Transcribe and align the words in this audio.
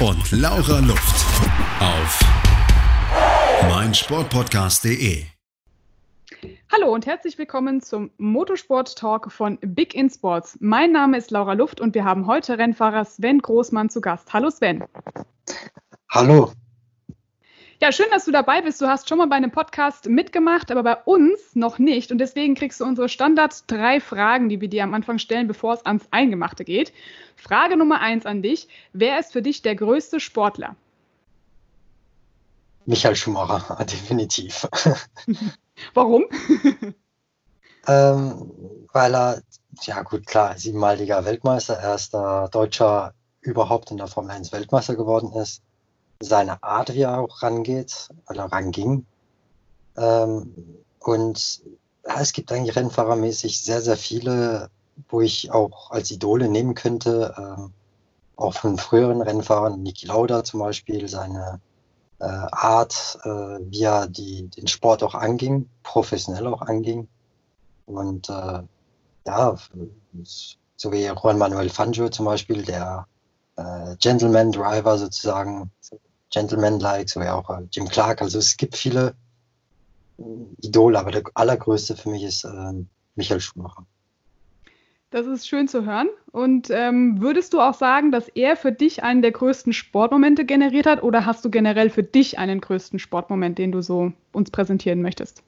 und 0.00 0.30
Laura 0.30 0.80
Luft. 0.80 1.24
Auf 1.80 2.20
meinsportpodcast.de. 3.70 5.24
Hallo 6.70 6.92
und 6.92 7.06
herzlich 7.06 7.38
willkommen 7.38 7.80
zum 7.80 8.10
Motorsport 8.18 8.98
Talk 8.98 9.32
von 9.32 9.58
Big 9.62 9.94
in 9.94 10.10
Sports. 10.10 10.58
Mein 10.60 10.92
Name 10.92 11.16
ist 11.16 11.30
Laura 11.30 11.54
Luft 11.54 11.80
und 11.80 11.94
wir 11.94 12.04
haben 12.04 12.26
heute 12.26 12.58
Rennfahrer 12.58 13.06
Sven 13.06 13.38
Großmann 13.38 13.88
zu 13.88 14.02
Gast. 14.02 14.32
Hallo 14.34 14.50
Sven. 14.50 14.84
Hallo. 16.10 16.52
Ja, 17.78 17.92
schön, 17.92 18.06
dass 18.10 18.24
du 18.24 18.32
dabei 18.32 18.62
bist. 18.62 18.80
Du 18.80 18.86
hast 18.86 19.06
schon 19.06 19.18
mal 19.18 19.26
bei 19.26 19.36
einem 19.36 19.50
Podcast 19.50 20.06
mitgemacht, 20.06 20.70
aber 20.70 20.82
bei 20.82 20.96
uns 21.04 21.54
noch 21.54 21.78
nicht. 21.78 22.10
Und 22.10 22.16
deswegen 22.18 22.54
kriegst 22.54 22.80
du 22.80 22.86
unsere 22.86 23.10
Standard 23.10 23.70
drei 23.70 24.00
Fragen, 24.00 24.48
die 24.48 24.62
wir 24.62 24.68
dir 24.68 24.82
am 24.82 24.94
Anfang 24.94 25.18
stellen, 25.18 25.46
bevor 25.46 25.74
es 25.74 25.84
ans 25.84 26.06
Eingemachte 26.10 26.64
geht. 26.64 26.94
Frage 27.36 27.76
Nummer 27.76 28.00
eins 28.00 28.24
an 28.24 28.40
dich. 28.40 28.68
Wer 28.94 29.18
ist 29.18 29.32
für 29.32 29.42
dich 29.42 29.60
der 29.60 29.74
größte 29.74 30.20
Sportler? 30.20 30.74
Michael 32.86 33.14
Schumacher, 33.14 33.84
definitiv. 33.84 34.66
Warum? 35.94 36.24
ähm, 37.86 38.52
weil 38.90 39.14
er, 39.14 39.42
ja 39.82 40.00
gut, 40.00 40.26
klar, 40.26 40.56
siebenmaliger 40.56 41.26
Weltmeister, 41.26 41.78
erster 41.78 42.48
Deutscher 42.50 43.12
überhaupt 43.42 43.90
in 43.90 43.98
der 43.98 44.06
Formel 44.06 44.30
1 44.30 44.50
Weltmeister 44.52 44.96
geworden 44.96 45.30
ist 45.32 45.62
seine 46.20 46.62
Art, 46.62 46.94
wie 46.94 47.02
er 47.02 47.18
auch 47.20 47.42
rangeht 47.42 48.08
oder 48.28 48.44
ranging. 48.44 49.06
Ähm, 49.96 50.54
und 51.00 51.62
ja, 52.06 52.20
es 52.20 52.32
gibt 52.32 52.52
eigentlich 52.52 52.76
rennfahrermäßig 52.76 53.62
sehr, 53.62 53.80
sehr 53.82 53.96
viele, 53.96 54.70
wo 55.08 55.20
ich 55.20 55.50
auch 55.50 55.90
als 55.90 56.10
Idole 56.10 56.48
nehmen 56.48 56.74
könnte. 56.74 57.34
Ähm, 57.38 57.72
auch 58.36 58.54
von 58.54 58.76
früheren 58.78 59.22
Rennfahrern, 59.22 59.82
Niki 59.82 60.06
Lauda 60.06 60.44
zum 60.44 60.60
Beispiel, 60.60 61.08
seine 61.08 61.60
äh, 62.18 62.24
Art, 62.24 63.18
äh, 63.24 63.28
wie 63.28 63.82
er 63.82 64.06
die, 64.06 64.48
den 64.48 64.66
Sport 64.66 65.02
auch 65.02 65.14
anging, 65.14 65.68
professionell 65.82 66.46
auch 66.46 66.62
anging. 66.62 67.08
Und 67.86 68.28
äh, 68.28 68.62
ja, 69.26 69.56
so 70.76 70.92
wie 70.92 71.04
Juan 71.04 71.38
Manuel 71.38 71.70
Fangio 71.70 72.08
zum 72.08 72.26
Beispiel, 72.26 72.62
der 72.62 73.06
äh, 73.56 73.96
Gentleman 73.96 74.52
Driver 74.52 74.98
sozusagen, 74.98 75.70
Gentleman-like, 76.36 77.08
so 77.08 77.20
wie 77.20 77.28
auch 77.28 77.48
äh, 77.48 77.62
Jim 77.72 77.88
Clark. 77.88 78.20
Also 78.20 78.38
es 78.38 78.58
gibt 78.58 78.76
viele 78.76 79.14
Idole, 80.60 80.98
aber 80.98 81.10
der 81.10 81.22
allergrößte 81.32 81.96
für 81.96 82.10
mich 82.10 82.24
ist 82.24 82.44
äh, 82.44 82.74
Michael 83.14 83.40
Schumacher. 83.40 83.86
Das 85.10 85.26
ist 85.26 85.48
schön 85.48 85.66
zu 85.66 85.86
hören. 85.86 86.08
Und 86.32 86.68
ähm, 86.70 87.22
würdest 87.22 87.54
du 87.54 87.60
auch 87.60 87.72
sagen, 87.72 88.12
dass 88.12 88.28
er 88.28 88.56
für 88.56 88.70
dich 88.70 89.02
einen 89.02 89.22
der 89.22 89.32
größten 89.32 89.72
Sportmomente 89.72 90.44
generiert 90.44 90.84
hat 90.84 91.02
oder 91.02 91.24
hast 91.24 91.42
du 91.42 91.50
generell 91.50 91.88
für 91.88 92.02
dich 92.02 92.38
einen 92.38 92.60
größten 92.60 92.98
Sportmoment, 92.98 93.56
den 93.56 93.72
du 93.72 93.80
so 93.80 94.12
uns 94.32 94.50
präsentieren 94.50 95.00
möchtest? 95.00 95.42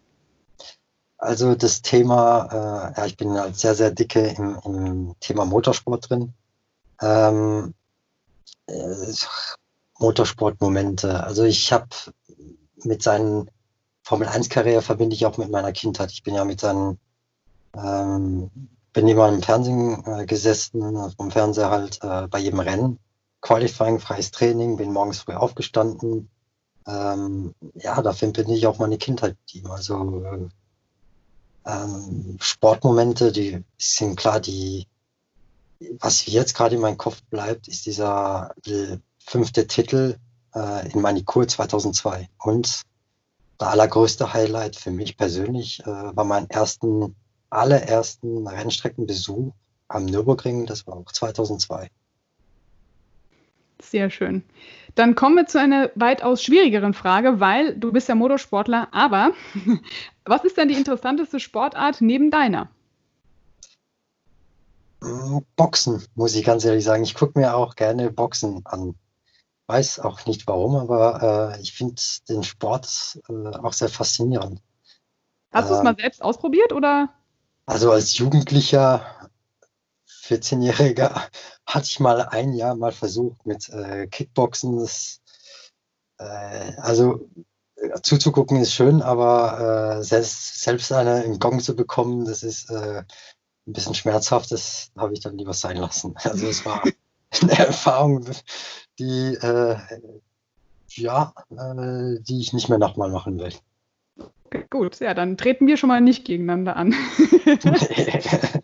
Also 1.19 1.55
das 1.55 1.83
Thema, 1.83 2.93
äh, 2.95 2.99
ja, 2.99 3.07
ich 3.07 3.19
bin 3.19 3.33
halt 3.33 3.57
sehr, 3.57 3.75
sehr 3.75 3.91
dicke 3.91 4.35
im, 4.39 4.59
im 4.65 5.15
Thema 5.21 5.45
Motorsport 5.45 6.09
drin. 6.09 6.33
Ähm, 7.03 7.75
äh, 8.69 9.13
Motorsportmomente. 9.99 11.25
Also 11.25 11.45
ich 11.45 11.73
habe 11.73 11.89
mit 12.85 13.03
seinen 13.03 13.51
Formel 14.03 14.29
1 14.29 14.49
Karriere 14.49 14.83
verbinde 14.83 15.15
ich 15.15 15.27
auch 15.27 15.37
mit 15.37 15.51
meiner 15.51 15.73
Kindheit. 15.73 16.13
Ich 16.13 16.23
bin 16.23 16.35
ja 16.35 16.45
mit 16.45 16.61
seinen 16.61 16.99
ähm, 17.77 18.51
bin 18.93 19.07
immer 19.07 19.29
im 19.29 19.43
Fernsehen 19.43 20.03
äh, 20.07 20.27
gesessen, 20.27 21.13
vom 21.17 21.31
Fernseher 21.31 21.71
halt 21.71 22.03
äh, 22.03 22.27
bei 22.29 22.39
jedem 22.39 22.61
Rennen. 22.61 22.99
Qualifying, 23.41 24.01
freies 24.01 24.31
Training, 24.31 24.77
bin 24.77 24.93
morgens 24.93 25.21
früh 25.21 25.35
aufgestanden. 25.35 26.29
Ähm, 26.87 27.55
ja, 27.75 28.01
da 28.01 28.13
verbinde 28.13 28.55
ich 28.55 28.67
auch 28.67 28.79
meine 28.79 28.99
Kindheit 28.99 29.37
mit 29.41 29.55
ihm. 29.55 29.71
Also 29.71 30.25
äh, 30.25 30.49
ähm, 31.67 32.39
Sportmomente, 32.41 33.31
die 33.31 33.63
sind 33.77 34.17
klar, 34.17 34.41
die 34.41 34.87
was 36.01 36.27
jetzt 36.27 36.55
gerade 36.55 36.75
in 36.75 36.81
meinem 36.81 36.99
Kopf 36.99 37.23
bleibt, 37.31 37.69
ist 37.69 37.87
dieser 37.87 38.53
fünfte 39.29 39.67
Titel 39.67 40.17
äh, 40.55 40.91
in 40.93 41.01
Manikur 41.01 41.47
2002. 41.47 42.29
Und 42.39 42.83
der 43.61 43.69
allergrößte 43.69 44.33
Highlight 44.33 44.77
für 44.77 44.91
mich 44.91 45.17
persönlich 45.17 45.81
äh, 45.81 45.87
war 45.87 46.25
mein 46.25 46.49
ersten, 46.49 47.15
allerersten 47.51 48.47
Rennstreckenbesuch 48.47 49.53
am 49.89 50.05
Nürburgring. 50.07 50.67
Das 50.67 50.87
war 50.87 50.97
auch 50.97 51.13
2002. 51.13 51.89
Sehr 53.81 54.11
schön. 54.11 54.43
Dann 54.95 55.15
kommen 55.15 55.37
wir 55.37 55.47
zu 55.47 55.61
einer 55.61 55.91
weitaus 55.95 56.43
schwierigeren 56.43 56.95
Frage, 56.95 57.39
weil 57.39 57.77
du 57.77 57.93
bist 57.93 58.09
ja 58.09 58.17
Motorsportler, 58.17 58.89
aber 58.91 59.33
was 60.25 60.45
ist 60.45 60.57
denn 60.57 60.69
die 60.69 60.75
interessanteste 60.75 61.39
Sportart 61.39 62.01
neben 62.01 62.31
deiner? 62.31 62.69
Boxen, 65.55 66.03
muss 66.17 66.35
ich 66.35 66.45
ganz 66.45 66.65
ehrlich 66.65 66.83
sagen. 66.83 67.05
Ich 67.05 67.15
gucke 67.15 67.39
mir 67.39 67.55
auch 67.55 67.77
gerne 67.77 68.11
Boxen 68.11 68.63
an 68.65 68.97
weiß 69.69 70.01
auch 70.01 70.25
nicht 70.25 70.47
warum, 70.47 70.77
aber 70.77 71.53
äh, 71.55 71.61
ich 71.61 71.75
finde 71.75 72.01
den 72.29 72.43
Sport 72.43 73.21
äh, 73.29 73.57
auch 73.59 73.75
sehr 73.75 73.91
faszinierend. 73.91 74.63
Hast 75.53 75.71
du 75.71 75.75
es 75.75 75.83
mal 75.83 75.91
ähm, 75.91 75.97
selbst 76.01 76.23
ausprobiert 76.23 76.73
oder? 76.73 77.11
Also 77.67 77.93
als 77.93 78.17
Jugendlicher, 78.17 79.31
14-Jähriger, 80.25 81.23
hatte 81.67 81.87
ich 81.87 82.01
mal 82.01 82.23
ein 82.23 82.55
Jahr 82.55 82.75
mal 82.77 82.93
versucht 82.93 83.45
mit 83.47 83.69
äh, 83.69 84.07
Kickboxen. 84.07 84.79
Das, 84.79 85.21
äh, 86.19 86.73
also 86.79 87.29
äh, 87.77 88.01
zuzugucken 88.03 88.59
ist 88.59 88.73
schön, 88.73 89.03
aber 89.03 89.99
äh, 89.99 90.03
selbst, 90.03 90.63
selbst 90.63 90.93
eine 90.93 91.25
im 91.25 91.39
Gong 91.39 91.61
zu 91.61 91.77
bekommen, 91.77 92.25
das 92.25 92.43
ist 92.43 92.71
ein 92.71 93.05
bisschen 93.67 93.95
schmerzhaft. 93.95 94.51
Das 94.51 94.93
habe 94.97 95.13
ich 95.13 95.21
dann 95.21 95.37
lieber 95.37 95.53
sein 95.53 95.77
lassen. 95.77 96.15
Also 96.25 96.47
es 96.47 96.65
war 96.65 96.83
eine 97.43 97.59
Erfahrung, 97.59 98.25
die, 98.99 99.35
äh, 99.35 99.77
ja, 100.91 101.33
äh, 101.51 102.21
die 102.21 102.41
ich 102.41 102.53
nicht 102.53 102.69
mehr 102.69 102.79
nochmal 102.79 103.11
machen 103.11 103.39
will. 103.39 103.53
Okay, 104.47 104.65
gut, 104.71 104.99
ja, 105.01 105.15
dann 105.15 105.37
treten 105.37 105.67
wir 105.67 105.77
schon 105.77 105.89
mal 105.89 106.01
nicht 106.01 106.25
gegeneinander 106.25 106.77
an. 106.77 106.95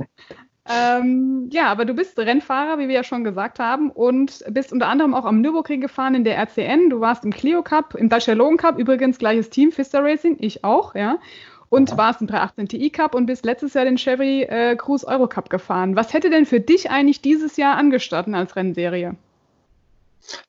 ähm, 0.69 1.51
ja, 1.53 1.67
aber 1.67 1.85
du 1.85 1.93
bist 1.93 2.19
Rennfahrer, 2.19 2.79
wie 2.79 2.89
wir 2.89 2.95
ja 2.95 3.05
schon 3.05 3.23
gesagt 3.23 3.59
haben, 3.59 3.91
und 3.91 4.43
bist 4.49 4.73
unter 4.73 4.89
anderem 4.89 5.13
auch 5.13 5.27
am 5.27 5.43
Nürburgring 5.43 5.83
gefahren 5.83 6.15
in 6.15 6.25
der 6.25 6.39
RCN. 6.39 6.89
Du 6.89 7.01
warst 7.01 7.25
im 7.25 7.33
Clio 7.33 7.63
Cup, 7.63 7.95
im 7.95 8.09
Dacia 8.09 8.35
Cup, 8.57 8.79
übrigens 8.79 9.19
gleiches 9.19 9.51
Team, 9.51 9.73
Fister 9.73 10.03
Racing, 10.03 10.39
ich 10.41 10.65
auch, 10.65 10.95
ja. 10.95 11.19
Und 11.69 11.91
ja. 11.91 11.97
warst 11.97 12.21
im 12.21 12.27
318 12.27 12.69
Ti 12.69 12.91
Cup 12.91 13.15
und 13.15 13.27
bist 13.27 13.45
letztes 13.45 13.75
Jahr 13.75 13.85
den 13.85 13.97
Chevy 13.97 14.43
äh, 14.43 14.77
Cruise 14.77 15.07
Euro 15.07 15.27
Cup 15.27 15.51
gefahren. 15.51 15.97
Was 15.97 16.13
hätte 16.13 16.31
denn 16.31 16.47
für 16.47 16.61
dich 16.61 16.91
eigentlich 16.91 17.21
dieses 17.21 17.57
Jahr 17.57 17.77
angestanden 17.77 18.35
als 18.35 18.57
Rennserie? 18.57 19.17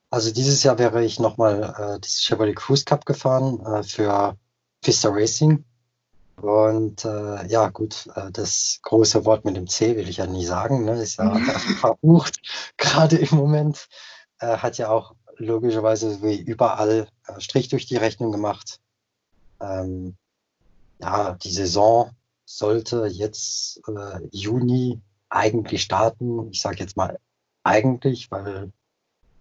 Also 0.10 0.32
dieses 0.32 0.64
Jahr 0.64 0.80
wäre 0.80 1.04
ich 1.04 1.20
nochmal 1.20 1.76
äh, 1.78 2.00
das 2.00 2.22
Chevrolet 2.22 2.56
Cruise 2.56 2.86
Cup 2.86 3.06
gefahren 3.06 3.60
äh, 3.66 3.84
für 3.84 4.38
Pista 4.82 5.10
Racing. 5.12 5.64
Und 6.42 7.06
äh, 7.06 7.48
ja, 7.48 7.70
gut, 7.70 8.08
äh, 8.16 8.32
das 8.32 8.80
große 8.84 9.26
Wort 9.26 9.46
mit 9.46 9.56
dem 9.56 9.68
C 9.68 9.96
will 9.96 10.10
ich 10.10 10.18
ja 10.18 10.28
nie 10.28 10.46
sagen, 10.46 10.86
ne? 10.86 11.02
ist 11.02 11.18
ja 11.18 11.34
verbucht, 11.80 12.40
gerade 12.78 13.18
im 13.18 13.38
Moment. 13.38 13.88
Äh, 14.40 14.58
hat 14.58 14.78
ja 14.78 14.90
auch 14.90 15.16
logischerweise 15.38 16.22
wie 16.22 16.40
überall 16.40 17.08
äh, 17.28 17.40
Strich 17.40 17.70
durch 17.70 17.86
die 17.86 17.98
Rechnung 17.98 18.32
gemacht. 18.32 18.80
Ähm, 19.62 20.18
ja, 21.00 21.34
die 21.34 21.52
Saison 21.52 22.12
sollte 22.46 23.08
jetzt 23.08 23.82
äh, 23.88 24.20
Juni 24.32 25.02
eigentlich 25.30 25.84
starten. 25.84 26.50
Ich 26.52 26.62
sage 26.62 26.80
jetzt 26.80 26.98
mal 26.98 27.20
eigentlich, 27.64 28.32
weil 28.32 28.72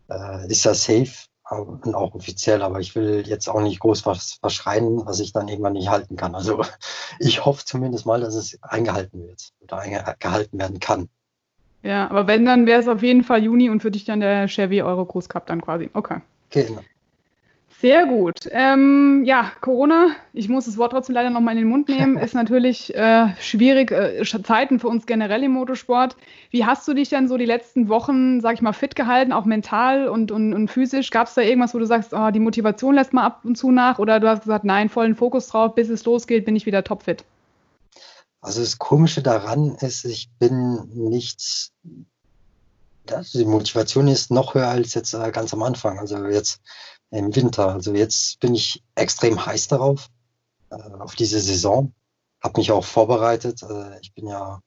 äh, 0.08 0.50
ist 0.50 0.64
ja 0.64 0.74
safe 0.74 1.28
und 1.50 1.94
auch 1.94 2.14
offiziell, 2.14 2.62
aber 2.62 2.80
ich 2.80 2.94
will 2.94 3.22
jetzt 3.26 3.48
auch 3.48 3.60
nicht 3.60 3.80
groß 3.80 4.06
was 4.06 4.38
verschreien, 4.40 5.04
was 5.04 5.20
ich 5.20 5.32
dann 5.32 5.48
irgendwann 5.48 5.74
nicht 5.74 5.90
halten 5.90 6.16
kann. 6.16 6.34
Also 6.34 6.64
ich 7.18 7.44
hoffe 7.44 7.64
zumindest 7.64 8.06
mal, 8.06 8.20
dass 8.20 8.34
es 8.34 8.58
eingehalten 8.62 9.26
wird 9.26 9.52
oder 9.60 9.78
eingehalten 9.78 10.58
werden 10.58 10.80
kann. 10.80 11.08
Ja, 11.82 12.08
aber 12.08 12.26
wenn, 12.26 12.46
dann 12.46 12.66
wäre 12.66 12.80
es 12.80 12.88
auf 12.88 13.02
jeden 13.02 13.24
Fall 13.24 13.44
Juni 13.44 13.68
und 13.68 13.80
für 13.80 13.90
dich 13.90 14.06
dann 14.06 14.20
der 14.20 14.48
Chevy 14.48 14.80
Euro 14.80 15.04
Cruise 15.04 15.28
Cup 15.28 15.46
dann 15.46 15.60
quasi. 15.60 15.90
Okay. 15.92 16.20
Genau. 16.48 16.80
Sehr 17.80 18.06
gut. 18.06 18.48
Ähm, 18.50 19.24
ja, 19.24 19.52
Corona, 19.60 20.08
ich 20.32 20.48
muss 20.48 20.64
das 20.64 20.78
Wort 20.78 20.92
trotzdem 20.92 21.14
leider 21.14 21.30
nochmal 21.30 21.54
in 21.54 21.62
den 21.62 21.68
Mund 21.68 21.88
nehmen, 21.88 22.16
ist 22.18 22.34
natürlich 22.34 22.94
äh, 22.94 23.34
schwierig, 23.40 23.90
äh, 23.90 24.22
Zeiten 24.42 24.80
für 24.80 24.88
uns 24.88 25.06
generell 25.06 25.42
im 25.42 25.52
Motorsport. 25.52 26.16
Wie 26.50 26.64
hast 26.64 26.86
du 26.88 26.94
dich 26.94 27.10
denn 27.10 27.28
so 27.28 27.36
die 27.36 27.44
letzten 27.44 27.88
Wochen, 27.88 28.40
sag 28.40 28.54
ich 28.54 28.62
mal, 28.62 28.72
fit 28.72 28.94
gehalten, 28.94 29.32
auch 29.32 29.44
mental 29.44 30.08
und, 30.08 30.30
und, 30.30 30.54
und 30.54 30.68
physisch? 30.68 31.10
Gab 31.10 31.26
es 31.26 31.34
da 31.34 31.42
irgendwas, 31.42 31.74
wo 31.74 31.78
du 31.78 31.86
sagst, 31.86 32.14
oh, 32.14 32.30
die 32.30 32.40
Motivation 32.40 32.94
lässt 32.94 33.12
mal 33.12 33.24
ab 33.24 33.40
und 33.44 33.58
zu 33.58 33.70
nach? 33.70 33.98
Oder 33.98 34.20
du 34.20 34.28
hast 34.28 34.42
gesagt, 34.42 34.64
nein, 34.64 34.88
vollen 34.88 35.14
Fokus 35.14 35.48
drauf, 35.48 35.74
bis 35.74 35.88
es 35.90 36.04
losgeht, 36.04 36.44
bin 36.44 36.56
ich 36.56 36.66
wieder 36.66 36.84
topfit? 36.84 37.24
Also 38.40 38.60
das 38.60 38.78
Komische 38.78 39.22
daran 39.22 39.76
ist, 39.80 40.04
ich 40.04 40.28
bin 40.38 40.88
nicht 40.94 41.70
also 43.12 43.38
die 43.38 43.44
Motivation 43.44 44.08
ist 44.08 44.30
noch 44.30 44.54
höher 44.54 44.68
als 44.68 44.94
jetzt 44.94 45.12
äh, 45.14 45.30
ganz 45.30 45.52
am 45.52 45.62
Anfang. 45.62 45.98
Also 45.98 46.24
jetzt 46.26 46.60
im 47.14 47.34
Winter. 47.34 47.68
Also 47.68 47.94
jetzt 47.94 48.40
bin 48.40 48.54
ich 48.54 48.82
extrem 48.94 49.44
heiß 49.44 49.68
darauf, 49.68 50.08
äh, 50.70 50.74
auf 50.74 51.14
diese 51.14 51.40
Saison. 51.40 51.94
Habe 52.42 52.58
mich 52.58 52.72
auch 52.72 52.84
vorbereitet. 52.84 53.62
Äh, 53.62 54.00
ich 54.00 54.12
bin 54.14 54.26
ja, 54.26 54.60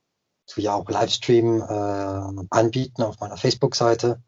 tue 0.47 0.63
ja 0.63 0.73
auch 0.73 0.89
Livestream 0.89 1.61
äh, 1.61 2.45
anbieten 2.49 3.03
auf 3.03 3.19
meiner 3.19 3.37
Facebook-Seite. 3.37 4.21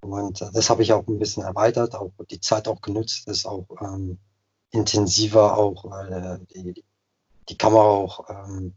Und 0.00 0.42
äh, 0.42 0.50
das 0.52 0.68
habe 0.68 0.82
ich 0.82 0.92
auch 0.92 1.06
ein 1.06 1.18
bisschen 1.18 1.42
erweitert, 1.42 1.94
auch 1.94 2.12
die 2.30 2.40
Zeit 2.40 2.68
auch 2.68 2.82
genutzt, 2.82 3.26
das 3.26 3.46
auch 3.46 3.66
ähm, 3.80 4.18
intensiver 4.70 5.56
auch 5.56 5.90
äh, 5.90 6.38
die, 6.54 6.84
die 7.48 7.56
Kamera 7.56 7.82
auch 7.82 8.28
ähm, 8.28 8.74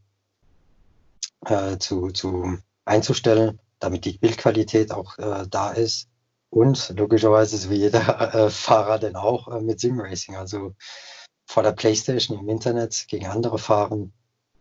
äh, 1.45 1.77
zu, 1.77 2.11
zu 2.11 2.57
einzustellen, 2.85 3.59
damit 3.79 4.05
die 4.05 4.17
Bildqualität 4.17 4.91
auch 4.91 5.17
da 5.49 5.71
ist. 5.71 6.07
Und 6.49 6.93
logischerweise, 6.97 7.57
so 7.57 7.69
wie 7.69 7.75
jeder 7.75 8.33
äh, 8.33 8.49
Fahrer 8.49 8.99
denn 8.99 9.15
auch, 9.15 9.47
äh, 9.49 9.61
mit 9.61 9.79
Simracing. 9.79 10.35
Also 10.35 10.73
vor 11.45 11.63
der 11.63 11.71
Playstation 11.71 12.39
im 12.39 12.49
Internet 12.49 13.05
gegen 13.07 13.27
andere 13.27 13.57
fahren. 13.57 14.13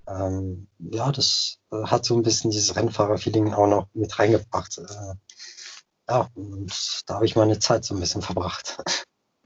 Ähm, 0.09 0.69
ja, 0.79 1.11
das 1.11 1.59
äh, 1.73 1.83
hat 1.85 2.05
so 2.05 2.17
ein 2.17 2.23
bisschen 2.23 2.51
dieses 2.51 2.77
Rennfahrer-Feeling 2.77 3.53
auch 3.53 3.67
noch 3.67 3.89
mit 3.95 4.19
reingebracht. 4.19 4.79
Äh, 4.79 5.15
ja, 6.09 6.29
und 6.35 7.03
da 7.07 7.15
habe 7.15 7.27
ich 7.27 7.35
meine 7.35 7.59
Zeit 7.59 7.85
so 7.85 7.95
ein 7.95 8.01
bisschen 8.01 8.23
verbracht. 8.23 8.79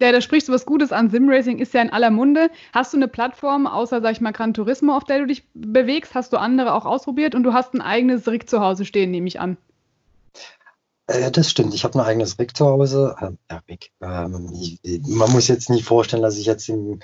Ja, 0.03 0.13
da 0.13 0.23
sprichst 0.23 0.49
du 0.49 0.53
was 0.55 0.65
Gutes 0.65 0.93
an. 0.93 1.11
Simracing 1.11 1.59
ist 1.59 1.75
ja 1.75 1.83
in 1.83 1.91
aller 1.91 2.11
Munde. 2.11 2.51
Hast 2.73 2.95
du 2.95 2.97
eine 2.97 3.07
Plattform, 3.07 3.67
außer, 3.67 4.01
sag 4.01 4.13
ich 4.13 4.23
mal, 4.23 4.33
Gran 4.33 4.55
Turismo, 4.55 4.97
auf 4.97 5.05
der 5.05 5.19
du 5.19 5.27
dich 5.27 5.47
bewegst? 5.53 6.15
Hast 6.15 6.33
du 6.33 6.39
andere 6.39 6.73
auch 6.73 6.87
ausprobiert? 6.87 7.35
Und 7.35 7.43
du 7.43 7.53
hast 7.53 7.75
ein 7.75 7.83
eigenes 7.83 8.27
Rig 8.27 8.49
zu 8.49 8.61
Hause 8.61 8.87
stehen, 8.87 9.11
nehme 9.11 9.29
ich 9.29 9.41
an. 9.41 9.59
Äh, 11.11 11.31
das 11.33 11.51
stimmt. 11.51 11.75
Ich 11.75 11.85
habe 11.85 11.99
ein 11.99 12.07
eigenes 12.07 12.39
Rig 12.39 12.57
zu 12.57 12.67
Hause. 12.67 13.17
Ähm, 13.21 13.39
ja, 13.51 13.63
Rig. 13.69 13.93
Ähm, 14.01 14.53
ich, 14.55 14.81
man 15.07 15.31
muss 15.33 15.49
jetzt 15.49 15.69
nicht 15.69 15.85
vorstellen, 15.85 16.23
dass 16.23 16.39
ich 16.39 16.47
jetzt 16.47 16.69
den 16.69 17.03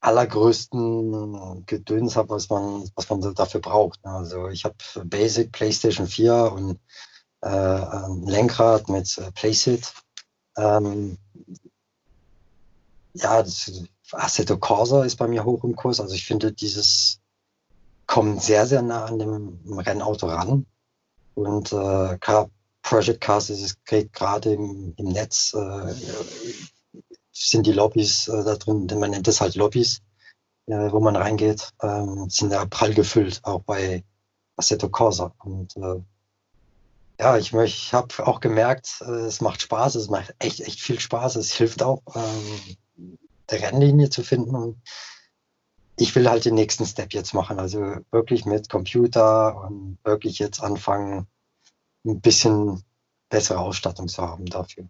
allergrößten 0.00 1.64
Gedöns 1.66 2.16
habe, 2.16 2.30
was 2.30 2.48
man, 2.50 2.88
was 2.94 3.08
man 3.10 3.34
dafür 3.34 3.60
braucht. 3.60 4.00
Also 4.04 4.48
ich 4.48 4.64
habe 4.64 4.76
Basic 5.04 5.50
PlayStation 5.52 6.06
4 6.06 6.52
und 6.52 6.78
äh, 7.40 7.48
ein 7.48 8.22
Lenkrad 8.24 8.88
mit 8.88 9.18
äh, 9.18 9.32
Playset. 9.32 9.92
Ähm, 10.56 11.18
ja, 13.14 13.42
das, 13.42 13.72
Assetto 14.12 14.56
Corsa 14.56 15.04
ist 15.04 15.16
bei 15.16 15.28
mir 15.28 15.44
hoch 15.44 15.64
im 15.64 15.76
Kurs. 15.76 16.00
Also 16.00 16.14
ich 16.14 16.26
finde, 16.26 16.52
dieses 16.52 17.20
kommt 18.06 18.42
sehr, 18.42 18.66
sehr 18.66 18.82
nah 18.82 19.04
an 19.04 19.18
dem 19.18 19.58
Rennauto 19.78 20.26
ran. 20.28 20.66
Und 21.34 21.72
äh, 21.72 22.18
klar, 22.18 22.50
Project 22.82 23.20
Cars 23.20 23.50
ist 23.50 23.62
es 23.62 23.76
gerade 24.12 24.52
im, 24.52 24.94
im 24.96 25.06
Netz, 25.06 25.54
äh, 25.54 25.94
sind 27.32 27.66
die 27.66 27.72
Lobbys 27.72 28.28
äh, 28.28 28.44
da 28.44 28.56
drin, 28.56 28.86
man 28.98 29.10
nennt 29.10 29.28
es 29.28 29.40
halt 29.40 29.54
Lobbys, 29.54 30.00
äh, 30.66 30.90
wo 30.92 31.00
man 31.00 31.16
reingeht, 31.16 31.70
ähm, 31.82 32.28
sind 32.28 32.52
ja 32.52 32.64
prall 32.66 32.94
gefüllt, 32.94 33.40
auch 33.44 33.62
bei 33.62 34.04
Assetto 34.56 34.88
Corsa. 34.88 35.34
Und 35.38 35.76
äh, 35.76 36.02
ja, 37.20 37.36
ich, 37.36 37.52
ich 37.52 37.92
habe 37.94 38.26
auch 38.26 38.40
gemerkt, 38.40 39.02
äh, 39.06 39.26
es 39.26 39.40
macht 39.40 39.62
Spaß, 39.62 39.94
es 39.96 40.08
macht 40.08 40.34
echt, 40.38 40.60
echt 40.60 40.80
viel 40.80 41.00
Spaß, 41.00 41.36
es 41.36 41.52
hilft 41.52 41.82
auch, 41.82 42.02
ähm, 42.14 42.76
der 43.50 43.62
Rennlinie 43.62 44.10
zu 44.10 44.22
finden. 44.22 44.54
Und 44.54 44.82
ich 45.96 46.14
will 46.14 46.28
halt 46.28 46.44
den 46.44 46.54
nächsten 46.54 46.86
Step 46.86 47.12
jetzt 47.12 47.34
machen, 47.34 47.58
also 47.58 47.96
wirklich 48.10 48.44
mit 48.44 48.68
Computer 48.68 49.64
und 49.64 49.98
wirklich 50.04 50.38
jetzt 50.38 50.62
anfangen, 50.62 51.26
ein 52.04 52.20
bisschen 52.20 52.82
bessere 53.28 53.58
Ausstattung 53.58 54.08
zu 54.08 54.22
haben 54.22 54.46
dafür. 54.46 54.88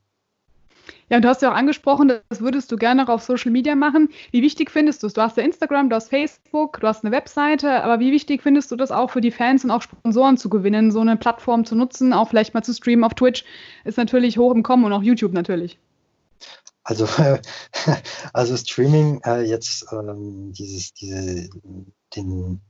Ja, 1.11 1.17
und 1.17 1.23
du 1.25 1.29
hast 1.29 1.43
ja 1.43 1.51
auch 1.51 1.57
angesprochen, 1.57 2.13
das 2.29 2.41
würdest 2.41 2.71
du 2.71 2.77
gerne 2.77 3.05
auch 3.05 3.09
auf 3.09 3.23
Social 3.23 3.51
Media 3.51 3.75
machen. 3.75 4.11
Wie 4.31 4.43
wichtig 4.43 4.71
findest 4.71 5.03
du 5.03 5.07
es? 5.07 5.15
Du 5.15 5.23
hast 5.23 5.37
ja 5.37 5.43
Instagram, 5.43 5.89
du 5.89 5.97
hast 5.97 6.11
Facebook, 6.11 6.81
du 6.81 6.87
hast 6.87 7.05
eine 7.05 7.15
Webseite, 7.15 7.83
aber 7.83 7.99
wie 7.99 8.13
wichtig 8.13 8.43
findest 8.43 8.71
du 8.71 8.77
das 8.77 8.91
auch 8.91 9.11
für 9.11 9.21
die 9.21 9.31
Fans 9.31 9.65
und 9.65 9.71
auch 9.71 9.83
Sponsoren 9.83 10.37
zu 10.37 10.51
gewinnen, 10.51 10.91
so 10.91 11.01
eine 11.01 11.17
Plattform 11.17 11.65
zu 11.65 11.75
nutzen, 11.77 12.13
auch 12.13 12.29
vielleicht 12.29 12.55
mal 12.55 12.63
zu 12.63 12.75
streamen 12.75 13.05
auf 13.05 13.15
Twitch, 13.15 13.45
ist 13.85 13.99
natürlich 13.99 14.39
hoch 14.39 14.55
im 14.55 14.63
Kommen 14.63 14.85
und 14.85 14.93
auch 14.93 15.03
YouTube 15.03 15.33
natürlich. 15.33 15.79
Also, 16.85 17.07
also 18.33 18.57
Streaming, 18.57 19.21
äh, 19.25 19.43
jetzt 19.43 19.87
ähm, 19.93 20.53
dieses, 20.53 20.93
diese, 20.95 21.49
den 22.17 22.61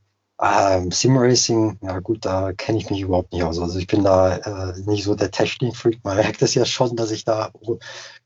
ähm, 0.40 0.90
Simracing, 0.93 1.79
ja 1.82 1.99
gut, 1.99 2.25
da 2.25 2.52
kenne 2.52 2.79
ich 2.79 2.90
mich 2.90 3.00
überhaupt 3.00 3.32
nicht 3.32 3.43
aus. 3.43 3.58
Also 3.58 3.79
ich 3.79 3.88
bin 3.88 4.05
da 4.05 4.37
äh, 4.37 4.81
nicht 4.82 5.05
so 5.05 5.14
der 5.14 5.31
Technik-Freak. 5.31 6.05
Man 6.05 6.17
merkt 6.17 6.43
es 6.43 6.55
ja 6.55 6.64
schon, 6.64 6.96
dass 6.96 7.11
ich 7.11 7.25
da 7.25 7.50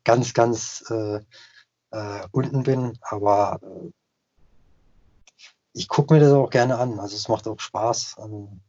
ganz, 0.04 0.34
ganz 0.34 0.84
äh, 0.90 1.20
äh, 1.90 2.26
unten 2.32 2.64
bin. 2.64 2.98
Aber 3.00 3.60
äh, 3.62 3.90
ich 5.72 5.88
gucke 5.88 6.12
mir 6.12 6.20
das 6.20 6.32
auch 6.32 6.50
gerne 6.50 6.78
an. 6.78 7.00
Also 7.00 7.16
es 7.16 7.28
macht 7.28 7.48
auch 7.48 7.60
Spaß, 7.60 8.16
ähm, 8.18 8.60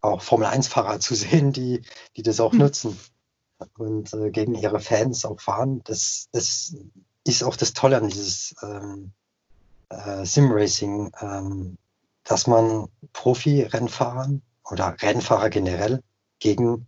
auch 0.00 0.22
Formel-1-Fahrer 0.22 0.98
zu 1.00 1.14
sehen, 1.14 1.52
die, 1.52 1.82
die 2.16 2.22
das 2.22 2.40
auch 2.40 2.52
mhm. 2.52 2.60
nutzen 2.60 2.98
und 3.78 4.12
äh, 4.14 4.30
gegen 4.30 4.54
ihre 4.54 4.80
Fans 4.80 5.24
auch 5.24 5.40
fahren. 5.40 5.82
Das, 5.84 6.28
das 6.32 6.74
ist 7.24 7.44
auch 7.44 7.56
das 7.56 7.74
Tolle 7.74 7.98
an 7.98 8.08
dieses 8.08 8.54
ähm, 8.62 9.12
äh, 9.90 10.24
Sim-Racing. 10.24 11.12
Ähm, 11.20 11.78
dass 12.26 12.46
man 12.46 12.88
Profi-Rennfahrern 13.12 14.42
oder 14.64 14.96
Rennfahrer 15.00 15.48
generell 15.48 16.02
gegen 16.40 16.86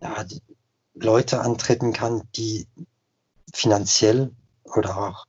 ja, 0.00 0.24
Leute 0.94 1.40
antreten 1.40 1.92
kann, 1.92 2.22
die 2.36 2.66
finanziell 3.52 4.32
oder 4.64 4.98
auch 4.98 5.26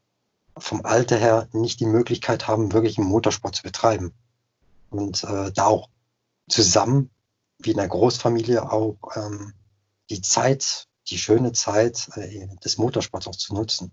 vom 0.57 0.83
Alter 0.85 1.17
her 1.17 1.47
nicht 1.51 1.79
die 1.79 1.85
Möglichkeit 1.85 2.47
haben, 2.47 2.73
wirklich 2.73 2.97
einen 2.97 3.07
Motorsport 3.07 3.55
zu 3.55 3.63
betreiben. 3.63 4.13
Und 4.89 5.23
äh, 5.23 5.51
da 5.51 5.65
auch 5.65 5.89
zusammen, 6.49 7.11
wie 7.59 7.71
in 7.71 7.79
einer 7.79 7.89
Großfamilie, 7.89 8.71
auch 8.71 8.97
ähm, 9.15 9.53
die 10.09 10.21
Zeit, 10.21 10.87
die 11.07 11.17
schöne 11.17 11.51
Zeit 11.51 12.09
äh, 12.15 12.47
des 12.63 12.77
Motorsports 12.77 13.27
auch 13.27 13.35
zu 13.35 13.53
nutzen. 13.53 13.91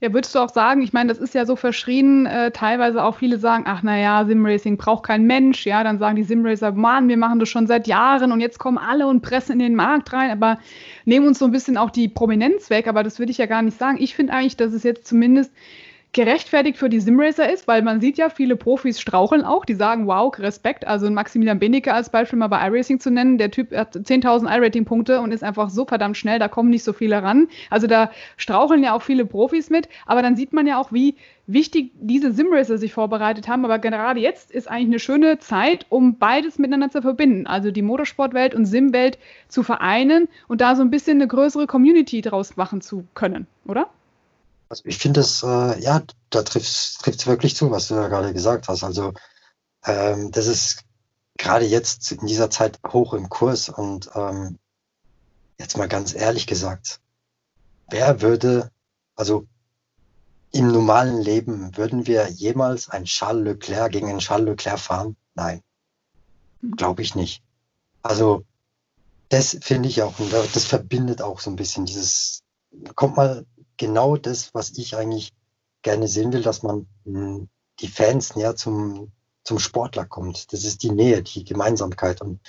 Ja, 0.00 0.12
würdest 0.12 0.32
du 0.32 0.38
auch 0.38 0.50
sagen, 0.50 0.80
ich 0.82 0.92
meine, 0.92 1.08
das 1.08 1.18
ist 1.18 1.34
ja 1.34 1.44
so 1.44 1.56
verschrien, 1.56 2.24
äh, 2.26 2.52
teilweise 2.52 3.02
auch 3.02 3.16
viele 3.16 3.36
sagen, 3.36 3.64
ach 3.66 3.82
naja, 3.82 4.24
Simracing 4.24 4.76
braucht 4.76 5.04
kein 5.04 5.24
Mensch, 5.24 5.66
ja, 5.66 5.82
dann 5.82 5.98
sagen 5.98 6.14
die 6.14 6.22
Simracer, 6.22 6.70
Mann, 6.70 7.08
wir 7.08 7.16
machen 7.16 7.40
das 7.40 7.48
schon 7.48 7.66
seit 7.66 7.88
Jahren 7.88 8.30
und 8.30 8.40
jetzt 8.40 8.60
kommen 8.60 8.78
alle 8.78 9.08
und 9.08 9.22
pressen 9.22 9.54
in 9.54 9.58
den 9.58 9.74
Markt 9.74 10.12
rein, 10.12 10.30
aber 10.30 10.58
nehmen 11.04 11.26
uns 11.26 11.40
so 11.40 11.46
ein 11.46 11.50
bisschen 11.50 11.76
auch 11.76 11.90
die 11.90 12.08
Prominenz 12.08 12.70
weg, 12.70 12.86
aber 12.86 13.02
das 13.02 13.18
würde 13.18 13.32
ich 13.32 13.38
ja 13.38 13.46
gar 13.46 13.62
nicht 13.62 13.76
sagen. 13.76 13.98
Ich 14.00 14.14
finde 14.14 14.34
eigentlich, 14.34 14.56
dass 14.56 14.72
es 14.72 14.84
jetzt 14.84 15.04
zumindest 15.04 15.52
gerechtfertigt 16.12 16.78
für 16.78 16.88
die 16.88 17.00
Simracer 17.00 17.52
ist, 17.52 17.68
weil 17.68 17.82
man 17.82 18.00
sieht 18.00 18.16
ja, 18.16 18.30
viele 18.30 18.56
Profis 18.56 18.98
straucheln 19.00 19.44
auch, 19.44 19.64
die 19.64 19.74
sagen, 19.74 20.06
wow, 20.06 20.36
Respekt, 20.38 20.86
also 20.86 21.10
Maximilian 21.10 21.58
Benecke 21.58 21.92
als 21.92 22.10
Beispiel 22.10 22.38
mal 22.38 22.48
bei 22.48 22.66
iRacing 22.66 22.98
zu 22.98 23.10
nennen, 23.10 23.36
der 23.36 23.50
Typ 23.50 23.76
hat 23.76 23.94
10.000 23.94 24.48
iRating-Punkte 24.48 25.20
und 25.20 25.32
ist 25.32 25.44
einfach 25.44 25.68
so 25.68 25.84
verdammt 25.84 26.16
schnell, 26.16 26.38
da 26.38 26.48
kommen 26.48 26.70
nicht 26.70 26.82
so 26.82 26.92
viele 26.92 27.22
ran. 27.22 27.48
Also 27.68 27.86
da 27.86 28.10
straucheln 28.36 28.82
ja 28.82 28.94
auch 28.94 29.02
viele 29.02 29.26
Profis 29.26 29.68
mit, 29.68 29.88
aber 30.06 30.22
dann 30.22 30.34
sieht 30.34 30.52
man 30.52 30.66
ja 30.66 30.80
auch, 30.80 30.92
wie 30.92 31.14
wichtig 31.46 31.92
diese 32.00 32.32
Simracer 32.32 32.78
sich 32.78 32.92
vorbereitet 32.92 33.48
haben, 33.48 33.64
aber 33.64 33.78
gerade 33.78 34.20
jetzt 34.20 34.50
ist 34.50 34.68
eigentlich 34.68 34.88
eine 34.88 34.98
schöne 34.98 35.38
Zeit, 35.38 35.86
um 35.88 36.18
beides 36.18 36.58
miteinander 36.58 36.90
zu 36.90 37.02
verbinden, 37.02 37.46
also 37.46 37.70
die 37.70 37.82
Motorsportwelt 37.82 38.54
und 38.54 38.64
Simwelt 38.64 39.18
zu 39.48 39.62
vereinen 39.62 40.28
und 40.46 40.60
da 40.60 40.74
so 40.74 40.82
ein 40.82 40.90
bisschen 40.90 41.18
eine 41.18 41.28
größere 41.28 41.66
Community 41.66 42.22
draus 42.22 42.56
machen 42.56 42.80
zu 42.80 43.04
können, 43.14 43.46
oder? 43.66 43.88
Also 44.68 44.82
ich 44.86 44.98
finde 44.98 45.20
es, 45.20 45.42
äh, 45.42 45.80
ja, 45.80 46.02
da 46.30 46.42
trifft 46.42 46.66
es 46.66 47.26
wirklich 47.26 47.56
zu, 47.56 47.70
was 47.70 47.88
du 47.88 47.94
ja 47.94 48.08
gerade 48.08 48.32
gesagt 48.32 48.68
hast. 48.68 48.84
Also 48.84 49.14
ähm, 49.84 50.30
das 50.30 50.46
ist 50.46 50.84
gerade 51.38 51.64
jetzt 51.64 52.12
in 52.12 52.26
dieser 52.26 52.50
Zeit 52.50 52.78
hoch 52.86 53.14
im 53.14 53.28
Kurs 53.28 53.68
und 53.68 54.10
ähm, 54.14 54.58
jetzt 55.58 55.76
mal 55.76 55.88
ganz 55.88 56.14
ehrlich 56.14 56.46
gesagt, 56.46 57.00
wer 57.90 58.20
würde, 58.20 58.70
also 59.14 59.46
im 60.52 60.68
normalen 60.68 61.20
Leben, 61.20 61.76
würden 61.76 62.06
wir 62.06 62.28
jemals 62.28 62.88
ein 62.88 63.04
Charles 63.04 63.44
Leclerc 63.44 63.92
gegen 63.92 64.08
einen 64.08 64.18
Charles 64.18 64.48
Leclerc 64.48 64.78
fahren? 64.78 65.16
Nein, 65.34 65.62
hm. 66.60 66.72
glaube 66.72 67.02
ich 67.02 67.14
nicht. 67.14 67.42
Also 68.02 68.44
das 69.30 69.58
finde 69.60 69.88
ich 69.88 70.02
auch, 70.02 70.18
und 70.18 70.32
das 70.32 70.64
verbindet 70.64 71.22
auch 71.22 71.40
so 71.40 71.50
ein 71.50 71.56
bisschen 71.56 71.84
dieses 71.86 72.42
kommt 72.94 73.16
mal 73.16 73.46
genau 73.78 74.16
das, 74.16 74.54
was 74.54 74.70
ich 74.76 74.96
eigentlich 74.96 75.32
gerne 75.82 76.08
sehen 76.08 76.32
will, 76.32 76.42
dass 76.42 76.62
man 76.62 76.86
hm, 77.04 77.48
die 77.80 77.88
Fans 77.88 78.36
näher 78.36 78.56
zum, 78.56 79.12
zum 79.44 79.58
Sportler 79.58 80.04
kommt. 80.04 80.52
Das 80.52 80.64
ist 80.64 80.82
die 80.82 80.90
Nähe, 80.90 81.22
die 81.22 81.44
Gemeinsamkeit. 81.44 82.20
Und 82.20 82.40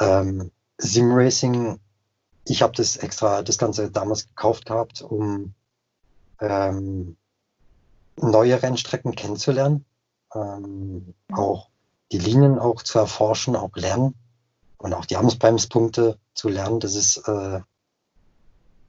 ähm, 0.00 0.50
Simracing, 0.76 1.80
ich 2.44 2.62
habe 2.62 2.74
das 2.74 2.96
extra, 2.96 3.42
das 3.42 3.58
Ganze 3.58 3.90
damals 3.90 4.28
gekauft 4.28 4.66
gehabt, 4.66 5.00
um 5.00 5.54
ähm, 6.40 7.16
neue 8.16 8.62
Rennstrecken 8.62 9.14
kennenzulernen, 9.14 9.84
ähm, 10.34 11.14
auch 11.32 11.68
die 12.10 12.18
Linien 12.18 12.58
auch 12.58 12.82
zu 12.82 12.98
erforschen, 12.98 13.54
auch 13.56 13.76
lernen 13.76 14.14
und 14.78 14.94
auch 14.94 15.04
die 15.04 15.16
Amtsbremspunkte 15.16 16.18
zu 16.34 16.48
lernen. 16.48 16.80
Das 16.80 16.94
ist 16.94 17.18
äh, 17.28 17.60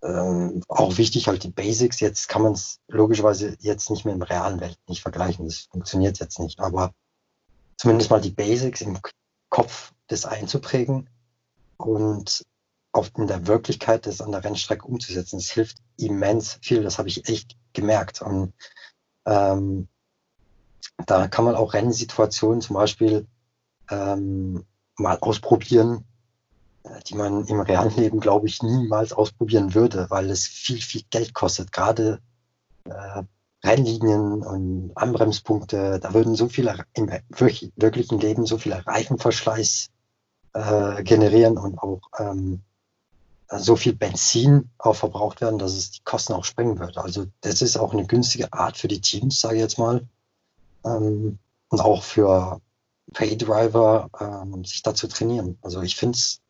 ähm, 0.04 0.64
auch 0.68 0.98
wichtig, 0.98 1.28
halt 1.28 1.44
die 1.44 1.52
Basics. 1.52 2.00
Jetzt 2.00 2.30
kann 2.30 2.42
man 2.42 2.54
es 2.54 2.80
logischerweise 2.88 3.58
jetzt 3.60 3.90
nicht 3.90 4.06
mehr 4.06 4.14
im 4.14 4.22
realen 4.22 4.60
Welt 4.60 4.78
nicht 4.88 5.02
vergleichen. 5.02 5.46
Das 5.46 5.68
funktioniert 5.72 6.20
jetzt 6.20 6.40
nicht. 6.40 6.60
Aber 6.60 6.94
zumindest 7.78 8.10
mal 8.10 8.22
die 8.22 8.32
Basics 8.32 8.82
im 8.82 9.00
Kopf 9.50 9.94
das 10.08 10.26
einzuprägen 10.26 11.10
und 11.78 12.46
auf 12.92 13.12
in 13.18 13.28
der 13.28 13.48
Wirklichkeit 13.48 14.06
das 14.06 14.22
an 14.22 14.32
der 14.32 14.44
Rennstrecke 14.44 14.86
umzusetzen. 14.86 15.38
Das 15.38 15.50
hilft 15.50 15.78
immens 15.98 16.60
viel. 16.62 16.84
Das 16.84 16.98
habe 16.98 17.10
ich 17.10 17.28
echt 17.28 17.56
gemerkt. 17.74 18.22
Und 18.22 18.54
ähm, 19.26 19.88
da 21.06 21.28
kann 21.28 21.46
man 21.46 21.56
auch 21.56 21.74
Rennsituationen 21.74 22.62
zum 22.62 22.76
Beispiel 22.76 23.28
ähm, 23.90 24.66
mal 24.98 25.18
ausprobieren, 25.20 26.06
die 27.08 27.16
man 27.16 27.46
im 27.46 27.60
realen 27.60 27.96
Leben, 27.96 28.20
glaube 28.20 28.48
ich, 28.48 28.64
niemals 28.64 29.14
ausprobieren 29.14 29.74
würde, 29.74 30.08
weil 30.10 30.30
es 30.30 30.46
viel, 30.46 30.82
viel 30.82 31.04
Geld 31.10 31.34
kostet. 31.34 31.72
Gerade 31.72 32.20
äh, 32.86 33.24
Rennlinien 33.64 34.42
und 34.42 34.92
Anbremspunkte, 34.96 36.00
da 36.00 36.14
würden 36.14 36.36
so 36.36 36.48
viele 36.48 36.76
im 36.94 37.12
wirklichen 37.30 38.20
Leben 38.20 38.46
so 38.46 38.58
viele 38.58 38.86
Reifenverschleiß 38.86 39.90
äh, 40.54 41.04
generieren 41.04 41.58
und 41.58 41.78
auch 41.78 42.02
ähm, 42.18 42.62
so 43.52 43.76
viel 43.76 43.96
Benzin 43.96 44.70
auch 44.78 44.96
verbraucht 44.96 45.42
werden, 45.42 45.60
dass 45.60 45.74
es 45.74 45.92
die 45.92 46.04
Kosten 46.04 46.34
auch 46.34 46.46
sprengen 46.46 46.80
würde. 46.80 47.02
Also 47.02 47.26
das 47.42 47.62
ist 47.62 47.78
auch 47.78 47.94
eine 47.94 48.06
günstige 48.06 48.54
Art 48.54 48.78
für 48.78 48.88
die 48.88 49.02
Teams, 49.02 49.42
sage 49.42 49.56
ich 49.56 49.62
jetzt 49.62 49.80
mal, 49.80 50.08
ähm, 50.86 51.40
und 51.70 51.82
auch 51.82 52.04
für 52.04 52.62
Paydriver, 53.14 54.10
ähm, 54.20 54.64
sich 54.66 54.84
da 54.84 54.94
zu 54.94 55.08
trainieren. 55.08 55.58
Also 55.62 55.82
ich 55.82 55.96
finde 55.96 56.18
es 56.18 56.42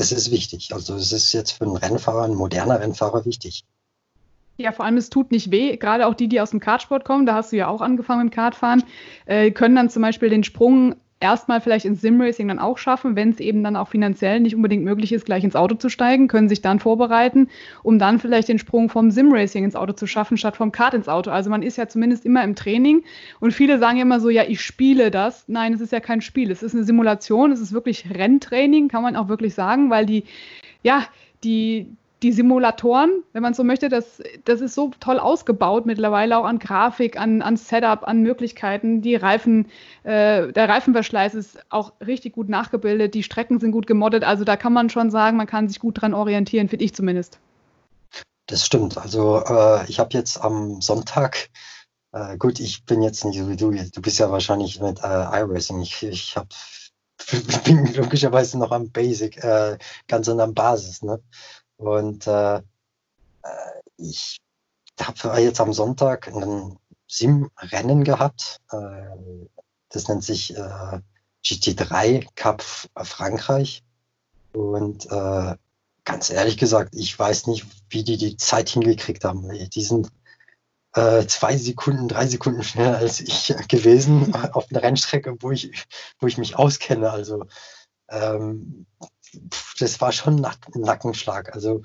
es 0.00 0.12
ist 0.12 0.30
wichtig. 0.30 0.72
Also 0.72 0.96
es 0.96 1.12
ist 1.12 1.32
jetzt 1.32 1.52
für 1.52 1.64
einen 1.64 1.76
Rennfahrer, 1.76 2.24
ein 2.24 2.34
moderner 2.34 2.80
Rennfahrer 2.80 3.24
wichtig. 3.24 3.64
Ja, 4.56 4.72
vor 4.72 4.84
allem, 4.84 4.96
es 4.96 5.08
tut 5.08 5.30
nicht 5.30 5.50
weh. 5.50 5.76
Gerade 5.76 6.06
auch 6.06 6.14
die, 6.14 6.28
die 6.28 6.40
aus 6.40 6.50
dem 6.50 6.60
Kartsport 6.60 7.04
kommen, 7.04 7.24
da 7.24 7.34
hast 7.34 7.52
du 7.52 7.56
ja 7.56 7.68
auch 7.68 7.80
angefangen 7.80 8.24
mit 8.24 8.34
Kartfahren, 8.34 8.82
äh, 9.26 9.50
können 9.50 9.74
dann 9.74 9.88
zum 9.88 10.02
Beispiel 10.02 10.28
den 10.28 10.44
Sprung 10.44 10.96
erstmal 11.20 11.60
vielleicht 11.60 11.84
ins 11.84 12.00
Simracing 12.00 12.48
dann 12.48 12.58
auch 12.58 12.78
schaffen, 12.78 13.14
wenn 13.14 13.30
es 13.30 13.40
eben 13.40 13.62
dann 13.62 13.76
auch 13.76 13.88
finanziell 13.88 14.40
nicht 14.40 14.56
unbedingt 14.56 14.84
möglich 14.84 15.12
ist, 15.12 15.26
gleich 15.26 15.44
ins 15.44 15.54
Auto 15.54 15.74
zu 15.74 15.90
steigen, 15.90 16.28
können 16.28 16.48
sich 16.48 16.62
dann 16.62 16.80
vorbereiten, 16.80 17.48
um 17.82 17.98
dann 17.98 18.18
vielleicht 18.18 18.48
den 18.48 18.58
Sprung 18.58 18.88
vom 18.88 19.10
Simracing 19.10 19.64
ins 19.64 19.76
Auto 19.76 19.92
zu 19.92 20.06
schaffen, 20.06 20.38
statt 20.38 20.56
vom 20.56 20.72
Kart 20.72 20.94
ins 20.94 21.08
Auto. 21.08 21.30
Also 21.30 21.50
man 21.50 21.62
ist 21.62 21.76
ja 21.76 21.88
zumindest 21.88 22.24
immer 22.24 22.42
im 22.42 22.56
Training 22.56 23.04
und 23.38 23.52
viele 23.52 23.78
sagen 23.78 23.98
ja 23.98 24.02
immer 24.02 24.18
so, 24.18 24.30
ja, 24.30 24.44
ich 24.48 24.62
spiele 24.62 25.10
das. 25.10 25.44
Nein, 25.46 25.74
es 25.74 25.82
ist 25.82 25.92
ja 25.92 26.00
kein 26.00 26.22
Spiel, 26.22 26.50
es 26.50 26.62
ist 26.62 26.74
eine 26.74 26.84
Simulation, 26.84 27.52
es 27.52 27.60
ist 27.60 27.72
wirklich 27.72 28.06
Renntraining, 28.10 28.88
kann 28.88 29.02
man 29.02 29.14
auch 29.14 29.28
wirklich 29.28 29.54
sagen, 29.54 29.90
weil 29.90 30.06
die, 30.06 30.24
ja, 30.82 31.04
die, 31.44 31.86
die 32.22 32.32
Simulatoren, 32.32 33.22
wenn 33.32 33.42
man 33.42 33.54
so 33.54 33.64
möchte, 33.64 33.88
das, 33.88 34.22
das 34.44 34.60
ist 34.60 34.74
so 34.74 34.90
toll 35.00 35.18
ausgebaut 35.18 35.86
mittlerweile 35.86 36.36
auch 36.38 36.44
an 36.44 36.58
Grafik, 36.58 37.18
an, 37.18 37.40
an 37.40 37.56
Setup, 37.56 38.06
an 38.06 38.20
Möglichkeiten. 38.20 39.00
Die 39.00 39.14
Reifen, 39.14 39.66
äh, 40.02 40.52
der 40.52 40.68
Reifenverschleiß 40.68 41.34
ist 41.34 41.58
auch 41.70 41.92
richtig 42.04 42.34
gut 42.34 42.48
nachgebildet, 42.48 43.14
die 43.14 43.22
Strecken 43.22 43.58
sind 43.58 43.72
gut 43.72 43.86
gemoddet. 43.86 44.24
Also 44.24 44.44
da 44.44 44.56
kann 44.56 44.72
man 44.72 44.90
schon 44.90 45.10
sagen, 45.10 45.38
man 45.38 45.46
kann 45.46 45.68
sich 45.68 45.80
gut 45.80 46.02
dran 46.02 46.12
orientieren, 46.12 46.68
finde 46.68 46.84
ich 46.84 46.94
zumindest. 46.94 47.38
Das 48.46 48.66
stimmt. 48.66 48.98
Also 48.98 49.42
äh, 49.44 49.88
ich 49.88 49.98
habe 49.98 50.10
jetzt 50.12 50.42
am 50.42 50.82
Sonntag, 50.82 51.48
äh, 52.12 52.36
gut, 52.36 52.60
ich 52.60 52.84
bin 52.84 53.02
jetzt 53.02 53.24
nicht 53.24 53.38
so 53.38 53.48
wie 53.48 53.56
du, 53.56 53.70
du 53.70 54.02
bist 54.02 54.18
ja 54.18 54.30
wahrscheinlich 54.30 54.80
mit 54.80 54.98
äh, 54.98 55.40
iRacing. 55.40 55.80
Ich, 55.80 56.02
ich 56.02 56.36
habe 56.36 56.48
bin 57.64 57.94
logischerweise 57.94 58.58
noch 58.58 58.72
am 58.72 58.90
Basic, 58.90 59.42
äh, 59.42 59.78
ganz 60.06 60.28
an 60.28 60.38
der 60.38 60.48
Basis. 60.48 61.02
Ne? 61.02 61.22
Und 61.80 62.26
äh, 62.26 62.56
äh 62.56 62.60
ich 63.96 64.38
habe 65.00 65.40
jetzt 65.40 65.60
am 65.60 65.72
Sonntag 65.72 66.28
ein 66.28 66.78
Sim-Rennen 67.08 68.04
gehabt. 68.04 68.60
Äh, 68.70 69.46
das 69.88 70.08
nennt 70.08 70.22
sich 70.22 70.56
äh, 70.56 71.00
GT3 71.44 72.28
Cup 72.36 72.62
Frankreich. 72.62 73.82
Und 74.52 75.06
äh, 75.06 75.56
ganz 76.04 76.30
ehrlich 76.30 76.58
gesagt, 76.58 76.94
ich 76.94 77.18
weiß 77.18 77.46
nicht, 77.46 77.66
wie 77.88 78.04
die 78.04 78.18
die 78.18 78.36
Zeit 78.36 78.68
hingekriegt 78.68 79.24
haben. 79.24 79.48
Die 79.48 79.82
sind 79.82 80.10
äh, 80.94 81.24
zwei 81.26 81.56
Sekunden, 81.56 82.08
drei 82.08 82.26
Sekunden 82.26 82.62
schneller 82.62 82.98
als 82.98 83.20
ich 83.20 83.54
gewesen 83.68 84.34
auf 84.52 84.70
einer 84.70 84.82
Rennstrecke, 84.82 85.36
wo 85.40 85.50
ich, 85.50 85.86
wo 86.18 86.26
ich 86.26 86.36
mich 86.36 86.56
auskenne. 86.56 87.10
Also 87.10 87.46
ähm, 88.08 88.86
das 89.78 90.00
war 90.00 90.12
schon 90.12 90.44
ein 90.44 90.52
Nackenschlag. 90.74 91.54
Also 91.54 91.82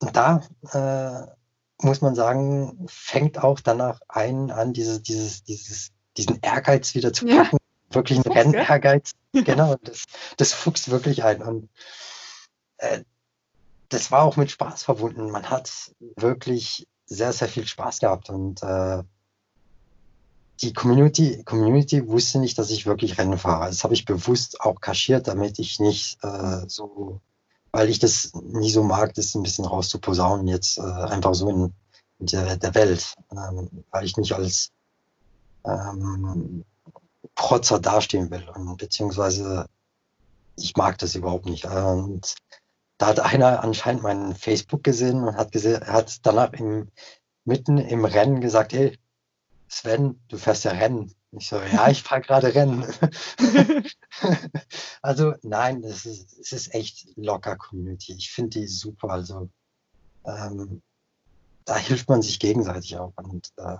da 0.00 0.42
äh, 0.72 1.84
muss 1.84 2.00
man 2.00 2.14
sagen, 2.14 2.86
fängt 2.88 3.38
auch 3.38 3.60
danach 3.60 4.00
ein 4.08 4.50
an, 4.50 4.72
dieses, 4.72 5.02
dieses, 5.02 5.44
dieses, 5.44 5.90
diesen 6.16 6.40
Ehrgeiz 6.40 6.94
wieder 6.94 7.12
zu 7.12 7.26
packen. 7.26 7.56
Ja. 7.56 7.58
Wirklich 7.90 8.18
ein 8.18 8.32
Rennehrgeiz. 8.32 9.12
genau, 9.32 9.76
das, 9.82 10.04
das 10.36 10.52
fuchst 10.52 10.90
wirklich 10.90 11.24
ein. 11.24 11.42
Und 11.42 11.68
äh, 12.78 13.02
das 13.88 14.10
war 14.10 14.22
auch 14.22 14.36
mit 14.36 14.50
Spaß 14.50 14.82
verbunden. 14.82 15.30
Man 15.30 15.48
hat 15.48 15.92
wirklich 16.16 16.86
sehr, 17.06 17.32
sehr 17.32 17.48
viel 17.48 17.66
Spaß 17.66 18.00
gehabt. 18.00 18.28
Und 18.28 18.62
äh, 18.62 19.02
die 20.60 20.72
Community, 20.72 21.42
Community 21.44 22.06
wusste 22.08 22.38
nicht, 22.38 22.58
dass 22.58 22.70
ich 22.70 22.86
wirklich 22.86 23.18
Rennen 23.18 23.38
fahre. 23.38 23.66
Das 23.66 23.84
habe 23.84 23.94
ich 23.94 24.04
bewusst 24.04 24.60
auch 24.60 24.80
kaschiert, 24.80 25.28
damit 25.28 25.58
ich 25.58 25.78
nicht 25.78 26.18
äh, 26.22 26.62
so, 26.66 27.20
weil 27.70 27.88
ich 27.88 27.98
das 27.98 28.32
nie 28.34 28.70
so 28.70 28.82
mag, 28.82 29.14
das 29.14 29.34
ein 29.34 29.42
bisschen 29.42 29.64
rauszuposaunen, 29.64 30.48
jetzt 30.48 30.78
äh, 30.78 30.82
einfach 30.82 31.34
so 31.34 31.48
in, 31.48 31.72
der, 32.18 32.56
der 32.56 32.74
Welt, 32.74 33.14
ähm, 33.30 33.84
weil 33.90 34.04
ich 34.04 34.16
nicht 34.16 34.32
als 34.32 34.72
ähm, 35.64 36.64
Protzer 37.36 37.78
dastehen 37.78 38.30
will. 38.30 38.48
Und 38.54 38.76
beziehungsweise 38.78 39.66
ich 40.56 40.76
mag 40.76 40.98
das 40.98 41.14
überhaupt 41.14 41.46
nicht. 41.46 41.66
Und 41.66 42.34
da 42.98 43.06
hat 43.06 43.20
einer 43.20 43.62
anscheinend 43.62 44.02
meinen 44.02 44.34
Facebook 44.34 44.82
gesehen 44.82 45.22
und 45.22 45.36
hat, 45.36 45.52
gesehen, 45.52 45.86
hat 45.86 46.18
danach 46.26 46.52
im, 46.54 46.88
mitten 47.44 47.78
im 47.78 48.04
Rennen 48.04 48.40
gesagt, 48.40 48.72
hey, 48.72 48.98
Sven, 49.68 50.20
du 50.28 50.38
fährst 50.38 50.64
ja 50.64 50.72
Rennen. 50.72 51.14
Ich 51.32 51.48
so, 51.48 51.60
ja, 51.60 51.88
ich 51.88 52.02
fahre 52.02 52.22
gerade 52.22 52.54
Rennen. 52.54 52.86
also 55.02 55.34
nein, 55.42 55.84
es 55.84 56.06
ist, 56.06 56.38
es 56.38 56.52
ist 56.52 56.74
echt 56.74 57.06
locker 57.16 57.56
Community. 57.56 58.14
Ich 58.14 58.30
finde 58.30 58.60
die 58.60 58.66
super. 58.66 59.10
Also 59.10 59.50
ähm, 60.24 60.82
da 61.64 61.76
hilft 61.76 62.08
man 62.08 62.22
sich 62.22 62.40
gegenseitig 62.40 62.96
auch. 62.96 63.12
Und 63.16 63.52
äh, 63.58 63.76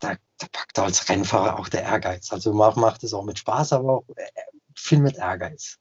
da, 0.00 0.16
da 0.38 0.46
packt 0.50 0.78
als 0.78 1.08
Rennfahrer 1.08 1.58
auch 1.58 1.68
der 1.68 1.82
Ehrgeiz. 1.82 2.32
Also 2.32 2.52
macht, 2.52 2.76
macht 2.76 3.04
es 3.04 3.14
auch 3.14 3.24
mit 3.24 3.38
Spaß, 3.38 3.72
aber 3.74 3.98
auch 3.98 4.04
äh, 4.16 4.26
viel 4.74 4.98
mit 4.98 5.16
Ehrgeiz. 5.16 5.78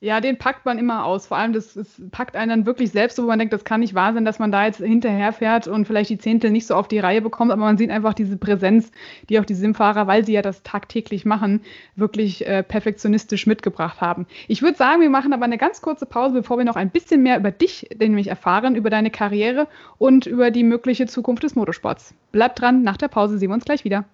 Ja, 0.00 0.20
den 0.20 0.38
packt 0.38 0.64
man 0.64 0.78
immer 0.78 1.04
aus. 1.04 1.26
Vor 1.26 1.38
allem, 1.38 1.52
das, 1.52 1.74
das 1.74 2.00
packt 2.12 2.36
einen 2.36 2.50
dann 2.50 2.66
wirklich 2.66 2.92
selbst, 2.92 3.18
wo 3.18 3.22
man 3.22 3.40
denkt, 3.40 3.52
das 3.52 3.64
kann 3.64 3.80
nicht 3.80 3.94
wahr 3.94 4.14
sein, 4.14 4.24
dass 4.24 4.38
man 4.38 4.52
da 4.52 4.64
jetzt 4.64 4.78
hinterherfährt 4.78 5.66
und 5.66 5.86
vielleicht 5.86 6.10
die 6.10 6.18
Zehntel 6.18 6.52
nicht 6.52 6.68
so 6.68 6.76
auf 6.76 6.86
die 6.86 7.00
Reihe 7.00 7.20
bekommt, 7.20 7.50
aber 7.50 7.62
man 7.62 7.76
sieht 7.78 7.90
einfach 7.90 8.14
diese 8.14 8.36
Präsenz, 8.36 8.92
die 9.28 9.40
auch 9.40 9.44
die 9.44 9.54
Simfahrer, 9.54 10.06
weil 10.06 10.24
sie 10.24 10.34
ja 10.34 10.42
das 10.42 10.62
tagtäglich 10.62 11.24
machen, 11.24 11.62
wirklich 11.96 12.46
äh, 12.46 12.62
perfektionistisch 12.62 13.48
mitgebracht 13.48 14.00
haben. 14.00 14.28
Ich 14.46 14.62
würde 14.62 14.78
sagen, 14.78 15.02
wir 15.02 15.10
machen 15.10 15.32
aber 15.32 15.46
eine 15.46 15.58
ganz 15.58 15.82
kurze 15.82 16.06
Pause, 16.06 16.34
bevor 16.34 16.58
wir 16.58 16.64
noch 16.64 16.76
ein 16.76 16.90
bisschen 16.90 17.24
mehr 17.24 17.36
über 17.36 17.50
dich 17.50 17.88
nämlich 17.98 18.28
erfahren, 18.28 18.76
über 18.76 18.90
deine 18.90 19.10
Karriere 19.10 19.66
und 19.98 20.26
über 20.26 20.52
die 20.52 20.62
mögliche 20.62 21.06
Zukunft 21.06 21.42
des 21.42 21.56
Motorsports. 21.56 22.14
Bleibt 22.30 22.60
dran, 22.60 22.82
nach 22.84 22.98
der 22.98 23.08
Pause 23.08 23.36
sehen 23.36 23.50
wir 23.50 23.54
uns 23.54 23.64
gleich 23.64 23.82
wieder. 23.82 24.04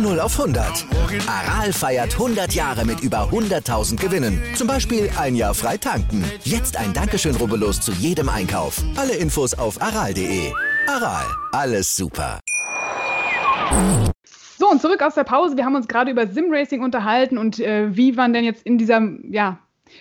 Von 0.00 0.12
0 0.12 0.20
auf 0.20 0.40
100. 0.40 0.86
Aral 1.28 1.74
feiert 1.74 2.14
100 2.14 2.54
Jahre 2.54 2.86
mit 2.86 3.00
über 3.00 3.28
100.000 3.30 4.00
Gewinnen. 4.00 4.40
Zum 4.54 4.66
Beispiel 4.66 5.10
ein 5.18 5.34
Jahr 5.34 5.52
frei 5.52 5.76
tanken. 5.76 6.24
Jetzt 6.42 6.78
ein 6.78 6.94
Dankeschön, 6.94 7.36
rubbellos 7.36 7.82
zu 7.82 7.92
jedem 7.92 8.30
Einkauf. 8.30 8.82
Alle 8.96 9.14
Infos 9.14 9.52
auf 9.52 9.82
aral.de. 9.82 10.52
Aral, 10.86 11.26
alles 11.52 11.94
super. 11.94 12.40
So, 14.58 14.70
und 14.70 14.80
zurück 14.80 15.02
aus 15.02 15.16
der 15.16 15.24
Pause. 15.24 15.58
Wir 15.58 15.66
haben 15.66 15.74
uns 15.74 15.86
gerade 15.86 16.10
über 16.10 16.26
Simracing 16.26 16.82
unterhalten 16.82 17.36
und 17.36 17.60
äh, 17.60 17.94
wie 17.94 18.12
man 18.12 18.32
denn 18.32 18.44
jetzt 18.44 18.62
in 18.62 18.78
dieser 18.78 19.06
ja, 19.28 19.58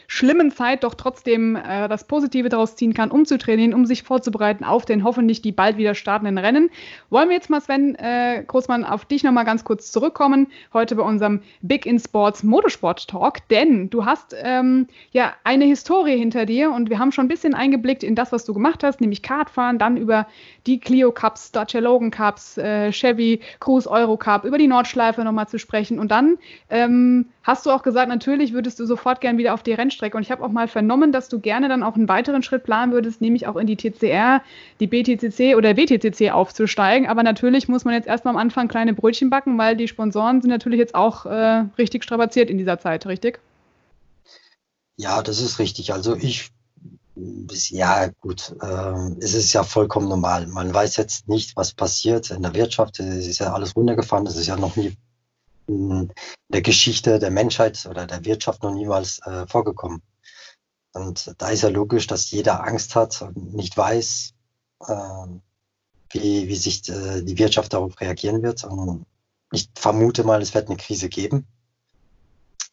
schlimmen 0.08 0.51
Zeit 0.51 0.84
doch 0.84 0.93
trotzdem 0.93 1.55
äh, 1.55 1.88
das 1.88 2.05
Positive 2.05 2.50
daraus 2.50 2.75
ziehen 2.75 2.93
kann, 2.93 3.12
um 3.12 3.25
zu 3.25 3.38
trainieren, 3.38 3.74
um 3.74 3.86
sich 3.86 4.03
vorzubereiten 4.03 4.63
auf 4.63 4.86
den 4.86 5.03
hoffentlich 5.03 5.41
die 5.41 5.51
bald 5.51 5.77
wieder 5.77 5.96
startenden 5.96 6.38
Rennen. 6.38 6.69
Wollen 7.10 7.29
wir 7.29 7.36
jetzt 7.36 7.50
mal, 7.50 7.62
Sven 7.62 7.96
äh, 7.96 8.43
Großmann, 8.46 8.84
auf 8.84 9.05
dich 9.05 9.24
nochmal 9.24 9.46
ganz 9.46 9.63
kurz 9.63 9.91
zurückkommen, 9.91 10.48
heute 10.74 10.96
bei 10.96 11.03
unserem 11.03 11.41
Big 11.62 11.86
in 11.86 12.00
Sports 12.00 12.43
Motorsport 12.43 13.08
Talk, 13.08 13.48
denn 13.50 13.89
du 13.89 14.05
hast 14.05 14.36
ähm, 14.41 14.88
ja 15.12 15.34
eine 15.43 15.65
Historie 15.65 16.17
hinter 16.17 16.46
dir 16.46 16.72
und 16.72 16.89
wir 16.89 17.00
haben 17.00 17.12
schon 17.12 17.25
ein 17.25 17.29
bisschen 17.29 17.53
eingeblickt 17.53 18.03
in 18.03 18.15
das, 18.15 18.31
was 18.31 18.46
du 18.46 18.53
gemacht 18.53 18.84
hast, 18.84 19.01
nämlich 19.01 19.22
Kartfahren, 19.22 19.79
dann 19.79 19.98
über 19.98 20.27
die 20.65 20.79
Clio 20.79 21.12
Cups, 21.12 21.51
Dacia 21.51 21.79
Logan 21.79 22.12
Cups, 22.12 22.58
äh, 22.58 22.91
Chevy 22.91 23.41
Cruise 23.60 23.89
Euro 23.89 24.17
Cup, 24.17 24.46
über 24.46 24.58
die 24.58 24.67
Nordschleife 24.67 25.24
nochmal 25.24 25.48
zu 25.48 25.60
sprechen 25.60 26.00
und 26.00 26.12
dann 26.12 26.38
ähm, 26.69 27.25
hast 27.50 27.65
du 27.65 27.72
auch 27.72 27.82
gesagt, 27.82 28.10
natürlich 28.10 28.53
würdest 28.53 28.79
du 28.79 28.86
sofort 28.86 29.22
gern 29.22 29.39
wieder 29.39 29.56
auf 29.56 29.63
die 29.63 29.74
Rennstrecke. 29.74 30.15
Und 30.15 30.22
ich 30.22 30.29
habe 30.29 30.44
auch 30.44 30.51
mal 30.51 30.68
vernommen, 30.68 31.12
dass 31.12 31.29
du 31.29 31.39
gerne 31.39 31.68
dann 31.68 31.82
auch 31.82 31.96
einen 31.96 32.08
weiteren 32.08 32.44
Schritt 32.44 32.63
planen 32.63 32.91
würdest, 32.91 33.22
nämlich 33.22 33.48
auch 33.48 33.56
in 33.56 33.65
die 33.65 33.75
TCR, 33.75 34.44
die 34.79 34.86
BTCC 34.86 35.56
oder 35.56 35.75
WTCC 35.75 36.29
aufzusteigen. 36.32 37.08
Aber 37.08 37.24
natürlich 37.24 37.68
muss 37.68 37.86
man 37.86 37.96
jetzt 37.96 38.08
erstmal 38.08 38.36
am 38.36 38.39
Anfang 38.39 38.68
kleine 38.68 38.94
Brötchen 38.94 39.32
backen, 39.32 39.58
weil 39.58 39.75
die 39.75 39.88
Sponsoren 39.88 40.41
sind 40.41 40.51
natürlich 40.51 40.77
jetzt 40.77 40.94
auch 40.94 41.25
äh, 41.25 41.65
richtig 41.79 42.03
strapaziert 42.03 42.51
in 42.51 42.60
dieser 42.60 42.79
Zeit, 42.79 43.08
richtig? 43.08 43.39
Ja, 44.98 45.24
das 45.24 45.41
ist 45.41 45.58
richtig. 45.58 45.91
Also 45.91 46.15
ich, 46.15 46.51
ja 47.15 48.10
gut, 48.22 48.53
äh, 48.62 49.15
es 49.22 49.34
ist 49.34 49.53
ja 49.53 49.63
vollkommen 49.63 50.08
normal. 50.08 50.46
Man 50.46 50.72
weiß 50.72 50.98
jetzt 50.98 51.27
nicht, 51.27 51.56
was 51.56 51.74
passiert 51.74 52.29
in 52.29 52.44
der 52.44 52.53
Wirtschaft. 52.53 53.00
Es 53.00 53.25
ist 53.25 53.39
ja 53.39 53.53
alles 53.53 53.75
runtergefahren. 53.75 54.25
Das 54.25 54.38
ist 54.38 54.46
ja 54.46 54.56
noch 54.56 54.75
nie 54.75 54.96
der 55.70 56.62
Geschichte 56.62 57.20
der 57.20 57.32
Menschheit 57.32 57.86
oder 57.90 58.08
der 58.08 58.26
Wirtschaft 58.26 58.64
noch 58.64 58.74
niemals 58.74 59.20
äh, 59.26 59.46
vorgekommen. 59.48 60.02
Und 60.94 61.36
da 61.38 61.50
ist 61.50 61.62
ja 61.62 61.70
logisch, 61.70 62.08
dass 62.08 62.32
jeder 62.32 62.64
Angst 62.64 62.96
hat 62.96 63.22
und 63.22 63.54
nicht 63.54 63.78
weiß, 63.78 64.34
äh, 64.88 65.28
wie, 66.12 66.48
wie 66.48 66.56
sich 66.56 66.90
äh, 66.90 67.22
die 67.22 67.38
Wirtschaft 67.38 67.74
darauf 67.74 68.00
reagieren 68.02 68.42
wird. 68.42 68.64
Und 68.64 69.06
ich 69.52 69.70
vermute 69.76 70.24
mal, 70.24 70.42
es 70.42 70.54
wird 70.54 70.68
eine 70.68 70.78
Krise 70.78 71.10
geben. 71.10 71.48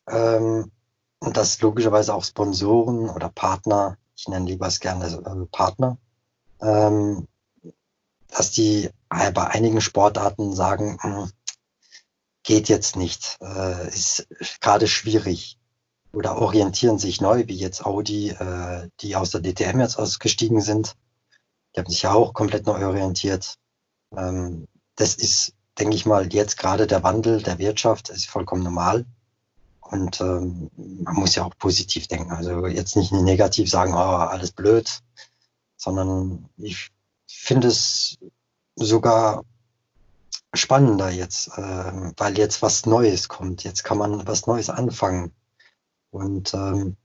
Ähm, 0.09 0.71
und 1.19 1.37
dass 1.37 1.61
logischerweise 1.61 2.15
auch 2.15 2.25
Sponsoren 2.25 3.11
oder 3.11 3.29
Partner, 3.29 3.99
ich 4.17 4.29
nenne 4.29 4.47
lieber 4.47 4.67
es 4.67 4.81
gerne 4.81 5.07
äh, 5.07 5.47
Partner, 5.51 5.99
ähm, 6.61 7.27
dass 8.29 8.51
die 8.51 8.91
bei 9.09 9.47
einigen 9.47 9.81
Sportarten 9.81 10.55
sagen, 10.55 10.99
hm, 11.01 11.31
geht 12.47 12.69
jetzt 12.69 12.97
nicht, 12.97 13.37
äh, 13.43 13.89
ist 13.89 14.27
gerade 14.61 14.87
schwierig 14.87 15.59
oder 16.13 16.39
orientieren 16.39 16.99
sich 16.99 17.21
neu, 17.21 17.47
wie 17.49 17.57
jetzt 17.57 17.85
Audi, 17.85 18.31
äh, 18.31 18.89
die 19.01 19.17
aus 19.17 19.33
der 19.33 19.43
DTM 19.43 19.81
jetzt 19.81 19.99
ausgestiegen 19.99 20.63
sind. 20.63 20.95
Die 21.75 21.81
haben 21.81 21.91
sich 21.91 22.03
ja 22.03 22.15
auch 22.15 22.33
komplett 22.33 22.65
neu 22.65 22.87
orientiert. 22.87 23.57
Ähm, 24.17 24.69
das 24.95 25.17
ist, 25.17 25.55
denke 25.79 25.97
ich 25.97 26.07
mal, 26.07 26.33
jetzt 26.33 26.57
gerade 26.57 26.87
der 26.87 27.03
Wandel 27.03 27.43
der 27.43 27.59
Wirtschaft, 27.59 28.09
ist 28.09 28.29
vollkommen 28.29 28.63
normal. 28.63 29.05
Und 29.81 30.21
ähm, 30.21 30.71
man 30.77 31.15
muss 31.17 31.35
ja 31.35 31.45
auch 31.45 31.59
positiv 31.59 32.07
denken. 32.07 32.31
Also 32.31 32.67
jetzt 32.67 32.97
nicht 32.97 33.13
negativ 33.13 33.69
sagen, 33.69 33.93
oh, 33.93 33.97
alles 33.97 34.53
blöd, 34.53 35.01
sondern 35.77 36.49
ich 36.57 36.91
finde 37.27 37.69
es 37.69 38.19
sogar 38.77 39.43
spannender 40.55 41.11
jetzt, 41.11 41.49
äh, 41.57 42.13
weil 42.17 42.39
jetzt 42.39 42.63
was 42.63 42.87
Neues 42.87 43.29
kommt. 43.29 43.65
Jetzt 43.65 43.85
kann 43.85 43.99
man 43.99 44.27
was 44.27 44.47
Neues 44.47 44.71
anfangen. 44.71 45.33
Und 46.11 46.55
ähm, 46.55 46.97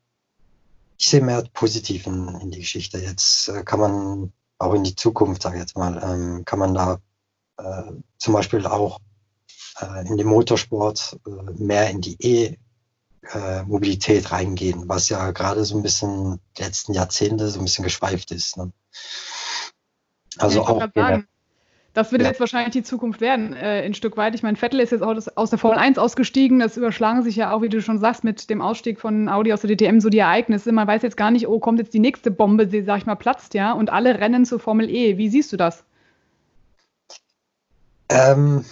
ich 0.97 1.07
sehe 1.07 1.21
mehr 1.21 1.43
positiv 1.53 2.07
in, 2.07 2.27
in 2.41 2.51
die 2.51 2.59
Geschichte. 2.59 2.99
Jetzt 2.99 3.49
äh, 3.49 3.63
kann 3.63 3.79
man 3.79 4.33
auch 4.59 4.73
in 4.73 4.83
die 4.83 4.95
Zukunft, 4.95 5.41
sage 5.41 5.55
ich 5.55 5.61
jetzt 5.61 5.77
mal, 5.77 6.01
ähm, 6.03 6.45
kann 6.45 6.59
man 6.59 6.73
da 6.73 6.99
äh, 7.57 7.91
zum 8.17 8.33
Beispiel 8.33 8.65
auch 8.65 8.99
äh, 9.79 10.07
in 10.07 10.17
den 10.17 10.27
Motorsport 10.27 11.19
äh, 11.25 11.51
mehr 11.61 11.89
in 11.89 12.01
die 12.01 12.57
E-Mobilität 13.23 14.25
äh, 14.25 14.27
reingehen, 14.27 14.87
was 14.87 15.09
ja 15.09 15.31
gerade 15.31 15.65
so 15.65 15.75
ein 15.75 15.83
bisschen 15.83 16.39
die 16.57 16.63
letzten 16.63 16.93
Jahrzehnte 16.93 17.49
so 17.49 17.59
ein 17.59 17.65
bisschen 17.65 17.83
geschweift 17.83 18.31
ist. 18.31 18.57
Ne? 18.57 18.71
Also 20.37 20.65
auch. 20.65 20.87
Das 21.93 22.13
wird 22.13 22.21
ja. 22.21 22.29
jetzt 22.29 22.39
wahrscheinlich 22.39 22.71
die 22.71 22.83
Zukunft 22.83 23.19
werden, 23.19 23.53
äh, 23.53 23.83
ein 23.83 23.93
Stück 23.93 24.15
weit. 24.15 24.33
Ich 24.33 24.43
meine, 24.43 24.55
Vettel 24.55 24.79
ist 24.79 24.91
jetzt 24.91 25.01
auch 25.01 25.13
das, 25.13 25.35
aus 25.35 25.49
der 25.49 25.59
Formel 25.59 25.77
1 25.77 25.97
ausgestiegen. 25.97 26.59
Das 26.59 26.77
überschlagen 26.77 27.21
sich 27.21 27.35
ja 27.35 27.51
auch, 27.51 27.61
wie 27.61 27.69
du 27.69 27.81
schon 27.81 27.99
sagst, 27.99 28.23
mit 28.23 28.49
dem 28.49 28.61
Ausstieg 28.61 29.01
von 29.01 29.27
Audi 29.27 29.51
aus 29.51 29.61
der 29.61 29.75
DTM 29.75 29.99
so 29.99 30.09
die 30.09 30.19
Ereignisse. 30.19 30.71
Man 30.71 30.87
weiß 30.87 31.01
jetzt 31.01 31.17
gar 31.17 31.31
nicht, 31.31 31.49
oh, 31.49 31.59
kommt 31.59 31.79
jetzt 31.79 31.93
die 31.93 31.99
nächste 31.99 32.31
Bombe, 32.31 32.67
die, 32.67 32.83
sag 32.83 32.99
ich 32.99 33.05
mal, 33.05 33.15
platzt, 33.15 33.53
ja, 33.55 33.73
und 33.73 33.89
alle 33.89 34.19
rennen 34.19 34.45
zur 34.45 34.59
Formel 34.59 34.89
E. 34.89 35.17
Wie 35.17 35.27
siehst 35.27 35.51
du 35.51 35.57
das? 35.57 35.83
Ähm, 38.07 38.63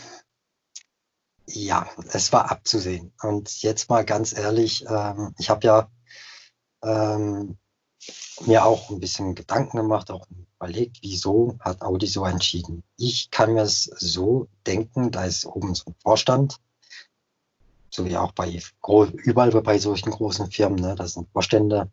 ja, 1.45 1.87
es 2.13 2.31
war 2.31 2.51
abzusehen. 2.51 3.11
Und 3.21 3.61
jetzt 3.61 3.89
mal 3.89 4.05
ganz 4.05 4.37
ehrlich, 4.37 4.85
ähm, 4.87 5.33
ich 5.37 5.49
habe 5.49 5.67
ja 5.67 5.89
ähm, 6.83 7.57
mir 8.45 8.63
auch 8.63 8.89
ein 8.89 9.01
bisschen 9.01 9.35
Gedanken 9.35 9.77
gemacht, 9.77 10.09
auch 10.09 10.25
überlegt, 10.59 10.97
wieso 11.01 11.57
hat 11.61 11.81
Audi 11.81 12.07
so 12.07 12.25
entschieden. 12.25 12.83
Ich 12.97 13.31
kann 13.31 13.53
mir 13.53 13.63
es 13.63 13.83
so 13.83 14.47
denken, 14.67 15.09
da 15.11 15.23
ist 15.23 15.45
oben 15.45 15.73
so 15.73 15.85
ein 15.87 15.95
Vorstand, 16.03 16.57
so 17.89 18.05
wie 18.05 18.17
auch 18.17 18.33
bei 18.33 18.61
überall 18.83 19.51
bei 19.61 19.79
solchen 19.79 20.11
großen 20.11 20.51
Firmen, 20.51 20.81
ne, 20.81 20.95
das 20.95 21.13
sind 21.13 21.31
Vorstände, 21.31 21.89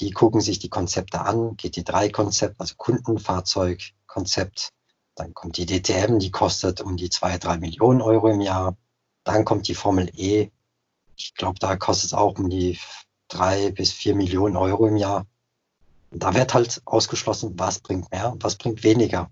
die 0.00 0.12
gucken 0.12 0.40
sich 0.40 0.58
die 0.60 0.70
Konzepte 0.70 1.20
an, 1.20 1.56
GT3-Konzept, 1.56 2.60
also 2.60 2.74
Kundenfahrzeugkonzept, 2.76 4.70
dann 5.16 5.34
kommt 5.34 5.56
die 5.56 5.66
DTM, 5.66 6.18
die 6.18 6.30
kostet 6.30 6.80
um 6.80 6.96
die 6.96 7.10
zwei, 7.10 7.36
drei 7.36 7.58
Millionen 7.58 8.00
Euro 8.00 8.28
im 8.28 8.40
Jahr, 8.40 8.76
dann 9.24 9.44
kommt 9.44 9.66
die 9.68 9.74
Formel 9.74 10.08
E, 10.16 10.50
ich 11.16 11.34
glaube, 11.34 11.58
da 11.58 11.76
kostet 11.76 12.06
es 12.06 12.14
auch 12.14 12.38
um 12.38 12.48
die 12.48 12.78
drei 13.28 13.70
bis 13.72 13.92
vier 13.92 14.14
Millionen 14.14 14.56
Euro 14.56 14.86
im 14.86 14.96
Jahr. 14.96 15.26
Da 16.14 16.34
wird 16.34 16.54
halt 16.54 16.82
ausgeschlossen, 16.84 17.58
was 17.58 17.80
bringt 17.80 18.10
mehr 18.12 18.30
und 18.30 18.44
was 18.44 18.56
bringt 18.56 18.84
weniger. 18.84 19.30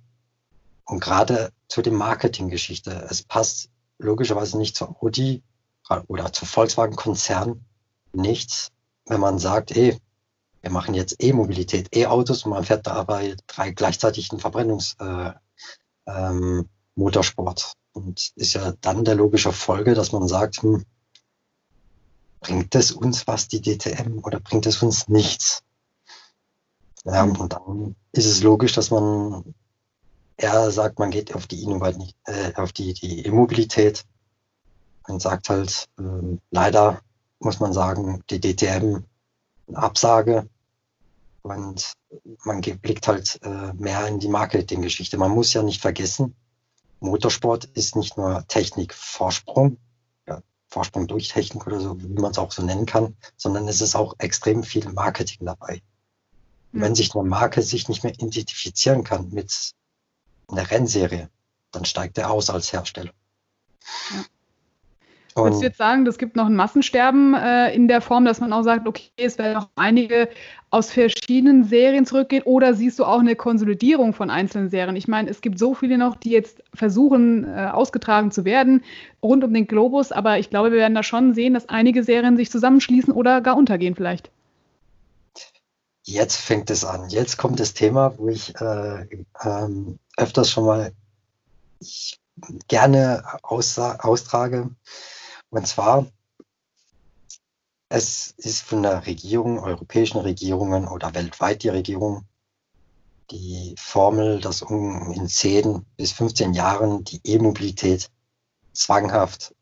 Und 0.85 1.01
gerade 1.01 1.53
zu 1.69 1.83
dem 1.83 1.95
Marketinggeschichte, 1.95 3.07
es 3.11 3.23
passt 3.23 3.69
logischerweise 3.99 4.59
nicht 4.59 4.77
zu 4.77 4.87
Audi 4.87 5.43
oder 6.09 6.33
zu 6.33 6.47
Volkswagen-Konzern 6.47 7.65
nichts, 8.13 8.71
wenn 9.07 9.21
man 9.21 9.39
sagt, 9.39 9.77
ey, 9.77 9.97
wir 10.63 10.71
machen 10.71 10.95
jetzt 10.95 11.23
E-Mobilität, 11.23 11.95
E-Autos 11.95 12.45
und 12.45 12.51
man 12.51 12.65
fährt 12.65 12.87
dabei 12.87 13.37
drei 13.47 13.71
gleichzeitig 13.71 14.31
einen 14.31 14.41
Verbrennungsmotorsport. 14.41 15.37
Äh, 16.07 16.07
ähm, 16.07 16.69
und 17.93 18.33
ist 18.37 18.53
ja 18.53 18.73
dann 18.81 19.05
der 19.05 19.17
logische 19.17 19.53
Folge, 19.53 19.95
dass 19.95 20.13
man 20.13 20.29
sagt, 20.29 20.63
hm, 20.63 20.85
bringt 22.41 22.75
es 22.75 22.93
uns 22.93 23.27
was, 23.27 23.49
die 23.49 23.61
DTM, 23.61 24.21
oder 24.23 24.41
bringt 24.41 24.67
es 24.67 24.83
uns 24.83 25.09
nichts? 25.09 25.63
Ja, 27.05 27.23
und 27.23 27.53
dann 27.53 27.97
ist 28.13 28.27
es 28.27 28.43
logisch, 28.43 28.73
dass 28.73 28.91
man 28.91 29.55
eher 30.37 30.71
sagt, 30.71 30.99
man 30.99 31.11
geht 31.11 31.35
auf 31.35 31.47
die 31.47 31.63
Innovation, 31.63 32.11
äh, 32.25 32.55
auf 32.55 32.73
die, 32.73 32.95
die 32.95 33.21
Immobilität 33.21 34.05
und 35.09 35.21
sagt 35.21 35.49
halt, 35.49 35.89
äh, 35.99 36.39
leider 36.51 37.01
muss 37.39 37.61
man 37.61 37.73
sagen, 37.73 38.23
die 38.31 38.41
DTM 38.41 39.05
Absage 39.73 40.49
und 41.43 41.93
man 42.45 42.61
blickt 42.61 43.09
halt 43.09 43.39
äh, 43.43 43.73
mehr 43.75 44.07
in 44.07 44.19
die 44.19 44.29
Marketinggeschichte. 44.29 45.17
Man 45.17 45.31
muss 45.31 45.53
ja 45.53 45.63
nicht 45.63 45.81
vergessen, 45.81 46.35
Motorsport 47.01 47.65
ist 47.65 47.97
nicht 47.97 48.17
nur 48.17 48.45
Technik-Vorsprung, 48.49 49.79
Vorsprung 50.71 51.09
durch 51.09 51.29
Technik 51.29 51.67
oder 51.67 51.81
so, 51.81 52.01
wie 52.01 52.21
man 52.21 52.31
es 52.31 52.39
auch 52.39 52.53
so 52.53 52.63
nennen 52.63 52.87
kann, 52.87 53.17
sondern 53.37 53.67
es 53.67 53.81
ist 53.81 53.97
auch 53.97 54.15
extrem 54.19 54.63
viel 54.63 54.89
Marketing 54.93 55.47
dabei. 55.47 55.83
Mhm. 56.73 56.81
Wenn 56.81 56.95
sich 56.95 57.15
eine 57.15 57.29
Marke 57.29 57.63
sich 57.63 57.89
nicht 57.89 58.05
mehr 58.05 58.13
identifizieren 58.13 59.05
kann 59.05 59.31
mit 59.31 59.73
einer 60.49 60.71
Rennserie, 60.71 61.29
dann 61.73 61.85
steigt 61.85 62.19
er 62.19 62.31
aus 62.31 62.51
als 62.51 62.73
Hersteller. 62.73 63.13
Ja. 64.15 64.25
Würdest 65.37 65.63
du 65.63 65.67
jetzt 65.67 65.79
sagen, 65.79 66.07
es 66.07 66.19
gibt 66.19 66.37
noch 66.37 66.47
ein 66.47 66.57
Massensterben 66.57 67.35
äh, 67.35 67.73
in 67.75 67.89
der 67.89 68.01
Form, 68.01 68.25
dass 68.25 68.41
man 68.41 68.53
auch 68.53 68.63
sagt, 68.63 68.87
okay, 68.87 69.11
es 69.17 69.39
werden 69.39 69.55
noch 69.55 69.69
einige 69.77 70.29
aus 70.71 70.91
verschiedenen 70.91 71.65
Serien 71.65 72.05
zurückgehen 72.05 72.43
oder 72.45 72.75
siehst 72.75 72.99
du 72.99 73.05
auch 73.05 73.21
eine 73.21 73.37
Konsolidierung 73.37 74.13
von 74.13 74.29
einzelnen 74.31 74.71
Serien? 74.71 74.97
Ich 74.97 75.09
meine, 75.09 75.31
es 75.31 75.41
gibt 75.41 75.59
so 75.59 75.75
viele 75.75 75.99
noch, 75.99 76.17
die 76.17 76.31
jetzt 76.31 76.63
versuchen, 76.75 77.45
äh, 77.45 77.69
ausgetragen 77.73 78.31
zu 78.31 78.45
werden 78.45 78.83
rund 79.23 79.45
um 79.45 79.55
den 79.55 79.67
Globus, 79.67 80.13
aber 80.13 80.39
ich 80.39 80.51
glaube, 80.51 80.73
wir 80.73 80.79
werden 80.79 80.95
da 80.95 81.03
schon 81.03 81.35
sehen, 81.35 81.55
dass 81.55 81.69
einige 81.69 82.03
Serien 82.03 82.37
sich 82.37 82.51
zusammenschließen 82.51 83.13
oder 83.13 83.41
gar 83.41 83.57
untergehen 83.57 83.95
vielleicht. 83.95 84.31
Jetzt 86.11 86.37
fängt 86.37 86.71
es 86.71 86.85
an. 86.85 87.09
Jetzt 87.09 87.37
kommt 87.37 87.61
das 87.61 87.73
Thema, 87.73 88.19
wo 88.19 88.29
ich 88.29 88.53
äh, 88.61 89.07
ähm, 89.45 90.01
öfters 90.17 90.51
schon 90.51 90.65
mal, 90.65 90.93
gerne 92.67 93.23
austrage. 93.43 94.71
Und 95.51 95.67
zwar, 95.69 96.07
es 97.89 98.35
ist 98.39 98.63
von 98.63 98.83
der 98.83 99.07
Regierung, 99.07 99.61
europäischen 99.61 100.19
Regierungen 100.19 100.89
oder 100.89 101.15
weltweit 101.15 101.63
die 101.63 101.69
Regierung, 101.69 102.25
die 103.31 103.77
Formel, 103.79 104.41
dass 104.41 104.63
um 104.63 105.13
in 105.13 105.29
10 105.29 105.87
bis 105.97 106.11
15 106.11 106.55
Jahren 106.55 107.05
die 107.05 107.21
E-Mobilität 107.23 108.11
zwanghaft 108.73 109.55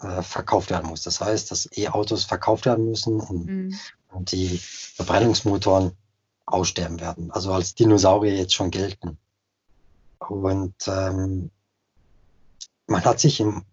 äh, 0.00 0.22
verkauft 0.22 0.70
werden 0.70 0.88
muss. 0.88 1.02
Das 1.02 1.20
heißt, 1.20 1.50
dass 1.50 1.68
E-Autos 1.76 2.24
verkauft 2.24 2.66
werden 2.66 2.84
müssen 2.90 3.20
und, 3.20 3.46
mhm. 3.46 3.74
Die 4.18 4.58
Verbrennungsmotoren 4.58 5.92
aussterben 6.46 7.00
werden. 7.00 7.30
Also 7.30 7.52
als 7.52 7.74
Dinosaurier 7.74 8.34
jetzt 8.34 8.54
schon 8.54 8.70
gelten. 8.70 9.18
Und 10.18 10.74
ähm, 10.86 11.50
man 12.86 13.04
hat 13.04 13.20
sich 13.20 13.40
im, 13.40 13.64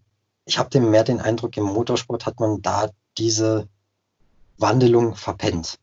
ich 0.44 0.58
habe 0.58 0.80
mehr 0.80 1.04
den 1.04 1.20
Eindruck, 1.20 1.56
im 1.56 1.64
Motorsport 1.64 2.26
hat 2.26 2.40
man 2.40 2.60
da 2.62 2.90
diese 3.16 3.68
Wandelung 4.58 5.14
verpennt. 5.14 5.78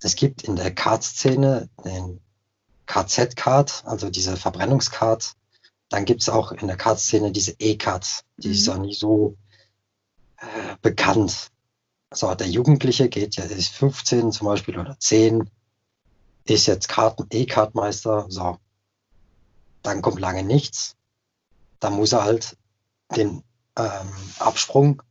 Es 0.00 0.14
gibt 0.14 0.42
in 0.42 0.56
der 0.56 0.74
Kart-Szene 0.74 1.68
den 1.84 2.20
KZ-Kart, 2.86 3.84
also 3.86 4.10
diese 4.10 4.36
Verbrennungskart. 4.36 5.34
Dann 5.88 6.04
gibt 6.04 6.22
es 6.22 6.28
auch 6.28 6.52
in 6.52 6.66
der 6.66 6.76
Kart-Szene 6.76 7.32
diese 7.32 7.54
E-Karts, 7.58 8.24
die 8.36 8.48
mhm. 8.48 8.54
ist 8.54 8.68
auch 8.68 8.78
nicht 8.78 9.00
so 9.00 9.36
äh, 10.38 10.76
bekannt. 10.82 11.50
So, 12.12 12.34
der 12.34 12.48
Jugendliche 12.48 13.08
geht 13.08 13.36
ja, 13.36 13.44
ist 13.44 13.68
15 13.70 14.32
zum 14.32 14.46
Beispiel 14.46 14.78
oder 14.78 14.98
10, 14.98 15.50
ist 16.44 16.66
jetzt 16.66 16.88
Karten, 16.88 17.26
E-Kartmeister, 17.30 18.26
so. 18.28 18.58
Dann 19.82 20.02
kommt 20.02 20.20
lange 20.20 20.42
nichts. 20.42 20.96
Dann 21.80 21.94
muss 21.94 22.12
er 22.12 22.24
halt 22.24 22.56
den 23.14 23.42
ähm, 23.76 24.12
Absprung 24.38 25.02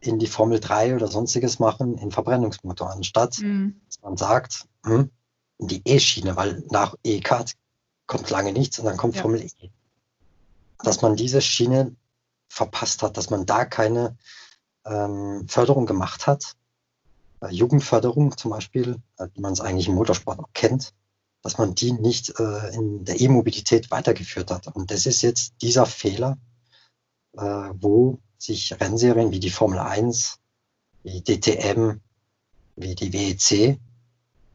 in 0.00 0.18
die 0.18 0.26
Formel 0.26 0.60
3 0.60 0.96
oder 0.96 1.08
sonstiges 1.08 1.58
machen 1.58 1.96
in 1.96 2.10
Verbrennungsmotor, 2.10 2.90
anstatt 2.90 3.38
mhm. 3.38 3.80
dass 3.86 4.02
man 4.02 4.16
sagt, 4.16 4.66
hm, 4.84 5.10
in 5.58 5.68
die 5.68 5.82
E-Schiene, 5.84 6.36
weil 6.36 6.64
nach 6.70 6.96
E-Kart 7.04 7.54
kommt 8.06 8.28
lange 8.30 8.52
nichts 8.52 8.78
und 8.78 8.86
dann 8.86 8.96
kommt 8.96 9.14
ja. 9.16 9.22
Formel 9.22 9.42
E. 9.42 9.70
Dass 10.78 11.02
man 11.02 11.16
diese 11.16 11.40
Schiene 11.40 11.94
verpasst 12.48 13.02
hat, 13.02 13.16
dass 13.16 13.30
man 13.30 13.46
da 13.46 13.64
keine 13.64 14.16
ähm, 14.84 15.46
Förderung 15.48 15.86
gemacht 15.86 16.26
hat, 16.26 16.56
äh, 17.40 17.48
Jugendförderung 17.48 18.36
zum 18.36 18.50
Beispiel, 18.50 19.00
äh, 19.18 19.28
wie 19.34 19.40
man 19.40 19.52
es 19.52 19.60
eigentlich 19.60 19.88
im 19.88 19.94
Motorsport 19.94 20.38
auch 20.38 20.50
kennt, 20.54 20.94
dass 21.42 21.58
man 21.58 21.74
die 21.74 21.92
nicht 21.92 22.38
äh, 22.38 22.74
in 22.74 23.04
der 23.04 23.20
E-Mobilität 23.20 23.90
weitergeführt 23.90 24.50
hat. 24.50 24.68
Und 24.68 24.90
das 24.90 25.06
ist 25.06 25.22
jetzt 25.22 25.54
dieser 25.60 25.86
Fehler, 25.86 26.38
äh, 27.36 27.40
wo 27.40 28.18
sich 28.38 28.78
Rennserien 28.80 29.32
wie 29.32 29.40
die 29.40 29.50
Formel 29.50 29.78
1, 29.78 30.38
wie 31.02 31.22
DTM, 31.22 32.00
wie 32.76 32.94
die 32.94 33.12
WEC, 33.12 33.78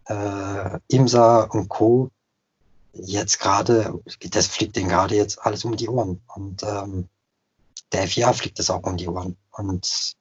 äh, 0.05 0.79
IMSA 0.87 1.43
und 1.43 1.67
Co. 1.67 2.09
jetzt 2.93 3.39
gerade, 3.39 4.01
das 4.29 4.47
fliegt 4.47 4.75
denen 4.75 4.89
gerade 4.89 5.15
jetzt 5.15 5.39
alles 5.39 5.65
um 5.65 5.75
die 5.75 5.89
Ohren. 5.89 6.21
Und 6.33 6.63
ähm, 6.63 7.09
der 7.91 8.07
FIA 8.07 8.33
fliegt 8.33 8.59
es 8.59 8.69
auch 8.69 8.83
um 8.83 8.97
die 8.97 9.07
Ohren. 9.07 9.37
Und 9.51 10.16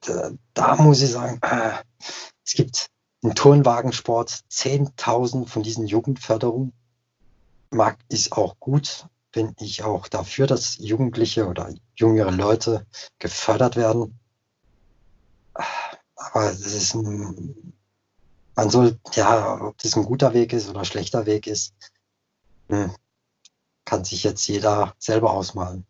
da, 0.00 0.30
da 0.54 0.76
muss 0.76 1.02
ich 1.02 1.12
sagen, 1.12 1.38
äh, 1.42 1.72
es 2.44 2.54
gibt 2.54 2.90
im 3.22 3.34
Turnwagensport 3.34 4.30
10.000 4.50 5.46
von 5.46 5.62
diesen 5.62 5.86
Jugendförderungen. 5.86 6.72
Mag 7.70 7.98
ist 8.08 8.32
auch 8.32 8.58
gut, 8.58 9.06
bin 9.32 9.54
ich 9.60 9.84
auch 9.84 10.08
dafür, 10.08 10.46
dass 10.46 10.78
Jugendliche 10.78 11.46
oder 11.46 11.72
jüngere 11.94 12.32
Leute 12.32 12.86
gefördert 13.18 13.76
werden. 13.76 14.18
Aber 15.52 16.46
das 16.46 16.60
ist 16.60 16.94
ein, 16.94 17.74
man 18.56 18.70
soll, 18.70 18.98
ja, 19.12 19.60
ob 19.60 19.78
das 19.78 19.96
ein 19.96 20.04
guter 20.04 20.34
Weg 20.34 20.52
ist 20.52 20.68
oder 20.68 20.80
ein 20.80 20.84
schlechter 20.84 21.26
Weg 21.26 21.46
ist, 21.46 21.74
hm, 22.68 22.94
kann 23.84 24.04
sich 24.04 24.24
jetzt 24.24 24.46
jeder 24.48 24.94
selber 24.98 25.32
ausmalen. 25.32 25.84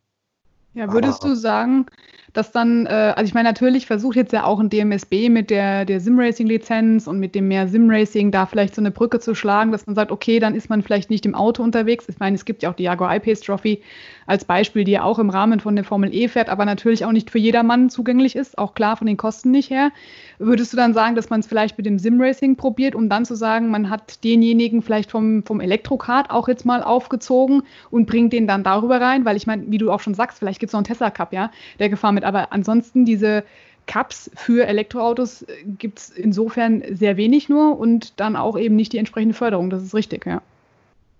Ja, 0.74 0.92
würdest 0.92 1.22
Aber, 1.22 1.30
du 1.30 1.36
sagen, 1.36 1.86
dass 2.32 2.52
dann, 2.52 2.86
äh, 2.86 3.14
also 3.16 3.24
ich 3.24 3.34
meine, 3.34 3.48
natürlich 3.48 3.86
versucht 3.86 4.16
jetzt 4.16 4.32
ja 4.32 4.44
auch 4.44 4.60
ein 4.60 4.70
DMSB 4.70 5.28
mit 5.28 5.50
der, 5.50 5.84
der 5.84 6.00
Sim-Racing-Lizenz 6.00 7.06
und 7.06 7.18
mit 7.18 7.34
dem 7.34 7.48
mehr 7.48 7.68
Sim-Racing 7.68 8.30
da 8.30 8.46
vielleicht 8.46 8.74
so 8.74 8.82
eine 8.82 8.90
Brücke 8.90 9.18
zu 9.18 9.34
schlagen, 9.34 9.72
dass 9.72 9.86
man 9.86 9.94
sagt, 9.96 10.12
okay, 10.12 10.38
dann 10.38 10.54
ist 10.54 10.70
man 10.70 10.82
vielleicht 10.82 11.10
nicht 11.10 11.26
im 11.26 11.34
Auto 11.34 11.62
unterwegs. 11.62 12.06
Ich 12.08 12.18
meine, 12.18 12.36
es 12.36 12.44
gibt 12.44 12.62
ja 12.62 12.70
auch 12.70 12.74
die 12.74 12.84
Jaguar 12.84 13.16
I-Pace 13.16 13.40
Trophy 13.40 13.82
als 14.26 14.44
Beispiel, 14.44 14.84
die 14.84 14.92
ja 14.92 15.02
auch 15.02 15.18
im 15.18 15.28
Rahmen 15.28 15.58
von 15.58 15.74
der 15.74 15.84
Formel 15.84 16.14
E 16.14 16.28
fährt, 16.28 16.48
aber 16.48 16.64
natürlich 16.64 17.04
auch 17.04 17.12
nicht 17.12 17.30
für 17.30 17.38
jedermann 17.38 17.90
zugänglich 17.90 18.36
ist, 18.36 18.58
auch 18.58 18.74
klar 18.74 18.96
von 18.96 19.08
den 19.08 19.16
Kosten 19.16 19.50
nicht 19.50 19.70
her. 19.70 19.90
Würdest 20.38 20.72
du 20.72 20.76
dann 20.76 20.94
sagen, 20.94 21.16
dass 21.16 21.30
man 21.30 21.40
es 21.40 21.48
vielleicht 21.48 21.76
mit 21.76 21.86
dem 21.86 21.98
Sim-Racing 21.98 22.54
probiert, 22.56 22.94
um 22.94 23.08
dann 23.08 23.24
zu 23.24 23.34
sagen, 23.34 23.70
man 23.70 23.90
hat 23.90 24.22
denjenigen 24.22 24.82
vielleicht 24.82 25.10
vom, 25.10 25.42
vom 25.42 25.60
Elektrokart 25.60 26.30
auch 26.30 26.46
jetzt 26.46 26.64
mal 26.64 26.82
aufgezogen 26.82 27.62
und 27.90 28.06
bringt 28.06 28.32
den 28.32 28.46
dann 28.46 28.62
darüber 28.62 29.00
rein? 29.00 29.24
Weil 29.24 29.36
ich 29.36 29.48
meine, 29.48 29.64
wie 29.66 29.78
du 29.78 29.90
auch 29.90 30.00
schon 30.00 30.14
sagst, 30.14 30.38
vielleicht 30.38 30.60
gibt 30.60 30.70
es 30.70 30.74
noch 30.74 30.78
einen 30.78 30.86
Tesla 30.86 31.10
Cup, 31.10 31.32
ja, 31.32 31.50
der 31.80 31.88
gefahren 31.88 32.14
mit. 32.14 32.19
Aber 32.24 32.52
ansonsten 32.52 33.04
diese 33.04 33.44
Cups 33.86 34.30
für 34.36 34.66
Elektroautos 34.66 35.42
äh, 35.42 35.64
gibt 35.64 35.98
es 35.98 36.10
insofern 36.10 36.82
sehr 36.96 37.16
wenig 37.16 37.48
nur 37.48 37.78
und 37.78 38.20
dann 38.20 38.36
auch 38.36 38.56
eben 38.56 38.76
nicht 38.76 38.92
die 38.92 38.98
entsprechende 38.98 39.34
Förderung. 39.34 39.68
Das 39.68 39.82
ist 39.82 39.94
richtig, 39.94 40.26
ja. 40.26 40.42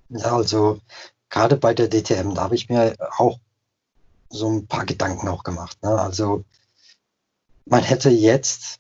Ja, 0.09 0.37
also 0.37 0.81
gerade 1.31 1.57
bei 1.57 1.75
der 1.75 1.89
DTM, 1.89 2.35
da 2.35 2.43
habe 2.43 2.55
ich 2.55 2.69
mir 2.69 2.95
auch 3.17 3.39
so 4.29 4.49
ein 4.49 4.67
paar 4.67 4.87
Gedanken 4.87 5.29
auch 5.29 5.43
gemacht. 5.43 5.83
Ne? 5.83 5.91
Also 5.91 6.45
man 7.67 7.83
hätte 7.83 8.11
jetzt, 8.11 8.79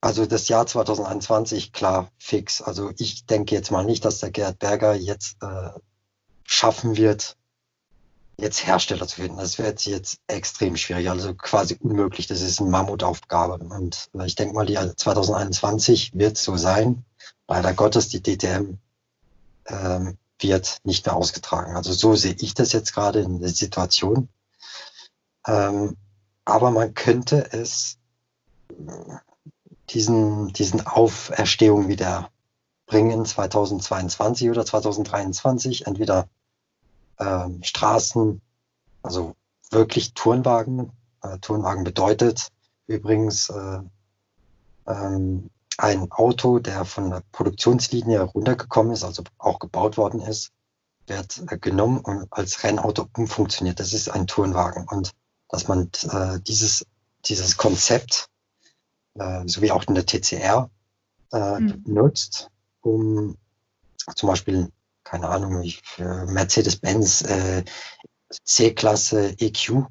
also 0.00 0.26
das 0.26 0.48
Jahr 0.48 0.66
2021, 0.66 1.72
klar, 1.72 2.10
fix. 2.18 2.60
Also 2.60 2.92
ich 2.98 3.26
denke 3.26 3.54
jetzt 3.54 3.70
mal 3.70 3.84
nicht, 3.84 4.04
dass 4.04 4.18
der 4.18 4.30
Gerhard 4.30 4.58
Berger 4.58 4.94
jetzt 4.94 5.36
äh, 5.42 5.70
schaffen 6.44 6.96
wird, 6.96 7.36
jetzt 8.38 8.66
Hersteller 8.66 9.06
zu 9.06 9.16
finden, 9.16 9.38
das 9.38 9.58
wird 9.58 9.84
jetzt 9.84 10.20
extrem 10.28 10.76
schwierig, 10.76 11.10
also 11.10 11.34
quasi 11.34 11.76
unmöglich. 11.80 12.28
Das 12.28 12.40
ist 12.40 12.60
eine 12.60 12.70
Mammutaufgabe. 12.70 13.58
Und 13.64 14.08
ich 14.24 14.36
denke 14.36 14.54
mal, 14.54 14.66
die 14.66 14.74
2021 14.74 16.12
wird 16.14 16.38
so 16.38 16.56
sein. 16.56 17.04
Leider 17.48 17.74
Gottes, 17.74 18.08
die 18.08 18.22
DTM 18.22 18.78
ähm, 19.66 20.18
wird 20.38 20.78
nicht 20.84 21.04
mehr 21.04 21.16
ausgetragen. 21.16 21.76
Also 21.76 21.92
so 21.92 22.14
sehe 22.14 22.36
ich 22.38 22.54
das 22.54 22.72
jetzt 22.72 22.94
gerade 22.94 23.20
in 23.20 23.40
der 23.40 23.50
Situation. 23.50 24.28
Ähm, 25.46 25.96
aber 26.44 26.70
man 26.70 26.94
könnte 26.94 27.52
es 27.52 27.98
diesen, 29.90 30.52
diesen 30.52 30.86
Auferstehung 30.86 31.88
wieder 31.88 32.30
bringen 32.86 33.26
2022 33.26 34.48
oder 34.48 34.64
2023, 34.64 35.86
entweder 35.86 36.28
ähm, 37.18 37.62
Straßen, 37.62 38.40
also 39.02 39.34
wirklich 39.70 40.14
Turnwagen. 40.14 40.92
Äh, 41.22 41.38
Turnwagen 41.38 41.84
bedeutet 41.84 42.48
übrigens 42.86 43.50
äh, 43.50 43.80
ähm, 44.86 45.50
ein 45.76 46.10
Auto, 46.10 46.58
der 46.58 46.84
von 46.84 47.10
der 47.10 47.22
Produktionslinie 47.32 48.22
runtergekommen 48.22 48.92
ist, 48.92 49.04
also 49.04 49.22
auch 49.38 49.58
gebaut 49.58 49.96
worden 49.96 50.20
ist, 50.20 50.50
wird 51.06 51.42
äh, 51.50 51.58
genommen 51.58 52.00
und 52.00 52.26
als 52.30 52.64
Rennauto 52.64 53.08
umfunktioniert. 53.16 53.78
Das 53.80 53.92
ist 53.92 54.08
ein 54.08 54.26
Turnwagen. 54.26 54.86
Und 54.88 55.12
dass 55.48 55.68
man 55.68 55.90
äh, 56.10 56.40
dieses, 56.40 56.84
dieses 57.24 57.56
Konzept, 57.56 58.28
äh, 59.14 59.46
so 59.46 59.62
wie 59.62 59.70
auch 59.70 59.84
in 59.84 59.94
der 59.94 60.06
TCR, 60.06 60.70
äh, 61.32 61.60
mhm. 61.60 61.82
nutzt, 61.86 62.50
um 62.80 63.36
zum 64.14 64.28
Beispiel 64.28 64.70
keine 65.08 65.28
Ahnung, 65.28 65.64
Mercedes-Benz 65.98 67.22
äh, 67.22 67.64
C-Klasse 68.44 69.34
EQ 69.38 69.86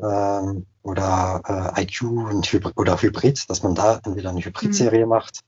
ähm, 0.00 0.66
oder 0.82 1.74
äh, 1.76 1.82
IQ 1.82 2.02
und 2.02 2.50
Hybrid, 2.50 2.76
oder 2.76 3.00
Hybrid, 3.00 3.50
dass 3.50 3.62
man 3.62 3.74
da 3.74 4.00
entweder 4.04 4.30
eine 4.30 4.40
Hybrid-Serie 4.42 5.04
mhm. 5.04 5.10
macht 5.10 5.40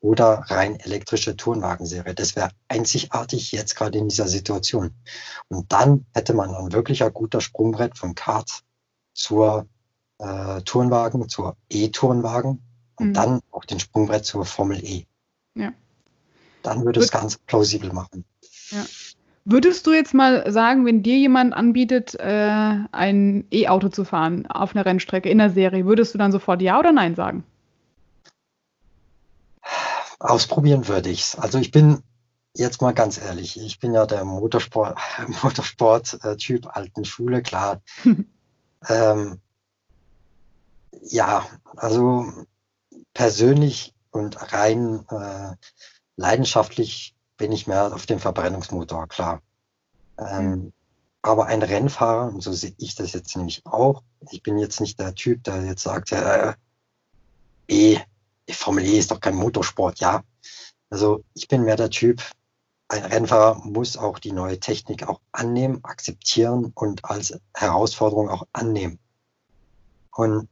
oder 0.00 0.44
rein 0.46 0.78
elektrische 0.78 1.36
Turnwagenserie. 1.36 2.14
Das 2.14 2.36
wäre 2.36 2.50
einzigartig 2.68 3.50
jetzt 3.50 3.74
gerade 3.74 3.98
in 3.98 4.08
dieser 4.08 4.28
Situation. 4.28 4.92
Und 5.48 5.72
dann 5.72 6.06
hätte 6.14 6.34
man 6.34 6.54
ein 6.54 6.72
wirklich 6.72 7.02
ein 7.02 7.12
guter 7.12 7.40
Sprungbrett 7.40 7.98
vom 7.98 8.14
Kart 8.14 8.62
zur 9.12 9.66
äh, 10.18 10.62
Turnwagen, 10.62 11.28
zur 11.28 11.56
E-Turnwagen 11.68 12.62
und 12.96 13.08
mhm. 13.08 13.14
dann 13.14 13.40
auch 13.50 13.64
den 13.64 13.80
Sprungbrett 13.80 14.24
zur 14.24 14.44
Formel 14.44 14.84
E. 14.84 15.06
Ja. 15.54 15.72
Dann 16.62 16.84
würde 16.84 17.00
es 17.00 17.10
ganz 17.10 17.38
plausibel 17.38 17.92
machen. 17.92 18.24
Ja. 18.70 18.84
Würdest 19.48 19.86
du 19.86 19.92
jetzt 19.92 20.12
mal 20.12 20.50
sagen, 20.50 20.84
wenn 20.86 21.04
dir 21.04 21.16
jemand 21.16 21.54
anbietet, 21.54 22.16
äh, 22.18 22.78
ein 22.90 23.44
E-Auto 23.52 23.88
zu 23.90 24.04
fahren 24.04 24.46
auf 24.46 24.74
einer 24.74 24.84
Rennstrecke 24.84 25.28
in 25.28 25.38
der 25.38 25.50
Serie, 25.50 25.86
würdest 25.86 26.12
du 26.14 26.18
dann 26.18 26.32
sofort 26.32 26.62
Ja 26.62 26.80
oder 26.80 26.90
Nein 26.90 27.14
sagen? 27.14 27.44
Ausprobieren 30.18 30.88
würde 30.88 31.10
ich 31.10 31.20
es. 31.20 31.36
Also 31.36 31.58
ich 31.58 31.70
bin 31.70 32.02
jetzt 32.54 32.82
mal 32.82 32.92
ganz 32.92 33.18
ehrlich, 33.18 33.60
ich 33.60 33.78
bin 33.78 33.94
ja 33.94 34.06
der 34.06 34.24
Motorsport, 34.24 34.98
Motorsport-Typ 35.42 36.66
alten 36.76 37.04
Schule, 37.04 37.42
klar. 37.42 37.82
ähm, 38.88 39.40
ja, 41.02 41.46
also 41.76 42.32
persönlich 43.14 43.94
und 44.10 44.52
rein 44.52 45.06
äh, 45.10 45.54
leidenschaftlich 46.16 47.15
bin 47.36 47.52
ich 47.52 47.66
mehr 47.66 47.94
auf 47.94 48.06
dem 48.06 48.18
Verbrennungsmotor, 48.18 49.06
klar. 49.08 49.42
Ähm, 50.18 50.50
mhm. 50.50 50.72
Aber 51.22 51.46
ein 51.46 51.62
Rennfahrer, 51.62 52.28
und 52.28 52.40
so 52.42 52.52
sehe 52.52 52.74
ich 52.78 52.94
das 52.94 53.12
jetzt 53.12 53.36
nämlich 53.36 53.66
auch, 53.66 54.02
ich 54.30 54.42
bin 54.42 54.58
jetzt 54.58 54.80
nicht 54.80 54.98
der 55.00 55.14
Typ, 55.14 55.44
der 55.44 55.64
jetzt 55.64 55.82
sagt, 55.82 56.12
äh, 56.12 56.54
E, 57.68 57.98
Formel 58.48 58.84
E 58.84 58.98
ist 58.98 59.10
doch 59.10 59.20
kein 59.20 59.34
Motorsport, 59.34 59.98
ja. 59.98 60.22
Also 60.88 61.24
ich 61.34 61.48
bin 61.48 61.64
mehr 61.64 61.76
der 61.76 61.90
Typ, 61.90 62.22
ein 62.88 63.04
Rennfahrer 63.04 63.56
muss 63.64 63.96
auch 63.96 64.18
die 64.20 64.32
neue 64.32 64.60
Technik 64.60 65.08
auch 65.08 65.20
annehmen, 65.32 65.80
akzeptieren 65.82 66.72
und 66.74 67.04
als 67.04 67.38
Herausforderung 67.54 68.28
auch 68.28 68.46
annehmen. 68.52 69.00
Und 70.12 70.48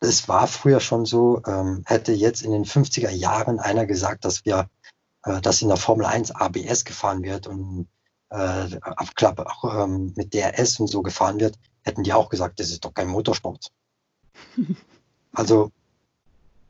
es 0.00 0.28
war 0.28 0.46
früher 0.46 0.78
schon 0.78 1.04
so, 1.04 1.42
ähm, 1.46 1.82
hätte 1.86 2.12
jetzt 2.12 2.42
in 2.42 2.52
den 2.52 2.64
50er 2.64 3.10
Jahren 3.10 3.58
einer 3.58 3.86
gesagt, 3.86 4.24
dass 4.24 4.44
wir, 4.44 4.70
äh, 5.24 5.40
dass 5.40 5.62
in 5.62 5.68
der 5.68 5.76
Formel 5.76 6.06
1 6.06 6.32
ABS 6.32 6.84
gefahren 6.84 7.22
wird 7.22 7.46
und 7.46 7.88
äh, 8.30 8.78
Abklappe 8.80 9.46
auch 9.46 9.84
ähm, 9.84 10.12
mit 10.16 10.34
DRS 10.34 10.80
und 10.80 10.88
so 10.88 11.02
gefahren 11.02 11.40
wird, 11.40 11.58
hätten 11.82 12.02
die 12.02 12.12
auch 12.12 12.28
gesagt, 12.28 12.60
das 12.60 12.70
ist 12.70 12.84
doch 12.84 12.94
kein 12.94 13.08
Motorsport. 13.08 13.72
also, 15.32 15.70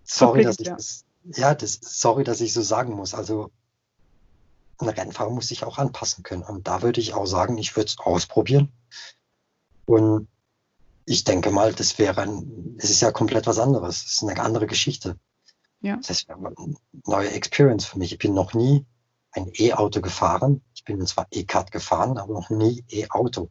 sorry, 0.04 0.44
dass 0.44 0.58
ich 0.58 0.68
das, 0.68 1.04
ja, 1.24 1.54
das, 1.54 1.78
sorry, 1.82 2.24
dass 2.24 2.40
ich 2.40 2.52
so 2.52 2.62
sagen 2.62 2.94
muss. 2.94 3.14
Also, 3.14 3.50
ein 4.78 4.88
Rennfahrer 4.88 5.30
muss 5.30 5.48
sich 5.48 5.64
auch 5.64 5.78
anpassen 5.78 6.22
können. 6.22 6.42
Und 6.42 6.68
da 6.68 6.82
würde 6.82 7.00
ich 7.00 7.14
auch 7.14 7.26
sagen, 7.26 7.58
ich 7.58 7.76
würde 7.76 7.88
es 7.88 7.98
ausprobieren. 7.98 8.72
Und 9.87 10.28
ich 11.04 11.24
denke 11.24 11.50
mal, 11.50 11.72
das 11.72 11.98
wäre 11.98 12.20
ein, 12.20 12.76
es 12.78 12.90
ist 12.90 13.00
ja 13.00 13.11
komplett 13.11 13.46
was 13.46 13.58
anderes. 13.58 14.04
Es 14.04 14.12
ist 14.12 14.22
eine 14.22 14.40
andere 14.40 14.66
Geschichte. 14.66 15.18
Ja. 15.80 15.98
Das 16.06 16.26
wäre 16.28 16.38
eine 16.38 16.74
neue 17.06 17.30
Experience 17.30 17.86
für 17.86 17.98
mich. 17.98 18.12
Ich 18.12 18.18
bin 18.18 18.34
noch 18.34 18.54
nie 18.54 18.84
ein 19.32 19.50
E-Auto 19.54 20.00
gefahren. 20.00 20.62
Ich 20.74 20.84
bin 20.84 21.04
zwar 21.06 21.26
E-Kart 21.30 21.70
gefahren, 21.70 22.18
aber 22.18 22.32
noch 22.32 22.50
nie 22.50 22.84
E-Auto. 22.88 23.50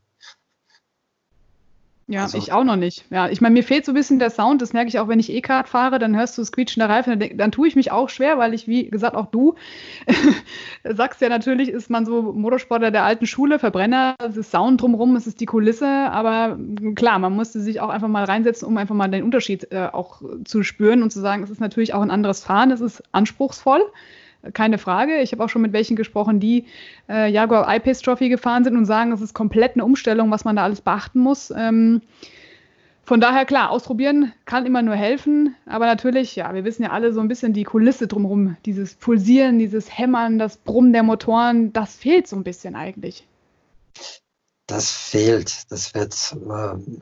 Ja, 2.10 2.24
also, 2.24 2.38
ich 2.38 2.54
auch 2.54 2.64
noch 2.64 2.78
nicht. 2.78 3.04
Ja, 3.10 3.28
ich 3.28 3.42
meine, 3.42 3.52
mir 3.52 3.64
fehlt 3.64 3.84
so 3.84 3.92
ein 3.92 3.96
bisschen 3.96 4.18
der 4.18 4.30
Sound. 4.30 4.62
Das 4.62 4.72
merke 4.72 4.88
ich 4.88 4.98
auch, 4.98 5.10
wenn 5.10 5.20
ich 5.20 5.30
E-Kart 5.30 5.68
fahre, 5.68 6.00
dann 6.00 6.16
hörst 6.16 6.38
du 6.38 6.44
quietschende 6.44 6.88
Reifen. 6.88 7.20
Dann, 7.20 7.38
dann 7.38 7.52
tue 7.52 7.68
ich 7.68 7.76
mich 7.76 7.92
auch 7.92 8.08
schwer, 8.08 8.38
weil 8.38 8.54
ich, 8.54 8.66
wie 8.66 8.90
gesagt, 8.90 9.14
auch 9.14 9.26
du 9.26 9.56
sagst 10.86 11.20
ja 11.20 11.28
natürlich, 11.28 11.68
ist 11.68 11.90
man 11.90 12.06
so 12.06 12.22
Motorsportler 12.22 12.92
der 12.92 13.04
alten 13.04 13.28
Schule, 13.28 13.60
Verbrenner, 13.60 14.16
es 14.20 14.38
ist 14.38 14.52
Sound 14.52 14.82
drumherum, 14.82 15.18
es 15.18 15.28
ist 15.28 15.42
die 15.42 15.46
Kulisse. 15.46 15.86
Aber 15.88 16.58
klar, 16.96 17.20
man 17.20 17.34
musste 17.34 17.60
sich 17.60 17.82
auch 17.82 17.90
einfach 17.90 18.08
mal 18.08 18.24
reinsetzen, 18.24 18.66
um 18.66 18.78
einfach 18.78 18.96
mal 18.96 19.10
den 19.10 19.24
Unterschied 19.24 19.70
äh, 19.74 19.90
auch 19.92 20.22
zu 20.46 20.64
spüren 20.64 21.04
und 21.04 21.12
zu 21.12 21.20
sagen, 21.20 21.44
es 21.44 21.50
ist 21.50 21.60
natürlich 21.60 21.94
auch 21.94 22.02
ein 22.02 22.12
anderes 22.12 22.42
Fahren, 22.42 22.72
es 22.72 22.80
ist 22.80 23.04
anspruchsvoll 23.12 23.82
keine 24.54 24.78
Frage. 24.78 25.20
Ich 25.22 25.32
habe 25.32 25.44
auch 25.44 25.50
schon 25.50 25.62
mit 25.62 25.74
welchen 25.74 25.96
gesprochen, 25.96 26.40
die 26.40 26.66
äh, 27.10 27.32
Jaguar 27.32 27.74
I-Pace 27.74 28.02
Trophy 28.02 28.30
gefahren 28.30 28.64
sind 28.64 28.78
und 28.78 28.86
sagen, 28.86 29.12
es 29.12 29.22
ist 29.22 29.34
komplett 29.34 29.74
eine 29.74 29.86
Umstellung, 29.86 30.32
was 30.32 30.46
man 30.46 30.56
da 30.56 30.64
alles 30.64 30.82
beachten 30.82 31.20
muss. 31.20 31.52
Ähm, 31.56 32.02
von 33.04 33.22
daher, 33.22 33.46
klar, 33.46 33.70
ausprobieren 33.70 34.34
kann 34.44 34.66
immer 34.66 34.82
nur 34.82 34.96
helfen. 34.96 35.56
Aber 35.66 35.86
natürlich, 35.86 36.36
ja, 36.36 36.54
wir 36.54 36.66
wissen 36.66 36.84
ja 36.84 36.90
alle 36.90 37.14
so 37.14 37.22
ein 37.22 37.30
bisschen 37.30 37.54
die 37.54 37.64
Kulisse 37.64 38.06
drumherum. 38.08 38.58
Dieses 38.66 38.96
Pulsieren, 38.96 39.60
dieses 39.60 39.98
Hämmern, 39.98 40.38
das 40.38 40.58
Brummen 40.58 40.92
der 40.92 41.04
Motoren, 41.04 41.72
das 41.72 41.96
fehlt 41.96 42.28
so 42.28 42.36
ein 42.36 42.44
bisschen 42.44 42.76
eigentlich. 42.76 43.26
Das 44.68 44.92
fehlt. 44.92 45.72
Das 45.72 45.94
wird, 45.96 46.36
äh, 46.36 47.00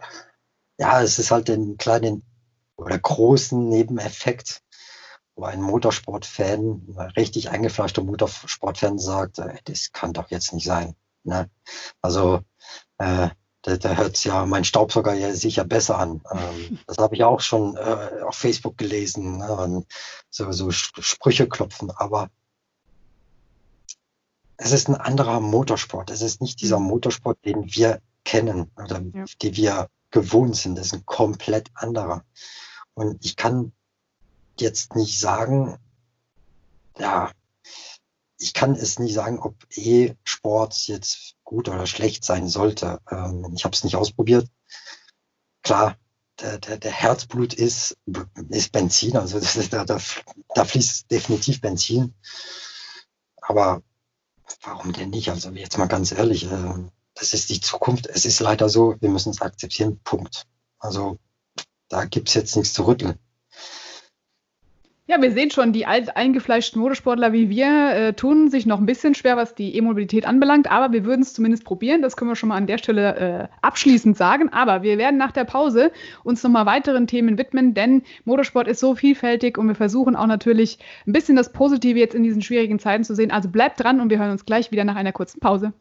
ja, 0.78 1.02
es 1.02 1.18
ist 1.18 1.32
halt 1.32 1.48
den 1.48 1.78
kleinen 1.78 2.22
oder 2.78 3.00
großen 3.00 3.68
Nebeneffekt 3.68 4.62
wo 5.36 5.46
ein 5.46 5.62
Motorsportfan, 5.62 6.96
ein 6.98 7.10
richtig 7.12 7.50
eingefleischter 7.50 8.04
Motorsportfan 8.04 9.00
sagt, 9.00 9.40
äh, 9.40 9.58
das 9.66 9.92
kann 9.92 10.14
doch 10.14 10.32
jetzt 10.32 10.54
nicht 10.54 10.66
sein. 10.66 10.96
Ne? 11.24 11.50
Also 12.02 12.42
äh, 12.98 13.30
da, 13.62 13.78
da 13.78 13.96
hört 13.96 14.24
ja 14.24 14.46
mein 14.46 14.64
Staubsauger 14.64 15.14
ja 15.14 15.34
sicher 15.34 15.66
besser 15.66 15.98
an. 15.98 16.22
Ähm, 16.32 16.80
das 16.88 16.98
habe 16.98 17.16
ich 17.16 17.24
auch 17.24 17.42
schon 17.42 17.76
äh, 17.76 18.22
auf 18.24 18.36
Facebook 18.36 18.78
gelesen, 18.78 19.38
ne? 19.38 19.84
So, 20.30 20.52
so 20.52 20.72
Sprüche 20.72 21.48
klopfen, 21.48 21.92
aber 21.92 22.30
es 24.58 24.72
ist 24.72 24.88
ein 24.88 24.96
anderer 24.96 25.40
Motorsport. 25.40 26.12
Es 26.12 26.22
ist 26.22 26.42
nicht 26.42 26.62
dieser 26.62 26.80
mhm. 26.80 26.88
Motorsport, 26.88 27.38
den 27.44 27.66
wir 27.74 28.02
kennen 28.24 28.72
oder 28.78 29.02
ja. 29.14 29.26
die 29.42 29.56
wir 29.58 29.90
gewohnt 30.12 30.56
sind. 30.56 30.78
Das 30.78 30.88
ist 30.88 30.94
ein 30.94 31.06
komplett 31.06 31.70
anderer. 31.74 32.24
Und 32.94 33.24
ich 33.26 33.36
kann 33.36 33.74
jetzt 34.62 34.96
nicht 34.96 35.20
sagen, 35.20 35.78
ja, 36.98 37.32
ich 38.38 38.54
kann 38.54 38.76
es 38.76 39.00
nicht 39.00 39.14
sagen, 39.14 39.40
ob 39.40 39.56
E-Sport 39.72 40.88
jetzt 40.88 41.36
gut 41.44 41.70
oder 41.70 41.88
schlecht 41.88 42.24
sein 42.24 42.48
sollte. 42.48 43.00
Ähm, 43.10 43.54
ich 43.56 43.64
habe 43.64 43.76
es 43.76 43.84
nicht 43.84 43.96
ausprobiert. 43.96 44.48
Klar, 45.64 45.98
der, 46.42 46.60
der, 46.60 46.78
der 46.78 46.92
Herzblut 46.92 47.54
ist, 47.54 47.98
ist 48.50 48.72
Benzin, 48.72 49.18
also 49.18 49.40
da, 49.70 49.86
da, 49.86 50.00
da 50.54 50.66
fließt 50.66 51.10
definitiv 51.10 51.62
Benzin. 51.62 52.14
Aber 53.42 53.82
warum 54.62 54.94
denn 54.94 55.12
nicht? 55.12 55.30
Also 55.30 55.50
jetzt 55.52 55.78
mal 55.78 55.88
ganz 55.88 56.12
ehrlich, 56.12 56.52
äh, 56.52 56.74
das 57.14 57.34
ist 57.34 57.50
die 57.50 57.62
Zukunft. 57.62 58.08
Es 58.08 58.26
ist 58.26 58.40
leider 58.40 58.70
so, 58.70 58.96
wir 59.00 59.10
müssen 59.10 59.30
es 59.30 59.42
akzeptieren. 59.42 60.00
Punkt. 60.04 60.46
Also 60.80 61.18
da 61.88 62.06
gibt 62.06 62.28
es 62.28 62.34
jetzt 62.34 62.56
nichts 62.56 62.74
zu 62.74 62.86
rütteln. 62.86 63.18
Ja, 65.08 65.22
wir 65.22 65.32
sehen 65.32 65.52
schon, 65.52 65.72
die 65.72 65.86
alt 65.86 66.18
eingefleischten 66.18 66.82
Motorsportler 66.82 67.32
wie 67.32 67.48
wir 67.48 67.92
äh, 67.92 68.14
tun 68.14 68.50
sich 68.50 68.66
noch 68.66 68.80
ein 68.80 68.88
bisschen 68.88 69.14
schwer, 69.14 69.38
was 69.38 69.54
die 69.54 69.76
E-Mobilität 69.78 70.26
anbelangt, 70.26 70.72
aber 70.72 70.94
wir 70.94 71.06
würden 71.06 71.22
es 71.22 71.36
zumindest 71.36 71.64
probieren. 71.64 72.02
Das 72.02 72.18
können 72.18 72.32
wir 72.32 72.36
schon 72.36 72.50
mal 72.50 72.56
an 72.56 72.66
der 72.66 72.80
Stelle 72.80 73.16
äh, 73.16 73.48
abschließend 73.62 74.18
sagen. 74.18 74.50
Aber 74.52 74.82
wir 74.82 74.98
werden 74.98 75.18
nach 75.18 75.32
der 75.32 75.44
Pause 75.44 75.92
uns 76.24 76.42
nochmal 76.42 76.66
weiteren 76.66 77.06
Themen 77.06 77.38
widmen, 77.38 77.76
denn 77.76 78.02
Motorsport 78.24 78.68
ist 78.68 78.80
so 78.80 78.96
vielfältig 78.96 79.60
und 79.60 79.68
wir 79.68 79.76
versuchen 79.76 80.16
auch 80.16 80.26
natürlich 80.26 80.80
ein 81.06 81.14
bisschen 81.14 81.36
das 81.36 81.52
Positive 81.54 82.00
jetzt 82.00 82.16
in 82.16 82.24
diesen 82.24 82.42
schwierigen 82.42 82.80
Zeiten 82.80 83.04
zu 83.04 83.14
sehen. 83.14 83.30
Also 83.30 83.50
bleibt 83.50 83.84
dran 83.84 84.02
und 84.02 84.10
wir 84.10 84.18
hören 84.18 84.32
uns 84.32 84.46
gleich 84.46 84.72
wieder 84.72 84.86
nach 84.86 84.96
einer 84.96 85.12
kurzen 85.12 85.40
Pause. 85.40 85.72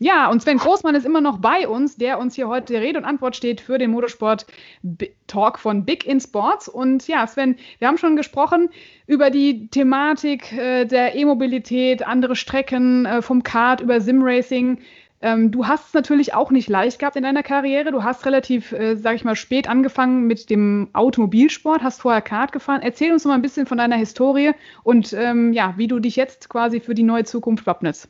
Ja, 0.00 0.30
und 0.30 0.40
Sven 0.40 0.58
Großmann 0.58 0.94
ist 0.94 1.04
immer 1.04 1.20
noch 1.20 1.38
bei 1.38 1.66
uns, 1.66 1.96
der 1.96 2.20
uns 2.20 2.36
hier 2.36 2.46
heute 2.46 2.74
Rede 2.80 3.00
und 3.00 3.04
Antwort 3.04 3.34
steht 3.34 3.60
für 3.60 3.78
den 3.78 3.90
Motorsport-Talk 3.90 5.58
von 5.58 5.84
Big 5.84 6.06
in 6.06 6.20
Sports. 6.20 6.68
Und 6.68 7.08
ja, 7.08 7.26
Sven, 7.26 7.56
wir 7.80 7.88
haben 7.88 7.98
schon 7.98 8.14
gesprochen 8.14 8.68
über 9.08 9.30
die 9.30 9.66
Thematik 9.68 10.52
äh, 10.52 10.84
der 10.84 11.16
E-Mobilität, 11.16 12.06
andere 12.06 12.36
Strecken 12.36 13.06
äh, 13.06 13.22
vom 13.22 13.42
Kart 13.42 13.80
über 13.80 14.00
Simracing. 14.00 14.78
Ähm, 15.20 15.50
du 15.50 15.66
hast 15.66 15.88
es 15.88 15.94
natürlich 15.94 16.32
auch 16.32 16.52
nicht 16.52 16.68
leicht 16.68 17.00
gehabt 17.00 17.16
in 17.16 17.24
deiner 17.24 17.42
Karriere. 17.42 17.90
Du 17.90 18.04
hast 18.04 18.24
relativ, 18.24 18.70
äh, 18.70 18.94
sag 18.94 19.16
ich 19.16 19.24
mal, 19.24 19.34
spät 19.34 19.68
angefangen 19.68 20.28
mit 20.28 20.48
dem 20.48 20.90
Automobilsport, 20.92 21.82
hast 21.82 22.02
vorher 22.02 22.22
Kart 22.22 22.52
gefahren. 22.52 22.82
Erzähl 22.82 23.12
uns 23.12 23.24
mal 23.24 23.34
ein 23.34 23.42
bisschen 23.42 23.66
von 23.66 23.78
deiner 23.78 23.96
Historie 23.96 24.52
und 24.84 25.12
ähm, 25.12 25.52
ja, 25.52 25.74
wie 25.76 25.88
du 25.88 25.98
dich 25.98 26.14
jetzt 26.14 26.48
quasi 26.48 26.78
für 26.78 26.94
die 26.94 27.02
neue 27.02 27.24
Zukunft 27.24 27.66
wappnest. 27.66 28.08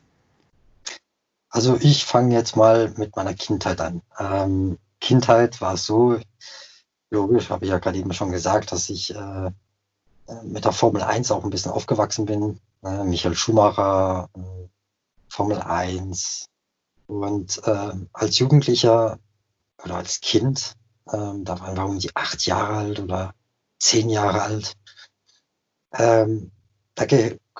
Also 1.49 1.77
ich 1.79 2.05
fange 2.05 2.35
jetzt 2.35 2.55
mal 2.55 2.93
mit 2.97 3.15
meiner 3.15 3.33
Kindheit 3.33 3.81
an. 3.81 4.01
Ähm, 4.19 4.77
Kindheit 4.99 5.61
war 5.61 5.77
so, 5.77 6.19
logisch, 7.09 7.49
habe 7.49 7.65
ich 7.65 7.71
ja 7.71 7.79
gerade 7.79 7.97
eben 7.97 8.13
schon 8.13 8.31
gesagt, 8.31 8.71
dass 8.71 8.89
ich 8.89 9.15
äh, 9.15 9.51
mit 10.43 10.65
der 10.65 10.71
Formel 10.71 11.01
1 11.01 11.31
auch 11.31 11.43
ein 11.43 11.49
bisschen 11.49 11.71
aufgewachsen 11.71 12.25
bin. 12.25 12.59
Äh, 12.83 13.03
Michael 13.03 13.35
Schumacher, 13.35 14.29
äh, 14.35 14.67
Formel 15.27 15.59
1. 15.59 16.45
Und 17.07 17.61
äh, 17.65 17.93
als 18.13 18.37
Jugendlicher 18.37 19.17
oder 19.83 19.95
als 19.95 20.21
Kind, 20.21 20.75
ähm, 21.11 21.43
da 21.45 21.59
waren 21.59 21.75
wir 21.75 21.85
um 21.85 21.99
die 21.99 22.15
acht 22.15 22.45
Jahre 22.45 22.75
alt 22.75 22.99
oder 22.99 23.33
zehn 23.79 24.09
Jahre 24.09 24.43
alt, 24.43 24.73
ähm, 25.93 26.51
da 26.93 27.05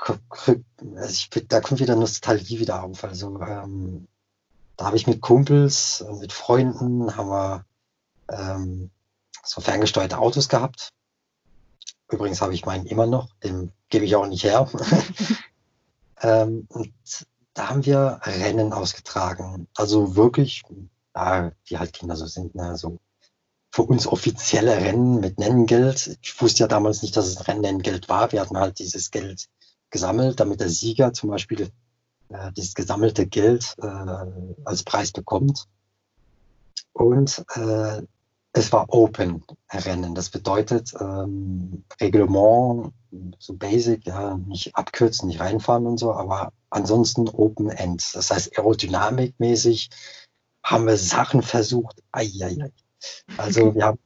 also 0.06 1.10
ich, 1.10 1.30
da 1.48 1.62
kommt 1.62 1.80
wieder 1.80 1.96
Nostalgie 1.96 2.60
wieder 2.60 2.84
auf. 2.84 3.04
Also 3.04 3.40
ähm, 3.42 4.08
da 4.78 4.86
habe 4.86 4.98
ich 4.98 5.08
mit 5.08 5.22
Kumpels, 5.22 6.06
mit 6.20 6.32
Freunden, 6.32 7.16
haben 7.16 7.30
wir 7.30 7.66
ähm, 8.32 8.92
so 9.44 9.62
ferngesteuerte 9.62 10.18
Autos 10.18 10.50
gehabt. 10.50 10.94
Übrigens 12.10 12.42
habe 12.42 12.54
ich 12.54 12.66
meinen 12.66 12.86
immer 12.86 13.06
noch, 13.06 13.30
den 13.44 13.72
gebe 13.90 14.06
ich 14.06 14.16
auch 14.16 14.26
nicht 14.26 14.44
her. 14.44 14.70
ähm, 16.22 16.66
und 16.70 16.94
da 17.54 17.70
haben 17.70 17.86
wir 17.86 18.20
Rennen 18.24 18.74
ausgetragen. 18.74 19.68
Also 19.76 20.16
wirklich, 20.16 20.64
ja, 21.16 21.52
wie 21.66 21.78
halt 21.78 21.94
Kinder 21.94 22.16
so 22.16 22.26
sind, 22.26 22.56
ne, 22.56 22.78
so 22.78 23.00
für 23.72 23.84
uns 23.84 24.08
offizielle 24.08 24.78
Rennen 24.78 25.20
mit 25.20 25.38
Nenngeld. 25.38 26.18
Ich 26.22 26.42
wusste 26.42 26.64
ja 26.64 26.68
damals 26.68 27.02
nicht, 27.02 27.16
dass 27.16 27.28
es 27.28 27.38
ein 27.38 27.44
Rennnenngeld 27.44 28.10
war. 28.10 28.32
Wir 28.32 28.42
hatten 28.42 28.58
halt 28.58 28.80
dieses 28.80 29.12
Geld 29.12 29.48
gesammelt, 29.89 30.39
damit 30.39 30.60
der 30.60 30.69
Sieger 30.69 31.13
zum 31.13 31.30
Beispiel 31.30 31.69
äh, 32.30 32.52
dieses 32.54 32.75
gesammelte 32.75 33.28
Geld 33.28 33.75
äh, 33.82 33.86
als 34.65 34.84
Preis 34.84 35.12
bekommt. 35.12 35.67
Und 36.93 37.45
äh, 37.56 38.02
es 38.54 38.71
war 38.71 38.86
Open 38.89 39.43
Rennen. 39.71 40.15
Das 40.15 40.30
bedeutet 40.30 40.93
ähm, 40.99 41.84
Reglement, 42.02 42.91
so 43.39 43.54
basic, 43.54 44.06
ja, 44.06 44.38
nicht 44.38 44.75
abkürzen, 44.75 45.28
nicht 45.28 45.39
reinfahren 45.39 45.86
und 45.86 45.97
so, 45.97 46.13
aber 46.13 46.52
ansonsten 46.69 47.28
Open 47.30 47.69
End. 47.69 48.04
Das 48.13 48.32
heißt, 48.32 48.58
aerodynamikmäßig 48.58 49.89
haben 50.63 50.88
wir 50.88 50.97
Sachen 50.97 51.41
versucht. 51.41 52.02
Eieiei. 52.12 52.71
Also 53.38 53.73
wir 53.75 53.86
haben, 53.86 53.99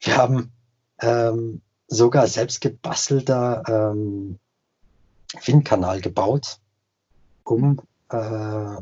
wir 0.00 0.16
haben 0.16 0.52
ähm, 1.00 1.60
sogar 1.86 2.26
selbst 2.26 2.60
gebastelter 2.60 3.62
ähm, 3.68 4.38
Windkanal 5.44 6.00
gebaut, 6.00 6.58
um 7.44 7.80
äh, 8.10 8.76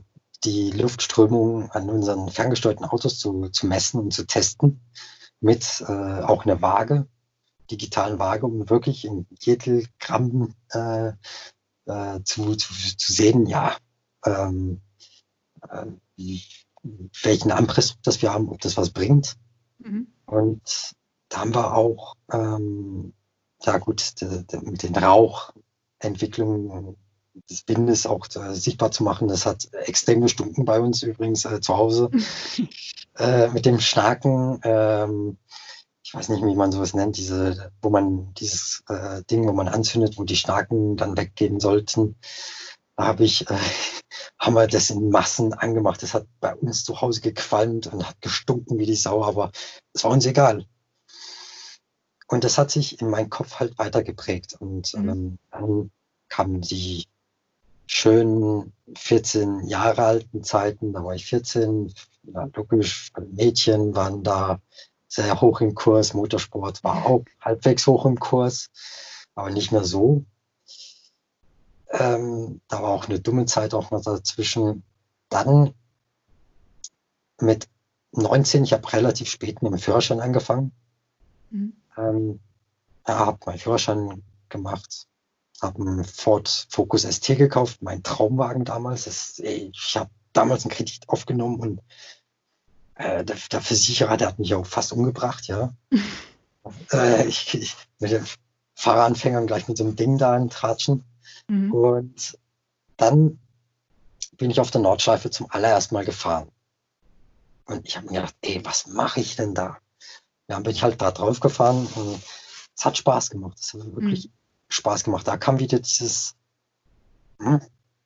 die 0.44 0.70
Luftströmung 0.70 1.70
an 1.70 1.90
unseren 1.90 2.28
ferngesteuerten 2.28 2.86
Autos 2.86 3.18
zu, 3.18 3.48
zu 3.48 3.66
messen 3.66 4.00
und 4.00 4.12
zu 4.12 4.26
testen, 4.26 4.80
mit 5.40 5.84
äh, 5.86 5.92
auch 5.92 6.44
einer 6.44 6.62
Waage, 6.62 7.06
digitalen 7.70 8.18
Waage, 8.18 8.46
um 8.46 8.70
wirklich 8.70 9.04
in 9.04 9.26
jedem 9.40 9.86
Gramm 9.98 10.54
äh, 10.70 11.12
äh, 11.86 12.22
zu, 12.22 12.54
zu, 12.54 12.72
zu 12.96 13.12
sehen, 13.12 13.46
ja, 13.46 13.76
ähm, 14.24 14.80
äh, 15.68 15.86
welchen 17.22 17.50
Anpressdruck 17.50 18.02
das 18.02 18.22
wir 18.22 18.32
haben, 18.32 18.48
ob 18.48 18.60
das 18.60 18.76
was 18.76 18.90
bringt. 18.90 19.36
Mhm. 19.78 20.08
Und 20.26 20.92
da 21.28 21.38
haben 21.40 21.54
wir 21.54 21.74
auch, 21.74 22.14
ähm, 22.32 23.12
ja 23.62 23.78
gut, 23.78 24.20
de, 24.20 24.44
de, 24.44 24.60
mit 24.60 24.82
den 24.82 24.92
Rauchentwicklungen 26.02 26.96
des 27.50 27.64
Windes 27.66 28.06
auch 28.06 28.26
äh, 28.34 28.54
sichtbar 28.54 28.90
zu 28.90 29.04
machen. 29.04 29.28
Das 29.28 29.46
hat 29.46 29.68
extrem 29.72 30.22
gestunken 30.22 30.64
bei 30.64 30.80
uns 30.80 31.02
übrigens 31.02 31.44
äh, 31.44 31.60
zu 31.60 31.76
Hause. 31.76 32.10
äh, 33.18 33.48
mit 33.48 33.66
dem 33.66 33.80
Schnaken, 33.80 34.60
ähm, 34.62 35.38
ich 36.02 36.14
weiß 36.14 36.28
nicht, 36.30 36.44
wie 36.44 36.54
man 36.54 36.72
sowas 36.72 36.94
nennt, 36.94 37.16
diese, 37.16 37.72
wo 37.82 37.90
man 37.90 38.32
dieses 38.34 38.84
äh, 38.88 39.22
Ding, 39.24 39.46
wo 39.46 39.52
man 39.52 39.68
anzündet, 39.68 40.16
wo 40.16 40.24
die 40.24 40.36
Schnaken 40.36 40.96
dann 40.96 41.16
weggehen 41.16 41.60
sollten. 41.60 42.16
Da 42.96 43.06
habe 43.06 43.24
ich, 43.24 43.50
äh, 43.50 43.58
haben 44.38 44.54
wir 44.54 44.66
das 44.66 44.90
in 44.90 45.10
Massen 45.10 45.52
angemacht. 45.52 46.02
Das 46.02 46.14
hat 46.14 46.26
bei 46.40 46.54
uns 46.54 46.84
zu 46.84 47.00
Hause 47.00 47.20
gequalmt 47.20 47.86
und 47.88 48.06
hat 48.06 48.20
gestunken 48.22 48.78
wie 48.78 48.86
die 48.86 48.94
Sau, 48.94 49.22
aber 49.24 49.50
es 49.92 50.04
war 50.04 50.12
uns 50.12 50.24
egal. 50.24 50.66
Und 52.26 52.44
das 52.44 52.58
hat 52.58 52.70
sich 52.70 53.00
in 53.00 53.08
meinen 53.08 53.30
Kopf 53.30 53.60
halt 53.60 53.78
weitergeprägt. 53.78 54.54
Und 54.58 54.94
mhm. 54.94 55.08
ähm, 55.08 55.38
dann 55.50 55.90
kamen 56.28 56.60
die 56.60 57.06
schönen 57.86 58.72
14 58.96 59.66
Jahre 59.68 60.04
alten 60.04 60.42
Zeiten, 60.42 60.92
da 60.92 61.04
war 61.04 61.14
ich 61.14 61.26
14, 61.26 61.92
ja, 62.24 62.48
logisch, 62.54 63.12
Mädchen 63.32 63.94
waren 63.94 64.22
da 64.24 64.60
sehr 65.08 65.40
hoch 65.40 65.60
im 65.60 65.74
Kurs, 65.74 66.14
Motorsport 66.14 66.82
war 66.82 67.06
auch 67.06 67.24
halbwegs 67.40 67.86
hoch 67.86 68.04
im 68.06 68.18
Kurs, 68.18 68.70
aber 69.34 69.50
nicht 69.50 69.70
mehr 69.70 69.84
so. 69.84 70.24
Ähm, 71.90 72.60
da 72.68 72.82
war 72.82 72.90
auch 72.90 73.08
eine 73.08 73.20
dumme 73.20 73.46
Zeit 73.46 73.72
auch 73.72 73.90
noch 73.92 74.02
dazwischen. 74.02 74.82
Dann 75.28 75.72
mit 77.40 77.68
19, 78.12 78.64
ich 78.64 78.72
habe 78.72 78.92
relativ 78.92 79.28
spät 79.28 79.62
mit 79.62 79.72
dem 79.72 79.78
Führerschein 79.78 80.20
angefangen. 80.20 80.72
Mhm. 81.50 81.75
Ähm, 81.96 82.40
habe 83.06 83.38
meinen 83.46 83.58
Führerschein 83.58 84.22
gemacht, 84.48 85.06
habe 85.62 85.82
einen 85.82 86.04
Ford 86.04 86.66
Focus 86.70 87.02
ST 87.02 87.36
gekauft, 87.38 87.82
mein 87.82 88.02
Traumwagen 88.02 88.64
damals. 88.64 89.04
Das, 89.04 89.38
ey, 89.38 89.70
ich 89.72 89.96
habe 89.96 90.10
damals 90.32 90.64
einen 90.64 90.72
Kredit 90.72 91.08
aufgenommen 91.08 91.60
und 91.60 91.80
äh, 92.96 93.24
der, 93.24 93.36
der, 93.50 93.60
Versicherer, 93.60 94.16
der 94.16 94.28
hat 94.28 94.38
mich 94.38 94.54
auch 94.54 94.66
fast 94.66 94.92
umgebracht, 94.92 95.46
ja. 95.46 95.72
äh, 96.92 97.26
ich, 97.26 97.54
ich, 97.54 97.76
mit 97.98 98.10
den 98.10 98.26
Fahreranfängern 98.74 99.46
gleich 99.46 99.68
mit 99.68 99.76
so 99.76 99.84
einem 99.84 99.96
Ding 99.96 100.18
da 100.18 100.36
in 100.36 100.50
Tratschen. 100.50 101.04
Mhm. 101.48 101.72
Und 101.72 102.38
dann 102.96 103.38
bin 104.36 104.50
ich 104.50 104.60
auf 104.60 104.70
der 104.70 104.80
Nordschleife 104.80 105.30
zum 105.30 105.50
allerersten 105.50 105.94
Mal 105.94 106.04
gefahren. 106.04 106.50
Und 107.66 107.86
ich 107.86 107.96
habe 107.96 108.06
mir 108.06 108.20
gedacht, 108.20 108.34
ey, 108.42 108.64
was 108.64 108.86
mache 108.86 109.20
ich 109.20 109.36
denn 109.36 109.54
da? 109.54 109.78
Ja, 110.48 110.56
dann 110.56 110.62
bin 110.62 110.72
ich 110.72 110.82
halt 110.82 111.00
da 111.00 111.10
drauf 111.10 111.40
gefahren 111.40 111.86
und 111.94 112.22
es 112.76 112.84
hat 112.84 112.96
Spaß 112.96 113.30
gemacht. 113.30 113.58
Es 113.60 113.74
hat 113.74 113.84
wirklich 113.94 114.26
mhm. 114.26 114.32
Spaß 114.68 115.04
gemacht. 115.04 115.26
Da 115.26 115.36
kam 115.36 115.58
wieder 115.58 115.78
dieses, 115.78 116.34
hm, 117.38 117.60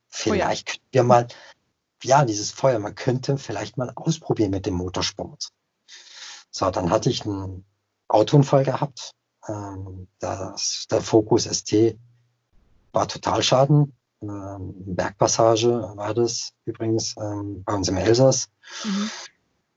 vielleicht 0.09 0.71
Feuer. 0.71 0.79
könnten 0.79 0.93
wir 0.93 1.03
mal, 1.05 1.29
ja, 2.03 2.25
dieses 2.25 2.51
Feuer, 2.51 2.79
man 2.79 2.95
könnte 2.95 3.37
vielleicht 3.37 3.77
mal 3.77 3.93
ausprobieren 3.95 4.51
mit 4.51 4.67
dem 4.67 4.75
Motorsport. 4.75 5.51
So, 6.51 6.71
dann 6.71 6.91
hatte 6.91 7.11
ich 7.11 7.25
einen 7.25 7.65
Autounfall 8.09 8.65
gehabt. 8.65 9.15
Ähm, 9.47 10.09
das, 10.19 10.87
der 10.91 11.01
Focus 11.01 11.45
ST 11.45 11.97
war 12.93 13.07
Totalschaden. 13.07 13.97
Ähm, 14.23 14.75
Bergpassage 14.95 15.93
war 15.95 16.13
das 16.15 16.53
übrigens 16.65 17.17
ähm, 17.17 17.63
bei 17.65 17.75
uns 17.75 17.89
im 17.89 17.97
Elsass. 17.97 18.49
Mhm. 18.85 19.11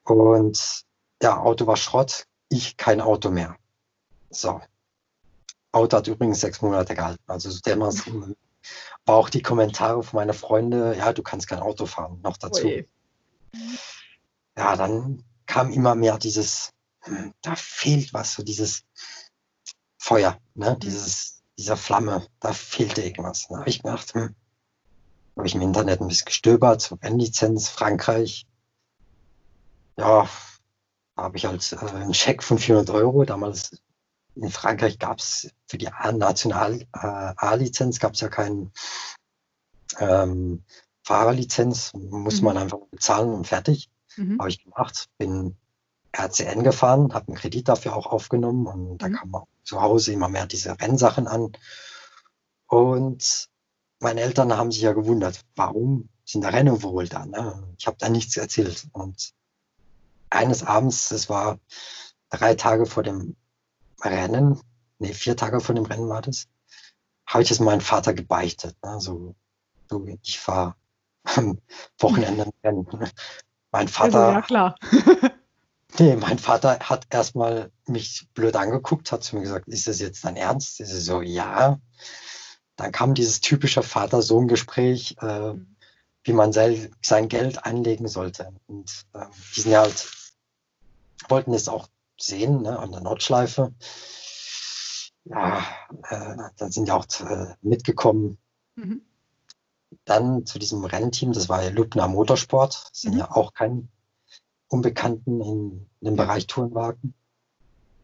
Und 0.04 0.84
ja, 1.22 1.40
Auto 1.40 1.66
war 1.68 1.78
Schrott, 1.78 2.28
ich 2.50 2.78
kein 2.78 3.02
Auto 3.02 3.30
mehr. 3.30 3.58
So, 4.30 4.62
Auto 5.74 5.98
hat 5.98 6.08
übrigens 6.08 6.40
sechs 6.40 6.62
Monate 6.62 6.96
gehalten. 6.96 7.24
Also 7.28 7.50
dermaßen 7.60 8.36
war 9.06 9.16
auch 9.16 9.30
die 9.30 9.42
Kommentare 9.42 10.04
von 10.04 10.18
meinen 10.18 10.34
Freunden, 10.34 10.98
ja, 10.98 11.12
du 11.12 11.24
kannst 11.24 11.48
kein 11.48 11.60
Auto 11.60 11.86
fahren, 11.86 12.22
noch 12.22 12.38
dazu. 12.38 12.66
Oje. 12.66 12.88
Ja, 14.56 14.76
dann 14.76 15.24
kam 15.46 15.72
immer 15.72 15.96
mehr 15.96 16.18
dieses, 16.20 16.72
hm, 17.02 17.34
da 17.42 17.56
fehlt 17.56 18.14
was, 18.14 18.34
so 18.34 18.44
dieses 18.44 18.84
Feuer, 19.98 20.38
ne? 20.54 20.72
Mhm. 20.72 20.80
dieses, 20.80 21.44
dieser 21.58 21.76
Flamme, 21.76 22.28
da 22.40 22.54
fehlte 22.54 23.02
irgendwas. 23.02 23.48
Da 23.50 23.60
habe 23.60 23.70
ich 23.70 23.82
gedacht, 23.82 24.14
hm, 24.14 24.36
habe 25.36 25.48
ich 25.48 25.56
im 25.56 25.62
Internet 25.62 26.02
ein 26.02 26.08
bisschen 26.08 26.26
gestöbert, 26.26 26.82
so 26.82 26.96
Rennlizenz, 26.96 27.68
Frankreich. 27.70 28.46
Ja, 29.98 30.30
habe 31.16 31.38
ich 31.38 31.46
halt 31.46 31.72
äh, 31.74 31.78
einen 31.78 32.14
Scheck 32.14 32.44
von 32.44 32.58
400 32.58 32.90
Euro, 32.96 33.24
damals 33.26 33.82
in 34.36 34.50
Frankreich 34.50 34.98
gab 35.00 35.20
es 35.20 35.52
für 35.68 35.78
die 35.78 35.90
National 36.14 36.82
äh, 36.82 36.98
A-Lizenz 36.98 38.00
gab 38.00 38.14
es 38.14 38.22
ja 38.22 38.30
keine 38.30 38.72
ähm, 40.00 40.64
Fahrerlizenz, 41.04 41.94
muss 41.94 42.40
mhm. 42.40 42.46
man 42.46 42.58
einfach 42.58 42.80
bezahlen 42.90 43.34
und 43.34 43.46
fertig. 43.46 43.90
Mhm. 44.16 44.40
Habe 44.40 44.50
ich 44.50 44.64
gemacht, 44.64 45.10
bin 45.18 45.58
RCN 46.18 46.64
gefahren, 46.64 47.14
habe 47.14 47.28
einen 47.28 47.38
Kredit 47.38 47.68
dafür 47.68 47.96
auch 47.96 48.08
aufgenommen 48.08 48.68
und 48.68 48.98
da 49.00 49.10
mhm. 49.10 49.14
kam 49.14 49.36
auch 49.36 49.48
zu 49.64 49.82
Hause 49.82 50.14
immer 50.14 50.30
mehr 50.30 50.46
diese 50.46 50.80
Rennsachen 50.80 51.28
an. 51.28 51.52
Und 52.68 53.50
meine 54.00 54.22
Eltern 54.22 54.56
haben 54.56 54.72
sich 54.72 54.82
ja 54.82 54.94
gewundert, 54.94 55.42
warum 55.56 56.10
sind 56.26 56.44
da 56.44 56.50
Rennen 56.50 56.82
wohl 56.82 57.08
da? 57.08 57.26
Ne? 57.26 57.76
Ich 57.78 57.88
habe 57.88 57.98
da 58.00 58.10
nichts 58.10 58.38
erzählt. 58.38 58.88
Und 58.94 59.34
eines 60.34 60.64
Abends, 60.64 61.10
das 61.10 61.30
war 61.30 61.60
drei 62.30 62.56
Tage 62.56 62.86
vor 62.86 63.04
dem 63.04 63.36
Rennen, 64.02 64.60
nee, 65.00 65.14
vier 65.14 65.38
Tage 65.38 65.60
vor 65.60 65.76
dem 65.76 65.86
Rennen 65.86 66.10
war 66.10 66.22
das, 66.22 66.48
habe 67.26 67.44
ich 67.44 67.52
es 67.52 67.60
meinem 67.60 67.82
Vater 67.82 68.14
gebeichtet. 68.14 68.76
Ne? 68.84 69.00
So, 69.00 69.36
so, 69.90 70.06
ich 70.24 70.40
fahre 70.40 70.76
am 71.24 71.60
Wochenende 72.00 72.50
Rennen. 72.64 72.88
Mein 73.72 73.88
Vater. 73.88 74.28
Also, 74.28 74.32
ja, 74.32 74.42
klar. 74.42 74.76
nee, 76.00 76.16
mein 76.16 76.38
Vater 76.38 76.80
hat 76.80 77.08
erstmal 77.10 77.72
mich 77.88 78.28
blöd 78.34 78.56
angeguckt, 78.56 79.12
hat 79.12 79.24
zu 79.24 79.36
mir 79.36 79.44
gesagt, 79.44 79.68
ist 79.68 79.88
das 79.88 80.00
jetzt 80.00 80.24
dein 80.26 80.36
Ernst? 80.36 80.80
Ich 80.80 80.90
so, 80.90 81.22
ja. 81.22 81.80
Dann 82.76 82.92
kam 82.92 83.14
dieses 83.14 83.40
typische 83.42 83.84
Vater-Sohn-Gespräch, 83.84 85.18
äh, 85.22 85.54
wie 86.24 86.34
man 86.34 86.54
sein 86.54 87.30
Geld 87.30 87.66
anlegen 87.66 88.08
sollte. 88.08 88.54
Und 88.68 89.06
äh, 89.14 89.26
die 89.56 89.62
sind 89.62 89.72
ja 89.72 89.82
halt, 89.82 90.08
wollten 91.30 91.54
es 91.54 91.68
auch 91.68 91.88
sehen, 92.20 92.62
ne, 92.62 92.80
an 92.80 92.92
der 92.92 93.02
Nordschleife. 93.02 93.74
Ja, 95.26 95.66
äh, 96.10 96.36
dann 96.58 96.72
sind 96.72 96.88
ja 96.88 96.96
auch 96.96 97.06
äh, 97.22 97.56
mitgekommen. 97.62 98.38
Mhm. 98.76 99.02
Dann 100.06 100.46
zu 100.46 100.60
diesem 100.60 100.84
Rennteam, 100.84 101.34
das 101.34 101.50
war 101.50 101.64
ja 101.64 101.70
Lübner 101.70 102.08
Motorsport, 102.08 102.90
das 102.92 103.02
sind 103.02 103.14
mhm. 103.14 103.20
ja 103.20 103.32
auch 103.32 103.54
kein 103.54 103.90
Unbekannten 104.68 105.40
in, 105.42 105.90
in 106.02 106.06
dem 106.06 106.16
Bereich 106.16 106.48
Tourenwagen. 106.48 107.14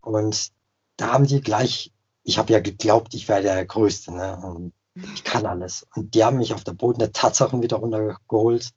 Und 0.01 0.51
da 0.97 1.13
haben 1.13 1.25
die 1.25 1.41
gleich, 1.41 1.91
ich 2.23 2.37
habe 2.37 2.53
ja 2.53 2.59
geglaubt, 2.59 3.13
ich 3.13 3.27
wäre 3.27 3.41
der 3.41 3.65
Größte, 3.65 4.13
ne? 4.13 4.37
Und 4.37 4.73
ich 5.13 5.23
kann 5.23 5.45
alles. 5.45 5.87
Und 5.95 6.13
die 6.13 6.23
haben 6.23 6.37
mich 6.37 6.53
auf 6.53 6.63
der 6.63 6.73
Boden 6.73 6.99
der 6.99 7.11
Tatsachen 7.11 7.61
wieder 7.61 7.77
runtergeholt. 7.77 8.71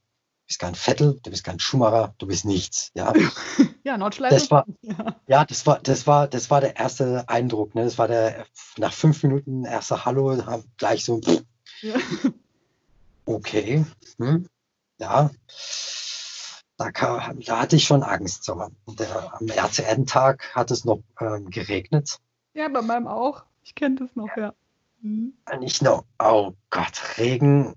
Bist 0.53 0.61
kein 0.61 0.75
Vettel, 0.75 1.19
du 1.23 1.31
bist 1.31 1.45
kein 1.45 1.59
Schumacher, 1.59 2.15
du 2.19 2.27
bist 2.27 2.45
nichts. 2.45 2.91
Ja, 2.95 3.13
ja 3.85 3.97
Nordschleife. 3.97 4.35
Das 4.35 4.51
war, 4.51 4.67
ja. 4.83 5.17
ja, 5.27 5.45
das 5.47 5.67
war, 5.67 5.79
das 5.81 6.07
war, 6.07 6.29
das 6.29 6.51
war 6.51 6.61
der 6.61 6.77
erste 6.77 7.27
Eindruck. 7.29 7.75
Ne? 7.75 7.85
Das 7.85 7.97
war 7.97 8.07
der 8.07 8.45
nach 8.77 8.93
fünf 8.93 9.23
Minuten 9.23 9.65
erster 9.65 10.05
Hallo, 10.05 10.37
gleich 10.77 11.05
so. 11.07 11.21
Ja. 11.81 11.95
Okay, 13.25 13.87
hm, 14.19 14.47
ja. 14.99 15.31
Da, 16.77 16.91
kam, 16.91 17.41
da, 17.41 17.61
hatte 17.61 17.77
ich 17.77 17.85
schon 17.85 18.03
Angst. 18.03 18.45
So. 18.45 18.69
Der, 18.99 19.41
am 19.41 19.47
RCN-Tag 19.47 20.55
hat 20.55 20.71
es 20.71 20.85
noch 20.85 21.03
ähm, 21.21 21.49
geregnet. 21.49 22.19
Ja, 22.53 22.69
bei 22.69 22.83
meinem 22.83 23.07
auch. 23.07 23.45
Ich 23.63 23.75
kenne 23.75 23.95
das 23.95 24.17
noch, 24.17 24.37
ja. 24.37 24.53
Mhm. 25.01 25.35
Nicht 25.61 25.83
nur, 25.83 26.05
oh 26.19 26.53
Gott, 26.69 27.17
Regen. 27.17 27.75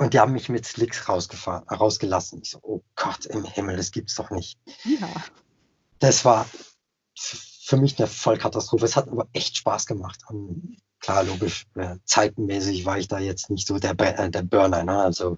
Und 0.00 0.14
die 0.14 0.18
haben 0.18 0.32
mich 0.32 0.48
mit 0.48 0.64
Slicks 0.64 1.10
rausgefahren, 1.10 1.68
rausgelassen. 1.68 2.40
Ich 2.40 2.52
so, 2.52 2.58
oh 2.62 2.80
Gott 2.96 3.26
im 3.26 3.44
Himmel, 3.44 3.76
das 3.76 3.90
gibt's 3.90 4.14
doch 4.14 4.30
nicht. 4.30 4.58
Ja. 4.84 5.08
Das 5.98 6.24
war 6.24 6.46
für 7.14 7.76
mich 7.76 7.98
eine 7.98 8.08
Vollkatastrophe. 8.08 8.86
Es 8.86 8.96
hat 8.96 9.08
aber 9.08 9.28
echt 9.34 9.58
Spaß 9.58 9.84
gemacht. 9.84 10.22
Und 10.26 10.78
klar, 11.00 11.22
logisch, 11.24 11.66
äh, 11.74 11.96
zeitenmäßig 12.06 12.86
war 12.86 12.96
ich 12.96 13.08
da 13.08 13.18
jetzt 13.18 13.50
nicht 13.50 13.68
so 13.68 13.78
der, 13.78 13.90
äh, 14.00 14.30
der 14.30 14.42
Burner. 14.42 14.84
Ne? 14.84 15.02
Also 15.02 15.36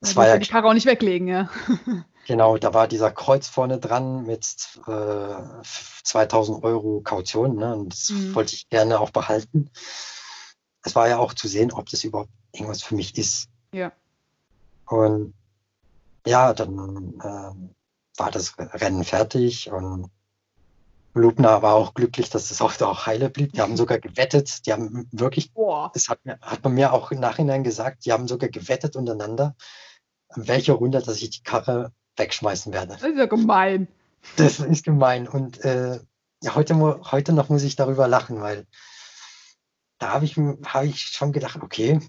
es 0.00 0.16
war 0.16 0.26
ja 0.26 0.38
die 0.38 0.48
Karre 0.48 0.68
auch 0.68 0.72
nicht 0.72 0.86
weglegen, 0.86 1.28
ja. 1.28 1.50
Genau, 2.26 2.56
da 2.56 2.72
war 2.72 2.88
dieser 2.88 3.10
Kreuz 3.10 3.48
vorne 3.48 3.78
dran 3.78 4.24
mit 4.24 4.46
äh, 4.86 5.62
2000 6.04 6.62
Euro 6.64 7.02
Kaution. 7.02 7.56
Ne? 7.56 7.74
Und 7.74 7.92
das 7.92 8.08
mhm. 8.08 8.34
wollte 8.34 8.54
ich 8.54 8.70
gerne 8.70 8.98
auch 8.98 9.10
behalten. 9.10 9.70
Es 10.82 10.94
war 10.94 11.08
ja 11.08 11.18
auch 11.18 11.34
zu 11.34 11.48
sehen, 11.48 11.70
ob 11.72 11.90
das 11.90 12.04
überhaupt 12.04 12.30
irgendwas 12.52 12.82
für 12.82 12.94
mich 12.94 13.16
ist. 13.16 13.48
Ja. 13.72 13.92
Und 14.86 15.34
ja, 16.26 16.52
dann 16.52 17.14
äh, 17.20 18.18
war 18.18 18.30
das 18.30 18.54
Rennen 18.58 19.04
fertig 19.04 19.70
und 19.70 20.10
Lubna 21.14 21.60
war 21.62 21.74
auch 21.74 21.94
glücklich, 21.94 22.30
dass 22.30 22.48
das 22.48 22.60
Auto 22.60 22.86
auch 22.86 23.06
heile 23.06 23.30
blieb. 23.30 23.52
Die 23.52 23.60
haben 23.60 23.76
sogar 23.76 23.98
gewettet. 23.98 24.64
Die 24.66 24.72
haben 24.72 25.08
wirklich, 25.10 25.52
Boah. 25.52 25.90
das 25.92 26.08
hat, 26.08 26.20
hat 26.40 26.62
man 26.62 26.74
mir 26.74 26.92
auch 26.92 27.10
im 27.10 27.18
Nachhinein 27.18 27.64
gesagt, 27.64 28.04
die 28.04 28.12
haben 28.12 28.28
sogar 28.28 28.48
gewettet 28.48 28.94
untereinander, 28.94 29.56
an 30.28 30.46
welcher 30.46 30.74
Runde, 30.74 31.00
dass 31.02 31.20
ich 31.20 31.30
die 31.30 31.42
Karre 31.42 31.92
wegschmeißen 32.16 32.72
werde. 32.72 32.92
Das 32.92 33.02
ist 33.02 33.18
ja 33.18 33.26
gemein. 33.26 33.88
Das 34.36 34.60
ist 34.60 34.84
gemein. 34.84 35.26
Und 35.26 35.64
äh, 35.64 35.98
ja, 36.42 36.54
heute, 36.54 36.74
heute 37.10 37.32
noch 37.32 37.48
muss 37.48 37.62
ich 37.62 37.74
darüber 37.74 38.06
lachen, 38.06 38.40
weil 38.40 38.66
da 39.98 40.12
habe 40.12 40.24
ich, 40.24 40.36
hab 40.36 40.84
ich 40.84 41.00
schon 41.00 41.32
gedacht, 41.32 41.60
okay, 41.62 42.00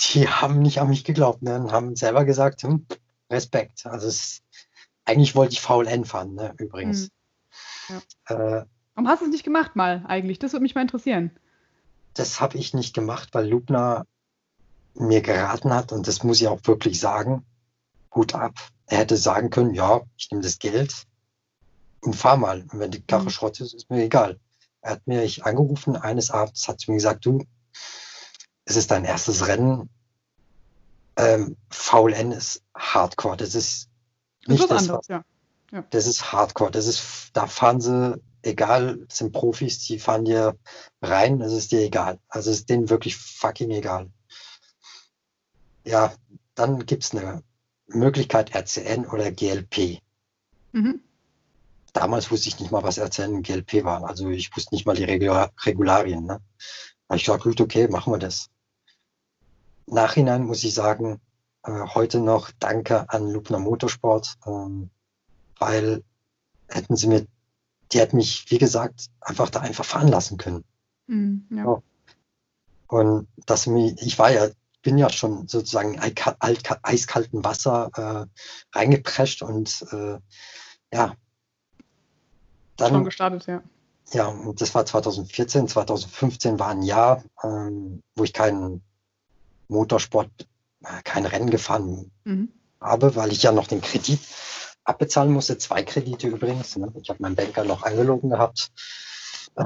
die 0.00 0.28
haben 0.28 0.60
nicht 0.60 0.80
an 0.80 0.88
mich 0.88 1.04
geglaubt 1.04 1.42
ne, 1.42 1.60
und 1.60 1.72
haben 1.72 1.96
selber 1.96 2.24
gesagt, 2.24 2.62
hm, 2.62 2.86
Respekt. 3.30 3.86
Also 3.86 4.08
es, 4.08 4.42
eigentlich 5.04 5.34
wollte 5.34 5.54
ich 5.54 5.60
VLN 5.60 6.04
fahren, 6.04 6.34
ne, 6.34 6.54
übrigens. 6.58 7.10
Hm. 7.86 8.02
Ja. 8.28 8.58
Äh, 8.58 8.64
Warum 8.94 9.08
hast 9.08 9.20
du 9.20 9.26
es 9.26 9.32
nicht 9.32 9.44
gemacht 9.44 9.76
mal 9.76 10.04
eigentlich? 10.06 10.38
Das 10.38 10.52
würde 10.52 10.62
mich 10.62 10.74
mal 10.74 10.82
interessieren. 10.82 11.30
Das 12.14 12.40
habe 12.40 12.58
ich 12.58 12.74
nicht 12.74 12.94
gemacht, 12.94 13.30
weil 13.32 13.48
Lubner 13.48 14.06
mir 14.94 15.20
geraten 15.20 15.74
hat 15.74 15.92
und 15.92 16.06
das 16.06 16.22
muss 16.22 16.40
ich 16.40 16.48
auch 16.48 16.60
wirklich 16.64 17.00
sagen. 17.00 17.44
Gut 18.10 18.34
ab. 18.34 18.54
Er 18.86 18.98
hätte 18.98 19.16
sagen 19.16 19.50
können, 19.50 19.74
ja, 19.74 20.02
ich 20.16 20.30
nehme 20.30 20.42
das 20.42 20.60
Geld 20.60 21.06
und 22.00 22.14
fahr 22.14 22.36
mal. 22.36 22.64
Und 22.70 22.78
wenn 22.78 22.92
die 22.92 23.02
Karre 23.02 23.24
mhm. 23.24 23.30
Schrott 23.30 23.60
ist, 23.60 23.74
ist 23.74 23.90
mir 23.90 24.04
egal. 24.04 24.38
Er 24.82 24.92
hat 24.92 25.06
mich 25.06 25.44
angerufen 25.44 25.96
eines 25.96 26.30
Abends, 26.30 26.68
hat 26.68 26.86
mir 26.86 26.94
gesagt, 26.94 27.26
du, 27.26 27.44
es 28.64 28.76
ist 28.76 28.90
dein 28.90 29.04
erstes 29.04 29.46
Rennen. 29.46 29.88
Ähm, 31.16 31.56
VLN 31.70 32.32
ist 32.32 32.62
Hardcore. 32.74 33.36
Das 33.36 33.54
ist 33.54 33.88
nicht 34.46 34.68
das, 34.70 34.82
anderes, 34.82 35.06
ja. 35.08 35.24
Ja. 35.70 35.84
das 35.90 36.06
ist 36.06 36.32
Hardcore. 36.32 36.70
Das 36.70 36.86
ist, 36.86 37.30
da 37.32 37.46
fahren 37.46 37.80
sie, 37.80 38.20
egal, 38.42 38.98
das 39.08 39.18
sind 39.18 39.32
Profis, 39.32 39.80
die 39.80 39.98
fahren 39.98 40.24
dir 40.24 40.56
rein, 41.02 41.38
das 41.38 41.52
ist 41.52 41.72
dir 41.72 41.80
egal. 41.80 42.18
Also 42.28 42.50
es 42.50 42.60
ist 42.60 42.70
denen 42.70 42.90
wirklich 42.90 43.16
fucking 43.16 43.70
egal. 43.70 44.10
Ja, 45.84 46.12
dann 46.54 46.86
gibt 46.86 47.04
es 47.04 47.12
eine 47.12 47.42
Möglichkeit 47.86 48.54
RCN 48.54 49.06
oder 49.06 49.30
GLP. 49.30 50.00
Mhm. 50.72 51.00
Damals 51.92 52.30
wusste 52.30 52.48
ich 52.48 52.58
nicht 52.58 52.72
mal, 52.72 52.82
was 52.82 52.98
RCN 52.98 53.34
und 53.34 53.46
GLP 53.46 53.84
waren. 53.84 54.04
Also 54.04 54.28
ich 54.30 54.54
wusste 54.56 54.74
nicht 54.74 54.86
mal 54.86 54.96
die 54.96 55.04
Regularien. 55.04 56.24
Ne? 56.24 56.40
Da 57.08 57.14
ich 57.14 57.24
gesagt, 57.24 57.44
gut, 57.44 57.60
okay, 57.60 57.86
machen 57.88 58.12
wir 58.12 58.18
das. 58.18 58.48
Nachhinein 59.86 60.44
muss 60.44 60.64
ich 60.64 60.74
sagen, 60.74 61.20
äh, 61.64 61.86
heute 61.94 62.20
noch 62.20 62.50
Danke 62.58 63.08
an 63.10 63.30
Lubner 63.30 63.58
Motorsport, 63.58 64.34
ähm, 64.46 64.90
weil 65.58 66.02
hätten 66.68 66.96
sie 66.96 67.06
mir, 67.06 67.26
die 67.92 68.00
hätten 68.00 68.16
mich, 68.16 68.50
wie 68.50 68.58
gesagt, 68.58 69.06
einfach 69.20 69.50
da 69.50 69.60
einfach 69.60 69.84
fahren 69.84 70.08
lassen 70.08 70.38
können. 70.38 70.64
Mm, 71.06 71.38
ja. 71.50 71.64
so. 71.64 71.82
Und 72.88 73.28
dass 73.46 73.66
mir, 73.66 73.94
ich 73.98 74.18
war 74.18 74.30
ja, 74.30 74.48
bin 74.82 74.98
ja 74.98 75.08
schon 75.08 75.48
sozusagen 75.48 75.98
eiskalten 75.98 77.42
Wasser 77.44 77.90
äh, 77.96 78.76
reingeprescht 78.78 79.42
und 79.42 79.86
äh, 79.90 80.18
ja. 80.92 81.16
Dann, 82.76 82.92
schon 82.92 83.04
gestartet, 83.04 83.46
ja. 83.46 83.62
Ja, 84.12 84.28
und 84.28 84.60
das 84.60 84.74
war 84.74 84.84
2014. 84.84 85.68
2015 85.68 86.58
war 86.58 86.68
ein 86.68 86.82
Jahr, 86.82 87.24
ähm, 87.42 88.02
wo 88.16 88.24
ich 88.24 88.32
keinen 88.32 88.82
Motorsport, 89.74 90.30
kein 91.04 91.26
Rennen 91.26 91.50
gefahren 91.50 92.10
mhm. 92.24 92.48
habe, 92.80 93.16
weil 93.16 93.32
ich 93.32 93.42
ja 93.42 93.52
noch 93.52 93.66
den 93.66 93.80
Kredit 93.80 94.20
abbezahlen 94.84 95.32
musste. 95.32 95.58
Zwei 95.58 95.82
Kredite 95.82 96.28
übrigens. 96.28 96.76
Ne? 96.76 96.92
Ich 97.00 97.10
habe 97.10 97.22
meinen 97.22 97.36
Banker 97.36 97.64
noch 97.64 97.82
angelogen 97.82 98.30
gehabt. 98.30 98.70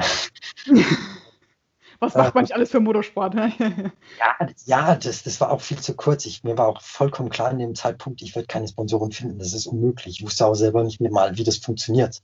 Was 2.01 2.15
macht 2.15 2.35
man 2.35 2.45
nicht 2.45 2.55
alles 2.55 2.71
für 2.71 2.79
Motorsport? 2.79 3.35
ja, 4.19 4.49
ja 4.67 4.95
das, 4.95 5.25
das 5.25 5.41
war 5.41 5.51
auch 5.51 5.61
viel 5.61 5.81
zu 5.81 5.95
kurz. 5.95 6.27
Ich, 6.27 6.45
mir 6.45 6.57
war 6.57 6.69
auch 6.69 6.81
vollkommen 6.81 7.29
klar 7.29 7.51
in 7.51 7.59
dem 7.59 7.75
Zeitpunkt, 7.75 8.23
ich 8.23 8.37
würde 8.37 8.47
keine 8.47 8.69
Sponsoren 8.69 9.11
finden. 9.11 9.41
Das 9.41 9.53
ist 9.53 9.67
unmöglich. 9.67 10.21
Ich 10.21 10.25
wusste 10.25 10.47
auch 10.47 10.55
selber 10.55 10.85
nicht 10.85 11.01
mehr 11.01 11.11
mal, 11.11 11.37
wie 11.37 11.45
das 11.45 11.57
funktioniert. 11.57 12.23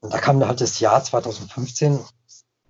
Und 0.00 0.12
da 0.12 0.18
kam 0.18 0.44
halt 0.46 0.62
das 0.62 0.80
Jahr 0.80 1.04
2015. 1.04 2.00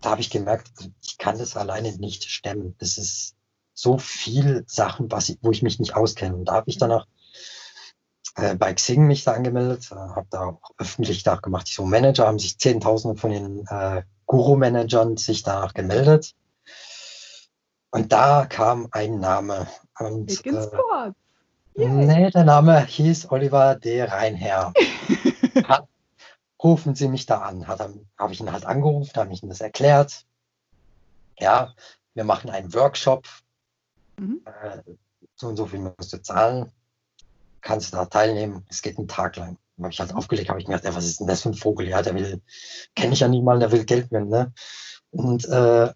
Da 0.01 0.11
habe 0.11 0.21
ich 0.21 0.31
gemerkt, 0.31 0.73
ich 1.03 1.19
kann 1.19 1.39
das 1.39 1.57
alleine 1.57 1.93
nicht 1.93 2.25
stemmen. 2.25 2.75
Das 2.79 2.99
ist 2.99 3.37
so 3.75 3.99
viel 3.99 4.65
Sachen, 4.67 5.11
was 5.11 5.29
ich, 5.29 5.39
wo 5.43 5.51
ich 5.51 5.63
mich 5.63 5.79
nicht 5.79 5.97
auskenne. 5.97 6.35
Und 6.37 6.47
da 6.47 6.55
habe 6.55 6.71
ich 6.71 6.79
danach 6.79 7.07
äh, 8.37 8.55
bei 8.55 8.73
Xing 8.73 9.07
mich 9.07 9.25
da 9.25 9.33
angemeldet, 9.33 9.91
äh, 9.91 9.95
habe 9.95 10.27
da 10.31 10.47
auch 10.47 10.71
öffentlich 10.79 11.23
da 11.23 11.37
gemacht. 11.37 11.69
So 11.69 11.85
Manager 11.85 12.27
haben 12.27 12.39
sich 12.39 12.59
Zehntausende 12.59 13.21
von 13.21 13.31
den 13.31 13.67
äh, 13.67 14.03
Guru-Managern 14.27 15.17
sich 15.17 15.43
danach 15.43 15.75
gemeldet. 15.75 16.35
Und 17.91 18.13
da 18.13 18.47
kam 18.47 18.89
ein 18.93 19.21
Name. 19.21 19.67
Und, 19.99 20.47
äh, 20.47 21.13
nee, 21.77 22.31
der 22.31 22.45
Name 22.45 22.85
hieß 22.87 23.31
Oliver 23.31 23.75
D. 23.75 24.03
Reinherr. 24.03 24.73
Hat, 25.65 25.87
rufen 26.63 26.95
Sie 26.95 27.09
mich 27.09 27.27
da 27.27 27.41
an. 27.41 27.69
Habe 27.69 28.33
ich 28.33 28.41
ihn 28.41 28.53
halt 28.53 28.65
angerufen, 28.65 29.13
habe 29.17 29.33
ich 29.33 29.43
ihm 29.43 29.51
das 29.51 29.61
erklärt. 29.61 30.25
Ja, 31.39 31.75
wir 32.15 32.25
machen 32.25 32.49
einen 32.49 32.73
Workshop 32.73 33.27
Mhm. 34.19 34.43
Äh, 34.45 34.83
so 35.35 35.49
und 35.49 35.57
so 35.57 35.67
viel 35.67 35.81
musst 35.81 36.13
du 36.13 36.23
zahlen, 36.23 36.71
kannst 37.61 37.93
du 37.93 37.97
da 37.97 38.07
teilnehmen, 38.07 38.65
es 38.69 38.83
geht 38.83 38.99
einen 38.99 39.09
Tag 39.09 39.37
lang. 39.37 39.59
Habe 39.79 39.93
ich 39.93 40.01
halt 40.01 40.15
aufgelegt, 40.15 40.49
habe 40.49 40.61
ich 40.61 40.69
mir 40.69 40.77
gedacht, 40.77 40.95
was 40.95 41.07
ist 41.07 41.21
denn 41.21 41.27
das 41.27 41.43
für 41.43 41.49
ein 41.49 41.55
Vogel? 41.55 41.89
Ja, 41.89 42.03
der 42.03 42.15
will, 42.15 42.41
kenne 42.95 43.15
ich 43.15 43.21
ja 43.21 43.29
nicht 43.29 43.43
mal, 43.43 43.59
der 43.59 43.73
will 43.73 43.85
Geld 43.85 44.13
nehmen. 44.13 44.29
Ne? 44.29 44.53
Und 45.11 45.45
äh, 45.49 45.93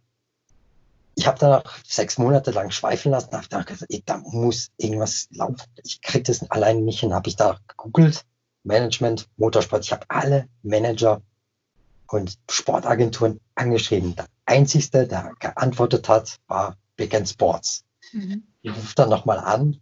ich 1.14 1.26
habe 1.26 1.38
danach 1.38 1.78
sechs 1.84 2.18
Monate 2.18 2.50
lang 2.50 2.70
schweifen 2.70 3.10
lassen, 3.10 3.32
habe 3.32 3.46
gedacht, 3.64 3.86
da 4.04 4.18
muss 4.18 4.70
irgendwas 4.76 5.28
laufen. 5.30 5.56
Ich 5.82 6.02
kriege 6.02 6.24
das 6.24 6.48
alleine 6.50 6.82
nicht 6.82 7.00
hin. 7.00 7.14
Habe 7.14 7.28
ich 7.28 7.36
da 7.36 7.58
gegoogelt, 7.68 8.24
Management, 8.64 9.28
Motorsport. 9.36 9.84
Ich 9.84 9.92
habe 9.92 10.04
alle 10.08 10.48
Manager 10.62 11.22
und 12.08 12.38
Sportagenturen 12.50 13.40
angeschrieben. 13.54 14.14
Der 14.14 14.26
einzigste, 14.44 15.06
der 15.06 15.32
geantwortet 15.38 16.08
hat, 16.08 16.38
war 16.48 16.76
Big 16.96 17.14
End 17.14 17.28
Sports. 17.28 17.85
Mhm. 18.12 18.44
Ich 18.62 18.70
rufe 18.70 18.94
dann 18.94 19.10
nochmal 19.10 19.38
an. 19.38 19.80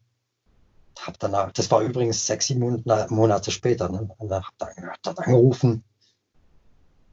Hab 0.99 1.19
danach, 1.19 1.53
das 1.53 1.71
war 1.71 1.81
übrigens 1.83 2.27
sechs, 2.27 2.47
sieben 2.47 2.83
Monate 2.85 3.51
später. 3.51 3.89
Ne? 3.89 4.09
Und 4.19 4.29
dann 4.29 4.45
hab 4.45 4.57
dann, 4.59 4.71
dann 5.03 5.19
angerufen. 5.19 5.85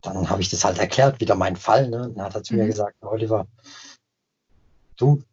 Dann 0.01 0.29
habe 0.29 0.41
ich 0.41 0.49
das 0.49 0.63
halt 0.63 0.77
erklärt, 0.77 1.19
wieder 1.19 1.35
mein 1.35 1.55
Fall. 1.55 1.89
Ne? 1.89 2.11
Dann 2.15 2.23
hat 2.23 2.35
er 2.35 2.43
zu 2.43 2.53
mhm. 2.53 2.61
mir 2.61 2.65
gesagt, 2.67 2.95
Oliver, 3.01 3.47
du, 4.97 5.23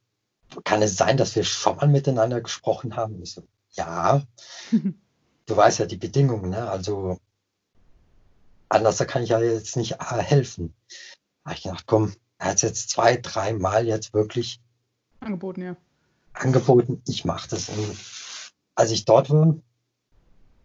kann 0.64 0.82
es 0.82 0.96
sein, 0.96 1.16
dass 1.16 1.36
wir 1.36 1.44
schon 1.44 1.76
mal 1.76 1.88
miteinander 1.88 2.40
gesprochen 2.40 2.96
haben? 2.96 3.22
Ich 3.22 3.34
so, 3.34 3.42
ja. 3.72 4.22
du 5.46 5.56
weißt 5.56 5.78
ja 5.78 5.86
die 5.86 5.96
Bedingungen, 5.96 6.50
ne? 6.50 6.70
Also 6.70 7.18
anders 8.68 8.98
kann 8.98 9.22
ich 9.22 9.30
ja 9.30 9.40
jetzt 9.40 9.76
nicht 9.76 9.92
äh, 9.92 10.22
helfen. 10.22 10.74
Da 11.44 11.50
habe 11.50 11.56
ich 11.56 11.62
gedacht, 11.64 11.84
komm, 11.86 12.14
er 12.38 12.48
hat 12.48 12.56
es 12.56 12.62
jetzt 12.62 12.90
zwei, 12.90 13.16
drei 13.16 13.52
Mal 13.52 13.86
jetzt 13.86 14.14
wirklich 14.14 14.60
Angeboten, 15.20 15.62
ja. 15.62 15.76
Angeboten, 16.32 17.02
ich 17.06 17.24
mache 17.24 17.48
das. 17.48 17.68
Und 17.68 17.96
als 18.74 18.90
ich 18.90 19.04
dort 19.04 19.30
war, 19.30 19.56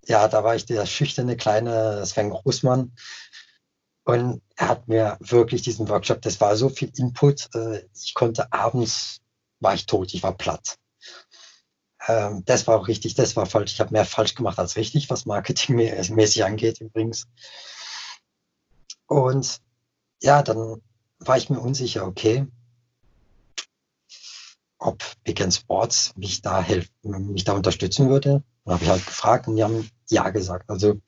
ja, 0.06 0.28
da 0.28 0.43
war 0.43 0.56
ich 0.56 0.66
der 0.66 0.86
schüchterne 0.86 1.38
kleine 1.38 2.06
Sven 2.06 2.30
Großmann. 2.30 2.91
Und 4.06 4.41
er 4.58 4.68
hat 4.68 4.88
mir 4.88 5.18
wirklich 5.22 5.62
diesen 5.62 5.88
Workshop, 5.88 6.22
das 6.22 6.41
war 6.41 6.56
so 6.58 6.70
viel 6.70 6.91
Input. 6.97 7.49
Äh, 7.56 7.88
ich 7.95 8.14
konnte 8.14 8.51
abends, 8.51 9.22
war 9.60 9.74
ich 9.74 9.86
tot, 9.86 10.14
ich 10.14 10.24
war 10.24 10.36
platt. 10.36 10.78
Ähm, 12.08 12.43
das 12.45 12.68
war 12.68 12.78
auch 12.78 12.88
richtig, 12.88 13.16
das 13.16 13.36
war 13.36 13.45
falsch. 13.45 13.74
Ich 13.74 13.80
habe 13.80 13.93
mehr 13.93 14.06
falsch 14.06 14.36
gemacht 14.36 14.60
als 14.60 14.76
richtig, 14.76 15.10
was 15.10 15.26
marketingmäßig 15.26 16.43
angeht 16.43 16.82
übrigens. 16.82 17.28
Und 19.08 19.62
ja, 20.22 20.41
dann 20.41 20.82
war 21.20 21.38
ich 21.38 21.49
mir 21.49 21.60
unsicher, 21.60 22.06
okay, 22.06 22.47
ob 24.84 25.04
Big 25.24 25.42
Sports 25.52 26.14
mich 26.16 26.42
da 26.42 26.62
helfen, 26.62 27.32
mich 27.32 27.46
da 27.46 27.54
unterstützen 27.54 28.10
würde. 28.10 28.44
Dann 28.66 28.74
habe 28.74 28.84
ich 28.84 28.90
halt 28.90 29.06
gefragt 29.06 29.48
und 29.48 29.56
die 29.56 29.64
haben 29.64 29.90
ja 30.10 30.30
gesagt. 30.30 30.70
Also 30.70 31.02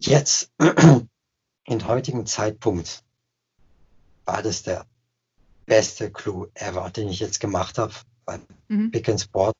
jetzt, 0.00 0.50
in 1.64 1.86
heutigen 1.86 2.26
Zeitpunkt, 2.26 3.04
war 4.24 4.42
das 4.42 4.62
der 4.62 4.84
beste 5.66 6.10
Clou 6.10 6.46
ever, 6.54 6.90
den 6.90 7.08
ich 7.08 7.20
jetzt 7.20 7.40
gemacht 7.40 7.78
habe, 7.78 7.94
bei 8.24 8.40
mhm. 8.68 8.90
Big 8.90 9.08
Sport 9.20 9.54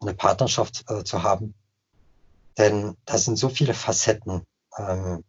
eine 0.00 0.14
Partnerschaft 0.14 0.84
äh, 0.90 1.04
zu 1.04 1.22
haben. 1.22 1.54
Denn 2.58 2.96
da 3.06 3.16
sind 3.16 3.36
so 3.36 3.48
viele 3.48 3.72
Facetten, 3.72 4.42
ähm, 4.76 5.24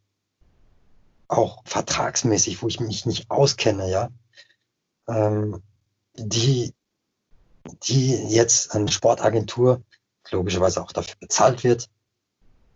auch 1.27 1.63
vertragsmäßig, 1.65 2.61
wo 2.61 2.67
ich 2.67 2.79
mich 2.79 3.05
nicht 3.05 3.31
auskenne, 3.31 3.89
ja. 3.89 4.09
Ähm, 5.07 5.63
die, 6.15 6.73
die 7.83 8.13
jetzt 8.29 8.75
eine 8.75 8.91
Sportagentur 8.91 9.81
logischerweise 10.31 10.81
auch 10.81 10.91
dafür 10.91 11.15
bezahlt 11.19 11.63
wird, 11.63 11.89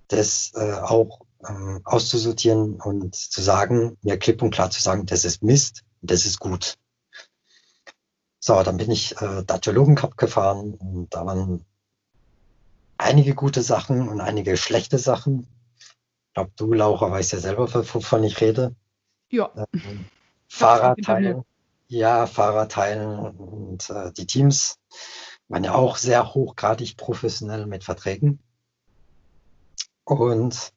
das 0.07 0.51
äh, 0.55 0.73
auch 0.73 1.21
ähm, 1.47 1.81
auszusortieren 1.83 2.79
und 2.81 3.15
zu 3.15 3.41
sagen, 3.41 3.97
mir 4.01 4.17
klipp 4.17 4.41
und 4.41 4.51
klar 4.51 4.69
zu 4.69 4.81
sagen, 4.81 5.05
das 5.05 5.25
ist 5.25 5.43
Mist, 5.43 5.83
das 6.01 6.25
ist 6.25 6.39
gut. 6.39 6.75
So, 8.39 8.61
dann 8.63 8.77
bin 8.77 8.91
ich 8.91 9.19
äh, 9.21 9.43
Daciologen 9.43 9.95
Cup 9.95 10.17
gefahren 10.17 10.73
und 10.75 11.13
da 11.13 11.25
waren 11.25 11.65
einige 12.97 13.35
gute 13.35 13.61
Sachen 13.61 14.07
und 14.07 14.21
einige 14.21 14.57
schlechte 14.57 14.97
Sachen. 14.97 15.47
Ich 15.79 16.33
glaube, 16.33 16.51
du, 16.55 16.73
Laura, 16.73 17.11
weißt 17.11 17.33
ja 17.33 17.39
selber, 17.39 17.71
wovon 17.73 18.23
ich 18.23 18.39
rede. 18.41 18.75
Ja. 19.29 19.51
Ähm, 19.73 20.05
Fahrradteile. 20.47 21.43
Ja, 21.89 22.27
Fahrradteilen 22.27 23.17
und 23.37 23.89
äh, 23.89 24.11
die 24.11 24.25
Teams 24.25 24.77
waren 25.47 25.63
ja 25.63 25.73
auch 25.73 25.97
sehr 25.97 26.33
hochgradig 26.33 26.97
professionell 26.97 27.65
mit 27.65 27.85
Verträgen. 27.85 28.39
Und 30.03 30.73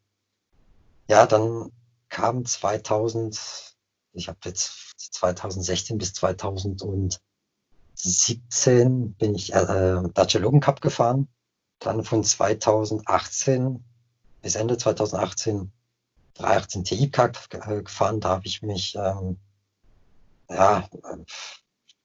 ja, 1.09 1.27
dann 1.27 1.73
kam 2.09 2.45
2000, 2.45 3.77
ich 4.13 4.29
habe 4.29 4.39
jetzt 4.45 4.95
2016 5.15 5.99
bis 5.99 6.13
2017 6.15 7.19
bin 9.15 9.35
ich 9.35 9.53
äh, 9.53 10.03
Dacia 10.15 10.41
Logan 10.41 10.61
Cup 10.61 10.81
gefahren. 10.81 11.29
Dann 11.81 12.05
von 12.05 12.23
2018 12.23 13.83
bis 14.43 14.55
Ende 14.55 14.79
2018 14.79 15.73
318 16.35 16.85
TI 16.85 17.11
Cup 17.11 17.51
gefahren. 17.51 18.21
Da 18.21 18.29
habe 18.29 18.47
ich 18.47 18.63
mich 18.63 18.95
ähm, 18.97 19.39
ja, 20.51 20.89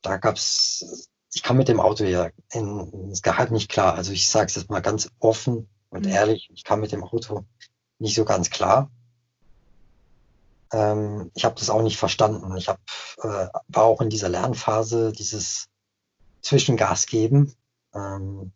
da 0.02 0.18
gab's, 0.18 1.10
ich 1.34 1.44
kam 1.44 1.58
mit 1.58 1.68
dem 1.68 1.80
Auto 1.80 2.04
ja 2.04 2.30
in, 2.52 2.92
ins 3.10 3.22
Gehalt 3.22 3.52
nicht 3.52 3.70
klar. 3.70 3.96
Also 3.96 4.12
ich 4.12 4.30
sage 4.30 4.48
es 4.48 4.56
jetzt 4.56 4.70
mal 4.70 4.82
ganz 4.82 5.10
offen 5.20 5.68
und 5.90 6.06
mhm. 6.06 6.12
ehrlich, 6.12 6.50
ich 6.54 6.64
kam 6.64 6.82
mit 6.82 6.92
dem 6.92 7.04
Auto 7.04 7.46
nicht 8.00 8.16
so 8.16 8.26
ganz 8.26 8.50
klar. 8.50 8.90
Ähm, 10.72 11.32
ich 11.34 11.46
habe 11.46 11.56
das 11.56 11.70
auch 11.70 11.82
nicht 11.82 11.98
verstanden. 11.98 12.56
Ich 12.58 12.68
hab, 12.68 12.80
äh, 13.22 13.48
war 13.68 13.84
auch 13.84 14.02
in 14.02 14.10
dieser 14.10 14.30
Lernphase, 14.30 15.12
dieses 15.12 15.68
Zwischengas 16.42 17.08
geben. 17.08 17.54
Ähm, 17.94 18.52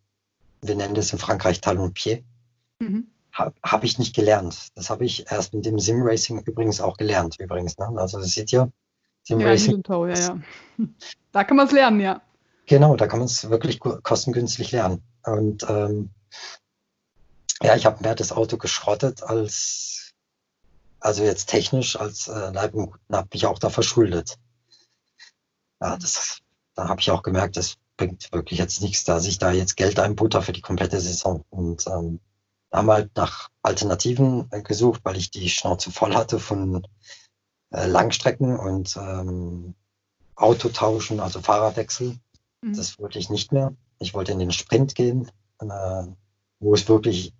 wir 0.62 0.76
nennen 0.76 0.94
das 0.94 1.12
in 1.12 1.18
Frankreich 1.18 1.60
Talon 1.60 1.94
Pied. 1.94 2.24
Mhm. 2.78 3.08
Habe 3.32 3.54
hab 3.62 3.84
ich 3.84 3.98
nicht 3.98 4.14
gelernt. 4.14 4.68
Das 4.74 4.90
habe 4.90 5.04
ich 5.04 5.30
erst 5.30 5.54
mit 5.54 5.64
dem 5.64 5.78
Sim 5.78 6.02
Racing 6.02 6.40
übrigens 6.40 6.80
auch 6.80 6.96
gelernt. 6.96 7.36
Übrigens, 7.38 7.78
ne? 7.78 7.88
Also 7.96 8.18
das 8.18 8.32
seht 8.32 8.52
ihr, 8.52 8.72
Sim 9.22 9.40
ja, 9.40 9.48
Racing. 9.48 9.82
Tau, 9.82 10.06
ja, 10.06 10.18
ja. 10.18 10.38
Da 11.32 11.44
kann 11.44 11.56
man 11.56 11.66
es 11.66 11.72
lernen, 11.72 12.00
ja. 12.00 12.22
Genau, 12.66 12.96
da 12.96 13.06
kann 13.06 13.20
man 13.20 13.26
es 13.26 13.48
wirklich 13.48 13.78
kostengünstig 13.78 14.72
lernen. 14.72 15.02
Und 15.24 15.64
ähm, 15.68 16.10
ja, 17.62 17.76
ich 17.76 17.86
habe 17.86 18.02
mehr 18.02 18.14
das 18.14 18.32
Auto 18.32 18.56
geschrottet 18.56 19.22
als, 19.22 20.12
also 20.98 21.22
jetzt 21.22 21.48
technisch 21.48 21.96
als 21.96 22.28
äh, 22.28 22.50
Leib 22.50 22.74
und 22.74 22.94
habe 23.12 23.28
mich 23.32 23.46
auch 23.46 23.58
da 23.58 23.70
verschuldet. 23.70 24.38
Ja, 25.80 25.96
das, 25.96 26.40
da 26.74 26.88
habe 26.88 27.00
ich 27.00 27.10
auch 27.10 27.22
gemerkt, 27.22 27.56
das 27.56 27.76
bringt 27.96 28.32
wirklich 28.32 28.58
jetzt 28.58 28.80
nichts, 28.82 29.04
dass 29.04 29.26
ich 29.26 29.38
da 29.38 29.52
jetzt 29.52 29.76
Geld 29.76 29.98
einbutter 29.98 30.42
für 30.42 30.52
die 30.52 30.62
komplette 30.62 31.00
Saison. 31.00 31.44
Und 31.50 31.86
ähm, 31.86 32.20
haben 32.72 32.90
halt 32.90 33.10
nach 33.16 33.48
Alternativen 33.62 34.48
äh, 34.50 34.62
gesucht, 34.62 35.00
weil 35.04 35.16
ich 35.16 35.30
die 35.30 35.50
Schnauze 35.50 35.90
voll 35.90 36.14
hatte 36.14 36.38
von 36.38 36.86
äh, 37.70 37.86
Langstrecken 37.86 38.58
und 38.58 38.96
ähm, 38.96 39.74
Auto 40.34 40.68
tauschen, 40.68 41.20
also 41.20 41.40
Fahrerwechsel. 41.40 42.18
Mhm. 42.62 42.76
Das 42.76 42.98
wollte 42.98 43.18
ich 43.18 43.30
nicht 43.30 43.52
mehr. 43.52 43.74
Ich 43.98 44.14
wollte 44.14 44.32
in 44.32 44.38
den 44.38 44.52
Sprint 44.52 44.94
gehen, 44.94 45.30
äh, 45.60 46.04
wo 46.58 46.74
es 46.74 46.88
wirklich 46.88 47.34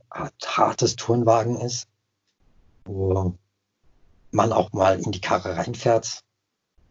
hartes 0.44 0.96
Turnwagen 0.96 1.60
ist, 1.60 1.88
wo 2.84 3.34
man 4.30 4.52
auch 4.52 4.72
mal 4.72 4.98
in 5.00 5.12
die 5.12 5.20
Karre 5.20 5.56
reinfährt. 5.56 6.22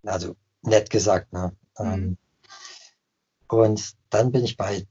Also 0.04 0.36
nett 0.62 0.90
gesagt. 0.90 1.34
Ne? 1.34 1.56
Mhm. 1.78 1.86
Ähm, 1.86 2.18
und 3.48 3.96
dann 4.10 4.32
bin 4.32 4.44
ich 4.44 4.58
bei 4.58 4.86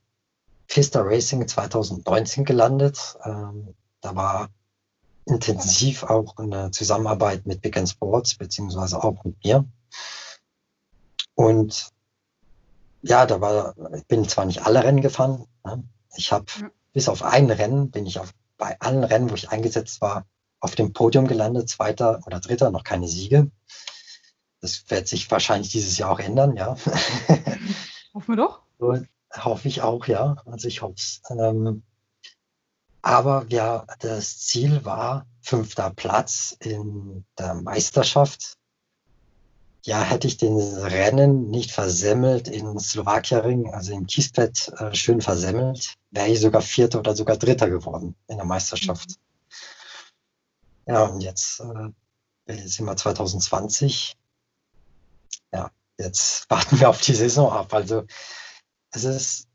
Pista 0.67 1.01
Racing 1.01 1.47
2019 1.47 2.45
gelandet. 2.45 3.17
Ähm, 3.25 3.75
da 4.01 4.15
war 4.15 4.49
intensiv 5.29 6.03
auch 6.05 6.37
eine 6.37 6.71
Zusammenarbeit 6.71 7.47
mit 7.47 7.63
Big 7.63 7.79
Sports, 7.89 8.35
beziehungsweise 8.35 9.03
auch 9.03 9.25
mit 9.25 9.43
mir. 9.45 9.65
Und 11.35 11.91
ja, 13.03 13.27
da 13.27 13.41
war, 13.41 13.75
ich 13.95 14.07
bin 14.07 14.29
zwar 14.29 14.45
nicht 14.45 14.63
alle 14.67 14.83
Rennen 14.83 15.01
gefahren. 15.01 15.47
Ne? 15.65 15.85
Ich 16.17 16.33
habe 16.33 16.47
ja. 16.61 16.71
bis 16.93 17.09
auf 17.09 17.23
ein 17.23 17.51
Rennen 17.51 17.91
bin 17.91 18.07
ich 18.07 18.19
auf, 18.19 18.33
bei 18.57 18.79
allen 18.81 19.05
Rennen, 19.05 19.31
wo 19.31 19.35
ich 19.35 19.51
eingesetzt 19.51 20.01
war, 20.01 20.27
auf 20.61 20.75
dem 20.75 20.93
Podium 20.93 21.29
gelandet, 21.29 21.69
zweiter 21.69 22.21
oder 22.27 22.41
dritter, 22.41 22.71
noch 22.71 22.83
keine 22.83 23.07
Siege. 23.07 23.51
Das 24.61 24.85
wird 24.89 25.07
sich 25.07 25.31
wahrscheinlich 25.31 25.71
dieses 25.71 25.97
Jahr 25.99 26.11
auch 26.11 26.19
ändern, 26.19 26.57
ja. 26.57 26.77
Hoffen 28.15 28.29
wir 28.29 28.37
doch. 28.37 28.63
Und, 28.79 29.09
hoffe 29.37 29.69
ich 29.69 29.83
auch, 29.83 30.07
ja. 30.07 30.37
Also 30.47 30.67
ich 30.67 30.83
hoffe 30.83 30.95
es. 30.97 31.23
Ähm, 31.31 31.83
aber 33.03 33.47
ja, 33.49 33.87
das 34.01 34.39
Ziel 34.41 34.85
war 34.85 35.27
fünfter 35.41 35.91
Platz 35.91 36.57
in 36.61 37.25
der 37.39 37.55
Meisterschaft. 37.55 38.55
Ja, 39.85 40.03
hätte 40.03 40.27
ich 40.27 40.37
den 40.37 40.59
Rennen 40.59 41.49
nicht 41.51 41.71
versemmelt 41.71 42.49
in 42.49 42.79
Slowakia-Ring, 42.79 43.73
also 43.73 43.93
im 43.93 44.07
Kiespet 44.07 44.71
äh, 44.79 44.95
schön 44.95 45.21
versemmelt, 45.21 45.95
wäre 46.11 46.29
ich 46.29 46.41
sogar 46.41 46.61
Vierter 46.61 46.99
oder 46.99 47.17
sogar 47.17 47.37
Dritter 47.37 47.71
geworden 47.71 48.15
in 48.27 48.37
der 48.37 48.45
Meisterschaft. 48.45 49.09
Mhm. 49.09 49.15
Ja, 50.93 51.05
und 51.05 51.21
jetzt 51.21 51.61
äh, 52.47 52.67
sind 52.67 52.87
wir 52.87 52.97
2020. 52.97 54.17
Ja, 55.53 55.71
jetzt 55.99 56.51
warten 56.51 56.81
wir 56.81 56.91
auf 56.91 57.01
die 57.01 57.15
Saison 57.15 57.53
ab. 57.53 57.73
Also 57.73 58.05
es 58.91 59.05
ist 59.05 59.49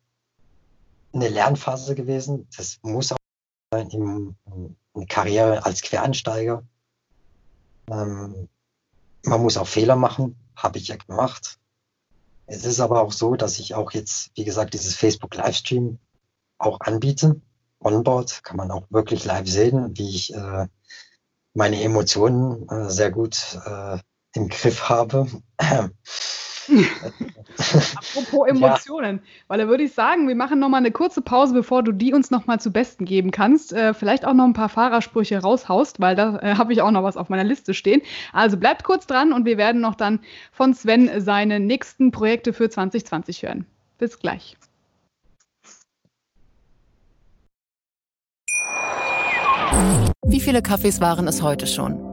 eine 1.12 1.28
Lernphase 1.30 1.96
gewesen. 1.96 2.48
Das 2.56 2.80
muss 2.82 3.12
in, 3.82 4.36
in 4.96 5.08
Karriere 5.08 5.66
als 5.66 5.82
Quereinsteiger. 5.82 6.64
Ähm, 7.90 8.48
man 9.24 9.42
muss 9.42 9.58
auch 9.58 9.68
Fehler 9.68 9.96
machen, 9.96 10.36
habe 10.56 10.78
ich 10.78 10.90
ja 10.90 10.96
gemacht. 10.96 11.58
Es 12.46 12.66
ist 12.66 12.80
aber 12.80 13.02
auch 13.02 13.12
so, 13.12 13.36
dass 13.36 13.60
ich 13.60 13.74
auch 13.76 13.92
jetzt, 13.92 14.32
wie 14.36 14.44
gesagt, 14.44 14.74
dieses 14.74 14.96
Facebook 14.96 15.36
Livestream 15.36 16.00
auch 16.58 16.80
anbiete. 16.82 17.40
Onboard 17.80 18.44
kann 18.44 18.58
man 18.58 18.72
auch 18.72 18.86
wirklich 18.90 19.26
live 19.26 19.48
sehen, 19.48 19.98
wie 19.98 20.10
ich 20.10 20.34
äh, 20.34 20.68
meine 21.54 21.82
Emotionen 21.82 22.68
äh, 22.70 22.90
sehr 22.90 23.12
gut 23.12 23.60
äh, 23.66 23.98
im 24.36 24.50
Griff 24.50 24.90
habe. 24.90 25.28
Apropos 27.96 28.48
Emotionen, 28.48 29.18
ja. 29.18 29.24
weil 29.48 29.60
da 29.60 29.68
würde 29.68 29.84
ich 29.84 29.94
sagen, 29.94 30.28
wir 30.28 30.36
machen 30.36 30.60
nochmal 30.60 30.80
eine 30.80 30.92
kurze 30.92 31.22
Pause, 31.22 31.54
bevor 31.54 31.84
du 31.84 31.92
die 31.92 32.14
uns 32.14 32.32
nochmal 32.32 32.60
zu 32.60 32.72
Besten 32.72 33.06
geben 33.06 33.32
kannst. 33.32 33.74
Äh, 33.74 33.94
vielleicht 33.94 34.26
auch 34.26 34.34
noch 34.34 34.46
ein 34.46 34.54
paar 34.54 34.70
Fahrersprüche 34.70 35.40
raushaust, 35.40 36.00
weil 36.00 36.16
da 36.16 36.40
äh, 36.40 36.56
habe 36.56 36.74
ich 36.74 36.82
auch 36.82 36.92
noch 36.92 37.04
was 37.04 37.18
auf 37.18 37.30
meiner 37.30 37.44
Liste 37.44 37.74
stehen. 37.74 38.02
Also 38.32 38.58
bleibt 38.58 38.84
kurz 38.84 39.08
dran 39.08 39.34
und 39.34 39.46
wir 39.46 39.58
werden 39.58 39.82
noch 39.82 39.96
dann 39.96 40.20
von 40.52 40.74
Sven 40.74 41.10
seine 41.22 41.60
nächsten 41.60 42.12
Projekte 42.12 42.54
für 42.54 42.70
2020 42.70 43.44
hören. 43.44 43.66
Bis 43.98 44.20
gleich. 44.20 44.58
Wie 50.26 50.40
viele 50.40 50.62
Kaffees 50.62 51.02
waren 51.02 51.28
es 51.28 51.42
heute 51.42 51.68
schon? 51.68 52.13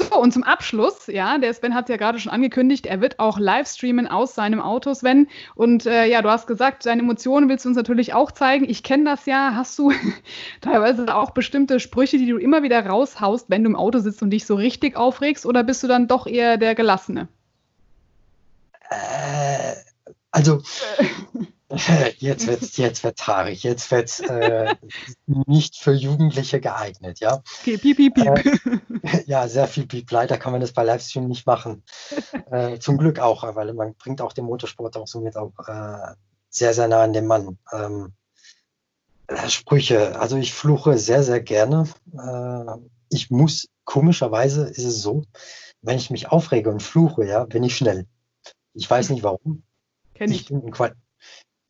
So, 0.00 0.18
und 0.18 0.32
zum 0.32 0.44
Abschluss, 0.44 1.08
ja, 1.08 1.36
der 1.36 1.52
Sven 1.52 1.74
hat 1.74 1.84
es 1.84 1.90
ja 1.90 1.98
gerade 1.98 2.18
schon 2.18 2.32
angekündigt, 2.32 2.86
er 2.86 3.02
wird 3.02 3.18
auch 3.18 3.38
live 3.38 3.68
streamen 3.68 4.06
aus 4.06 4.34
seinem 4.34 4.60
Auto, 4.60 4.94
Sven. 4.94 5.28
Und 5.54 5.84
äh, 5.84 6.06
ja, 6.06 6.22
du 6.22 6.30
hast 6.30 6.46
gesagt, 6.46 6.86
deine 6.86 7.02
Emotionen 7.02 7.50
willst 7.50 7.66
du 7.66 7.68
uns 7.68 7.76
natürlich 7.76 8.14
auch 8.14 8.30
zeigen. 8.32 8.66
Ich 8.68 8.82
kenne 8.82 9.04
das 9.04 9.26
ja. 9.26 9.52
Hast 9.54 9.78
du 9.78 9.92
teilweise 10.62 11.14
auch 11.14 11.32
bestimmte 11.32 11.80
Sprüche, 11.80 12.16
die 12.16 12.26
du 12.26 12.38
immer 12.38 12.62
wieder 12.62 12.84
raushaust, 12.86 13.50
wenn 13.50 13.62
du 13.62 13.70
im 13.70 13.76
Auto 13.76 13.98
sitzt 13.98 14.22
und 14.22 14.30
dich 14.30 14.46
so 14.46 14.54
richtig 14.54 14.96
aufregst? 14.96 15.44
Oder 15.44 15.64
bist 15.64 15.82
du 15.82 15.86
dann 15.86 16.08
doch 16.08 16.26
eher 16.26 16.56
der 16.56 16.74
Gelassene? 16.74 17.28
Äh, 18.88 19.74
also, 20.30 20.62
Jetzt 22.18 22.48
wird 22.48 22.62
jetzt 22.78 23.04
wird's 23.04 23.26
haarig, 23.28 23.62
jetzt 23.62 23.90
wird 23.92 24.08
es 24.08 24.20
äh, 24.20 24.74
nicht 25.26 25.76
für 25.76 25.92
Jugendliche 25.92 26.60
geeignet, 26.60 27.20
ja. 27.20 27.42
Okay, 27.60 27.78
piep, 27.78 27.96
piep, 27.96 28.14
piep. 28.14 28.26
Äh, 29.04 29.22
ja, 29.26 29.46
sehr 29.46 29.68
viel 29.68 29.86
piep. 29.86 30.10
Leider 30.10 30.36
kann 30.36 30.52
man 30.52 30.60
das 30.60 30.72
bei 30.72 30.82
Livestream 30.82 31.28
nicht 31.28 31.46
machen. 31.46 31.84
Äh, 32.50 32.78
zum 32.80 32.98
Glück 32.98 33.20
auch, 33.20 33.44
weil 33.54 33.72
man 33.72 33.94
bringt 33.94 34.20
auch 34.20 34.32
den 34.32 34.46
Motorsport 34.46 34.96
auch 34.96 35.06
somit 35.06 35.36
auch 35.36 35.52
äh, 35.68 36.14
sehr, 36.48 36.74
sehr 36.74 36.88
nah 36.88 37.02
an 37.02 37.12
den 37.12 37.26
Mann. 37.26 37.56
Ähm, 37.72 38.14
äh, 39.28 39.48
Sprüche, 39.48 40.18
also 40.18 40.36
ich 40.36 40.52
fluche 40.52 40.98
sehr, 40.98 41.22
sehr 41.22 41.40
gerne. 41.40 41.84
Äh, 42.12 42.80
ich 43.10 43.30
muss, 43.30 43.68
komischerweise 43.84 44.64
ist 44.64 44.84
es 44.84 45.02
so, 45.02 45.22
wenn 45.82 45.98
ich 45.98 46.10
mich 46.10 46.28
aufrege 46.28 46.70
und 46.70 46.82
fluche, 46.82 47.24
ja, 47.26 47.44
bin 47.44 47.62
ich 47.62 47.76
schnell. 47.76 48.06
Ich 48.74 48.90
weiß 48.90 49.10
nicht 49.10 49.22
warum. 49.22 49.62
Kenn 50.14 50.32
ich. 50.32 50.42
ich 50.42 50.48
bin 50.48 50.70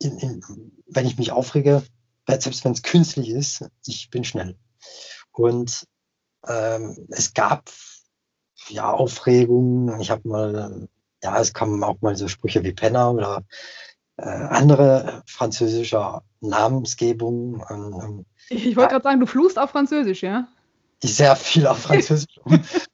in, 0.03 0.17
in, 0.19 0.71
wenn 0.87 1.05
ich 1.05 1.17
mich 1.17 1.31
aufrege, 1.31 1.83
selbst 2.27 2.63
wenn 2.63 2.73
es 2.73 2.83
künstlich 2.83 3.29
ist, 3.29 3.65
ich 3.85 4.09
bin 4.09 4.23
schnell. 4.23 4.57
Und 5.31 5.85
ähm, 6.47 7.07
es 7.09 7.33
gab 7.33 7.69
ja 8.69 8.91
Aufregungen. 8.91 9.99
Ich 9.99 10.11
habe 10.11 10.27
mal, 10.27 10.87
ja, 11.23 11.39
es 11.39 11.53
kamen 11.53 11.83
auch 11.83 12.01
mal 12.01 12.15
so 12.15 12.27
Sprüche 12.27 12.63
wie 12.63 12.73
Penner 12.73 13.11
oder 13.11 13.43
äh, 14.17 14.23
andere 14.23 15.23
französische 15.25 16.21
Namensgebungen. 16.41 17.63
Ähm, 17.69 18.25
ich 18.49 18.75
wollte 18.75 18.81
ja, 18.81 18.87
gerade 18.87 19.03
sagen, 19.03 19.19
du 19.19 19.25
fluchst 19.25 19.57
auf 19.57 19.71
Französisch, 19.71 20.23
ja? 20.23 20.47
Ich 21.01 21.15
sehr 21.15 21.35
viel 21.35 21.67
auf 21.67 21.79
Französisch, 21.83 22.39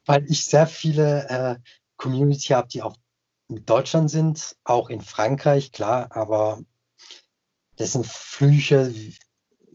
weil 0.06 0.24
ich 0.28 0.46
sehr 0.46 0.66
viele 0.66 1.28
äh, 1.28 1.56
Community 1.96 2.48
habe, 2.48 2.68
die 2.68 2.82
auch 2.82 2.96
in 3.48 3.64
Deutschland 3.64 4.10
sind, 4.10 4.56
auch 4.64 4.90
in 4.90 5.00
Frankreich, 5.00 5.72
klar, 5.72 6.08
aber 6.10 6.60
das 7.78 7.92
sind 7.92 8.06
Flüche 8.06 8.92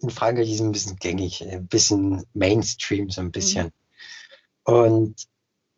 in 0.01 0.09
Frankreich, 0.09 0.47
die 0.47 0.55
sind 0.55 0.67
ein 0.67 0.73
bisschen 0.73 0.97
gängig, 0.97 1.41
ein 1.41 1.67
bisschen 1.67 2.25
Mainstream, 2.33 3.09
so 3.09 3.21
ein 3.21 3.31
bisschen. 3.31 3.67
Mhm. 3.67 4.73
Und 4.73 5.27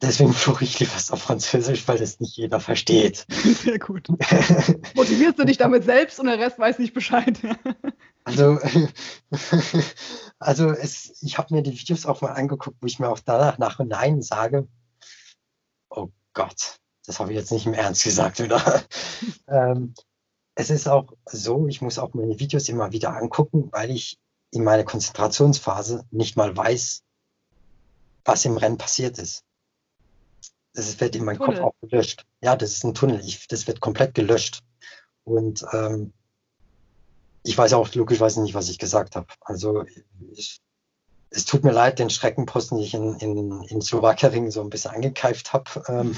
deswegen 0.01 0.33
fluche 0.33 0.63
ich 0.63 0.79
lieber 0.79 0.93
auf 1.09 1.21
Französisch, 1.21 1.87
weil 1.87 1.99
das 1.99 2.19
nicht 2.19 2.35
jeder 2.35 2.59
versteht. 2.59 3.25
Sehr 3.63 3.79
gut. 3.79 4.09
Motivierst 4.95 5.39
du 5.39 5.45
dich 5.45 5.57
damit 5.57 5.83
selbst 5.85 6.19
und 6.19 6.25
der 6.25 6.39
Rest 6.39 6.57
weiß 6.57 6.79
nicht 6.79 6.93
Bescheid. 6.93 7.39
also, 8.23 8.59
also 10.39 10.69
es, 10.71 11.21
ich 11.21 11.37
habe 11.37 11.53
mir 11.53 11.61
die 11.61 11.79
Videos 11.79 12.07
auch 12.07 12.21
mal 12.21 12.33
angeguckt, 12.33 12.77
wo 12.81 12.87
ich 12.87 12.99
mir 12.99 13.09
auch 13.09 13.19
danach 13.19 13.59
nach 13.59 13.79
und 13.79 13.89
nein 13.89 14.23
sage, 14.23 14.67
oh 15.89 16.09
Gott, 16.33 16.79
das 17.05 17.19
habe 17.19 17.31
ich 17.31 17.37
jetzt 17.37 17.51
nicht 17.51 17.67
im 17.67 17.75
Ernst 17.75 18.03
gesagt, 18.03 18.39
oder? 18.39 18.83
ähm, 19.47 19.93
es 20.55 20.69
ist 20.69 20.87
auch 20.87 21.13
so, 21.25 21.67
ich 21.67 21.81
muss 21.81 21.99
auch 21.99 22.13
meine 22.13 22.39
Videos 22.39 22.69
immer 22.69 22.91
wieder 22.93 23.15
angucken, 23.15 23.69
weil 23.71 23.91
ich 23.91 24.17
in 24.51 24.63
meiner 24.63 24.85
Konzentrationsphase 24.85 26.05
nicht 26.11 26.37
mal 26.37 26.55
weiß, 26.55 27.03
was 28.23 28.45
im 28.45 28.57
Rennen 28.57 28.77
passiert 28.77 29.19
ist. 29.19 29.43
Das 30.73 30.99
wird 30.99 31.15
in 31.15 31.25
meinem 31.25 31.39
Kopf 31.39 31.59
auch 31.59 31.73
gelöscht. 31.81 32.25
Ja, 32.41 32.55
das 32.55 32.71
ist 32.71 32.83
ein 32.83 32.93
Tunnel. 32.93 33.21
Ich, 33.25 33.47
das 33.47 33.67
wird 33.67 33.81
komplett 33.81 34.13
gelöscht. 34.13 34.61
Und 35.23 35.65
ähm, 35.73 36.13
ich 37.43 37.57
weiß 37.57 37.73
auch 37.73 37.93
logischerweise 37.93 38.41
nicht, 38.41 38.53
was 38.53 38.69
ich 38.69 38.79
gesagt 38.79 39.15
habe. 39.15 39.27
Also 39.41 39.85
ich, 40.31 40.61
es 41.29 41.45
tut 41.45 41.63
mir 41.63 41.71
leid, 41.71 41.99
den 41.99 42.09
Schreckenposten, 42.09 42.77
die 42.77 42.85
ich 42.85 42.93
in, 42.93 43.15
in, 43.19 43.63
in 43.63 43.81
Slowakering 43.81 44.51
so 44.51 44.61
ein 44.61 44.69
bisschen 44.69 44.91
angekeift 44.91 45.53
habe. 45.53 45.83
Ähm, 45.87 46.17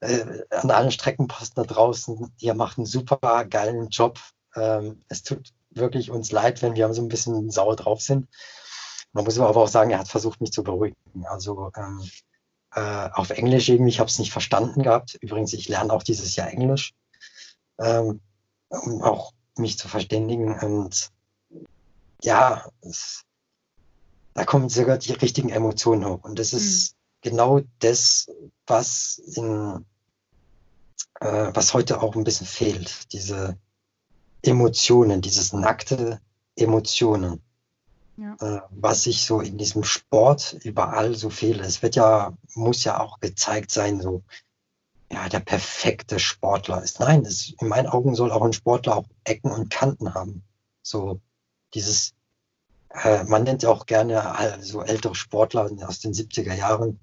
äh, 0.00 0.42
an 0.50 0.70
allen 0.70 0.90
Streckenposten 0.90 1.62
da 1.62 1.74
draußen, 1.74 2.32
ihr 2.38 2.54
macht 2.54 2.78
einen 2.78 2.86
super 2.86 3.44
geilen 3.48 3.88
Job. 3.88 4.18
Ähm, 4.54 5.02
es 5.08 5.22
tut 5.22 5.52
wirklich 5.70 6.10
uns 6.10 6.32
leid, 6.32 6.62
wenn 6.62 6.74
wir 6.74 6.92
so 6.92 7.02
ein 7.02 7.08
bisschen 7.08 7.50
sauer 7.50 7.76
drauf 7.76 8.00
sind. 8.00 8.28
Man 9.12 9.24
muss 9.24 9.38
aber 9.38 9.56
auch 9.56 9.68
sagen, 9.68 9.90
er 9.90 9.98
hat 9.98 10.08
versucht, 10.08 10.40
mich 10.40 10.52
zu 10.52 10.62
beruhigen. 10.62 10.96
Also 11.24 11.70
ähm, 11.76 12.02
äh, 12.74 13.08
auf 13.12 13.30
Englisch 13.30 13.68
irgendwie, 13.68 13.90
ich 13.90 14.00
habe 14.00 14.10
es 14.10 14.18
nicht 14.18 14.32
verstanden 14.32 14.82
gehabt. 14.82 15.16
Übrigens, 15.20 15.52
ich 15.52 15.68
lerne 15.68 15.92
auch 15.92 16.02
dieses 16.02 16.36
Jahr 16.36 16.50
Englisch, 16.50 16.92
ähm, 17.78 18.20
um 18.68 19.02
auch 19.02 19.32
mich 19.56 19.78
zu 19.78 19.88
verständigen. 19.88 20.58
Und 20.58 21.10
ja, 22.22 22.68
es, 22.82 23.24
da 24.34 24.44
kommen 24.44 24.68
sogar 24.68 24.98
die 24.98 25.12
richtigen 25.12 25.48
Emotionen 25.48 26.04
hoch. 26.04 26.24
Und 26.24 26.38
das 26.38 26.52
ist 26.52 26.92
mhm. 26.92 26.95
Genau 27.26 27.60
das, 27.80 28.30
was 28.66 29.18
in 29.18 29.84
äh, 31.20 31.50
was 31.54 31.74
heute 31.74 32.00
auch 32.00 32.14
ein 32.14 32.24
bisschen 32.24 32.46
fehlt, 32.46 33.12
diese 33.12 33.58
Emotionen, 34.42 35.20
dieses 35.20 35.52
nackte 35.52 36.20
Emotionen. 36.54 37.42
Ja. 38.16 38.36
Äh, 38.40 38.60
was 38.70 39.06
ich 39.06 39.26
so 39.26 39.40
in 39.40 39.58
diesem 39.58 39.84
Sport 39.84 40.56
überall 40.64 41.14
so 41.14 41.28
fehle. 41.28 41.64
Es 41.64 41.82
wird 41.82 41.96
ja, 41.96 42.32
muss 42.54 42.84
ja 42.84 43.00
auch 43.00 43.20
gezeigt 43.20 43.70
sein, 43.70 44.00
so, 44.00 44.22
ja, 45.12 45.28
der 45.28 45.40
perfekte 45.40 46.18
Sportler 46.18 46.82
ist. 46.82 47.00
Nein, 47.00 47.26
es, 47.26 47.52
in 47.60 47.68
meinen 47.68 47.88
Augen 47.88 48.14
soll 48.14 48.32
auch 48.32 48.42
ein 48.42 48.54
Sportler 48.54 48.96
auch 48.96 49.04
Ecken 49.24 49.50
und 49.50 49.68
Kanten 49.68 50.14
haben. 50.14 50.44
So 50.82 51.20
dieses, 51.74 52.14
äh, 52.90 53.24
man 53.24 53.42
nennt 53.42 53.64
ja 53.64 53.68
auch 53.68 53.84
gerne 53.84 54.34
äh, 54.38 54.62
so 54.62 54.82
ältere 54.82 55.14
Sportler 55.14 55.70
aus 55.86 56.00
den 56.00 56.14
70er 56.14 56.54
Jahren, 56.54 56.98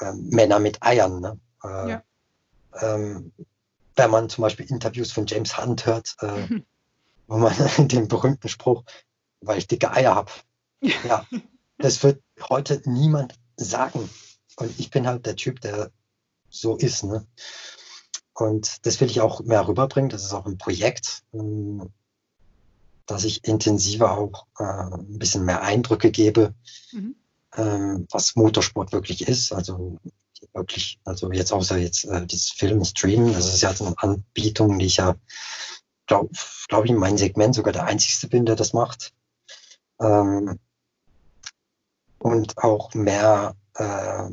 äh, 0.00 0.12
Männer 0.12 0.58
mit 0.58 0.82
Eiern. 0.82 1.20
Ne? 1.20 1.40
Äh, 1.64 1.90
ja 1.90 2.02
ähm, 2.80 3.32
wenn 3.96 4.10
man 4.10 4.28
zum 4.28 4.42
Beispiel 4.42 4.66
Interviews 4.66 5.12
von 5.12 5.26
James 5.26 5.58
Hunt 5.58 5.86
hört, 5.86 6.16
äh, 6.20 6.60
wo 7.26 7.38
man 7.38 7.54
den 7.88 8.08
berühmten 8.08 8.48
Spruch, 8.48 8.84
weil 9.40 9.58
ich 9.58 9.66
dicke 9.66 9.92
Eier 9.92 10.14
habe. 10.14 10.30
Ja, 11.04 11.26
das 11.76 12.02
wird 12.02 12.22
heute 12.48 12.80
niemand 12.86 13.34
sagen. 13.58 14.08
Und 14.56 14.80
ich 14.80 14.88
bin 14.88 15.06
halt 15.06 15.26
der 15.26 15.36
Typ, 15.36 15.60
der 15.60 15.90
so 16.48 16.74
ist. 16.76 17.04
Ne? 17.04 17.26
Und 18.32 18.86
das 18.86 18.98
will 18.98 19.10
ich 19.10 19.20
auch 19.20 19.42
mehr 19.42 19.68
rüberbringen. 19.68 20.08
Das 20.08 20.24
ist 20.24 20.32
auch 20.32 20.46
ein 20.46 20.56
Projekt, 20.56 21.22
ähm, 21.34 21.90
dass 23.04 23.24
ich 23.24 23.44
intensiver 23.44 24.12
auch 24.12 24.46
äh, 24.58 24.62
ein 24.64 25.18
bisschen 25.18 25.44
mehr 25.44 25.60
Eindrücke 25.60 26.10
gebe, 26.10 26.54
mhm. 26.92 27.14
Ähm, 27.56 28.06
was 28.10 28.36
Motorsport 28.36 28.92
wirklich 28.92 29.26
ist. 29.26 29.52
Also 29.52 29.98
wirklich, 30.52 30.98
also 31.04 31.32
jetzt 31.32 31.52
außer 31.52 31.78
jetzt 31.78 32.04
äh, 32.04 32.26
dieses 32.26 32.50
Film 32.50 32.84
streamen, 32.84 33.32
das 33.32 33.46
ist 33.46 33.62
ja 33.62 33.72
so 33.74 33.86
eine 33.86 33.98
Anbietung, 33.98 34.78
die 34.78 34.86
ich 34.86 34.96
ja, 34.98 35.16
glaube 36.06 36.30
glaub 36.68 36.84
ich, 36.84 36.90
in 36.90 36.98
meinem 36.98 37.18
Segment 37.18 37.54
sogar 37.54 37.72
der 37.72 37.84
einzigste 37.84 38.28
bin, 38.28 38.46
der 38.46 38.56
das 38.56 38.72
macht. 38.72 39.12
Ähm, 40.00 40.58
und 42.18 42.58
auch 42.58 42.94
mehr 42.94 43.56
äh, 43.74 44.28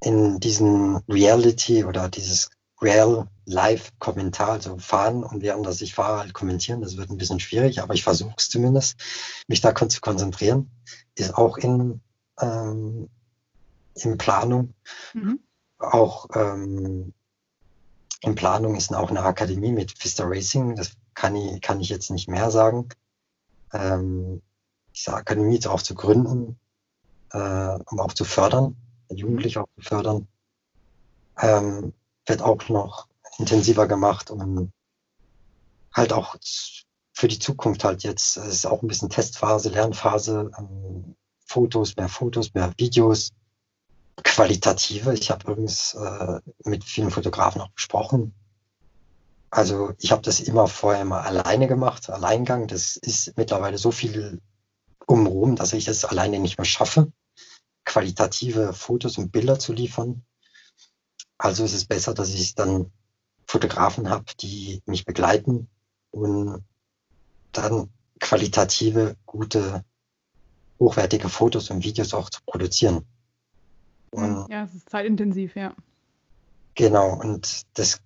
in 0.00 0.38
diesen 0.38 0.96
Reality 1.08 1.84
oder 1.84 2.08
dieses 2.08 2.50
Real 2.80 3.28
Live-Kommentar, 3.44 4.50
also 4.50 4.78
fahren 4.78 5.24
und 5.24 5.42
während 5.42 5.66
dass 5.66 5.80
ich 5.80 5.94
fahre, 5.94 6.20
halt 6.20 6.34
kommentieren. 6.34 6.80
Das 6.80 6.96
wird 6.96 7.10
ein 7.10 7.16
bisschen 7.16 7.40
schwierig, 7.40 7.82
aber 7.82 7.94
ich 7.94 8.04
versuche 8.04 8.34
es 8.36 8.48
zumindest, 8.48 9.00
mich 9.48 9.60
da 9.60 9.74
zu 9.74 10.00
konzentrieren. 10.00 10.70
Ist 11.14 11.34
auch 11.34 11.56
in, 11.56 12.00
ähm, 12.40 13.08
in 13.94 14.18
Planung. 14.18 14.74
Mhm. 15.14 15.40
Auch 15.78 16.28
ähm, 16.34 17.14
in 18.20 18.34
Planung 18.34 18.76
ist 18.76 18.94
auch 18.94 19.10
eine 19.10 19.22
Akademie 19.22 19.72
mit 19.72 20.02
Vista 20.02 20.24
Racing. 20.26 20.76
Das 20.76 20.92
kann 21.14 21.34
ich, 21.34 21.60
kann 21.60 21.80
ich 21.80 21.88
jetzt 21.88 22.10
nicht 22.10 22.28
mehr 22.28 22.50
sagen. 22.50 22.88
Ähm, 23.72 24.42
diese 24.94 25.14
Akademie 25.14 25.54
jetzt 25.54 25.68
auch 25.68 25.82
zu 25.82 25.94
gründen, 25.94 26.58
äh, 27.32 27.78
um 27.86 28.00
auch 28.00 28.12
zu 28.12 28.24
fördern, 28.24 28.76
Jugendliche 29.10 29.62
auch 29.62 29.68
zu 29.76 29.82
fördern, 29.82 30.28
ähm, 31.40 31.92
wird 32.28 32.42
auch 32.42 32.68
noch 32.68 33.08
intensiver 33.38 33.86
gemacht 33.86 34.30
und 34.30 34.72
halt 35.92 36.12
auch 36.12 36.36
für 37.12 37.28
die 37.28 37.38
Zukunft 37.38 37.84
halt 37.84 38.04
jetzt, 38.04 38.36
ist 38.36 38.66
auch 38.66 38.82
ein 38.82 38.88
bisschen 38.88 39.10
Testphase, 39.10 39.70
Lernphase, 39.70 40.50
ähm, 40.56 41.16
Fotos, 41.44 41.96
mehr 41.96 42.08
Fotos, 42.08 42.54
mehr 42.54 42.72
Videos, 42.76 43.32
qualitative. 44.22 45.14
Ich 45.14 45.30
habe 45.30 45.50
übrigens 45.50 45.94
äh, 45.94 46.40
mit 46.64 46.84
vielen 46.84 47.10
Fotografen 47.10 47.60
auch 47.60 47.74
gesprochen. 47.74 48.34
Also 49.50 49.94
ich 49.98 50.12
habe 50.12 50.22
das 50.22 50.40
immer 50.40 50.68
vorher 50.68 51.04
mal 51.04 51.22
alleine 51.22 51.66
gemacht, 51.66 52.10
Alleingang. 52.10 52.68
Das 52.68 52.96
ist 52.96 53.36
mittlerweile 53.36 53.78
so 53.78 53.90
viel 53.90 54.40
umrum, 55.06 55.56
dass 55.56 55.72
ich 55.72 55.88
es 55.88 56.04
alleine 56.04 56.38
nicht 56.38 56.58
mehr 56.58 56.66
schaffe, 56.66 57.10
qualitative 57.84 58.74
Fotos 58.74 59.16
und 59.16 59.32
Bilder 59.32 59.58
zu 59.58 59.72
liefern. 59.72 60.22
Also 61.38 61.64
ist 61.64 61.74
es 61.74 61.84
besser, 61.84 62.14
dass 62.14 62.34
ich 62.34 62.54
dann 62.54 62.90
Fotografen 63.46 64.10
habe, 64.10 64.24
die 64.40 64.82
mich 64.84 65.04
begleiten 65.06 65.68
und 66.10 66.64
dann 67.52 67.90
qualitative, 68.20 69.16
gute, 69.24 69.84
hochwertige 70.78 71.28
Fotos 71.28 71.70
und 71.70 71.84
Videos 71.84 72.12
auch 72.12 72.28
zu 72.28 72.40
produzieren. 72.44 73.04
Und 74.10 74.48
ja, 74.50 74.64
es 74.64 74.74
ist 74.74 74.90
zeitintensiv, 74.90 75.56
ja. 75.56 75.74
Genau, 76.74 77.14
und 77.14 77.66
das, 77.74 78.00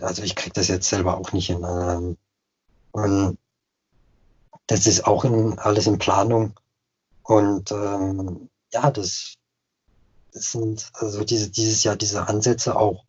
also 0.00 0.22
ich 0.22 0.34
kriege 0.34 0.54
das 0.54 0.68
jetzt 0.68 0.88
selber 0.88 1.18
auch 1.18 1.32
nicht 1.32 1.46
hin. 1.46 1.64
Ähm, 1.64 2.16
und 2.92 3.38
das 4.66 4.86
ist 4.86 5.06
auch 5.06 5.24
in, 5.24 5.58
alles 5.58 5.86
in 5.86 5.98
Planung. 5.98 6.58
Und 7.22 7.72
ähm, 7.72 8.50
ja, 8.72 8.90
das, 8.90 9.34
das 9.36 9.43
sind 10.34 10.90
also 10.94 11.24
diese, 11.24 11.50
dieses 11.50 11.84
Jahr 11.84 11.96
diese 11.96 12.28
Ansätze 12.28 12.76
auch 12.76 13.04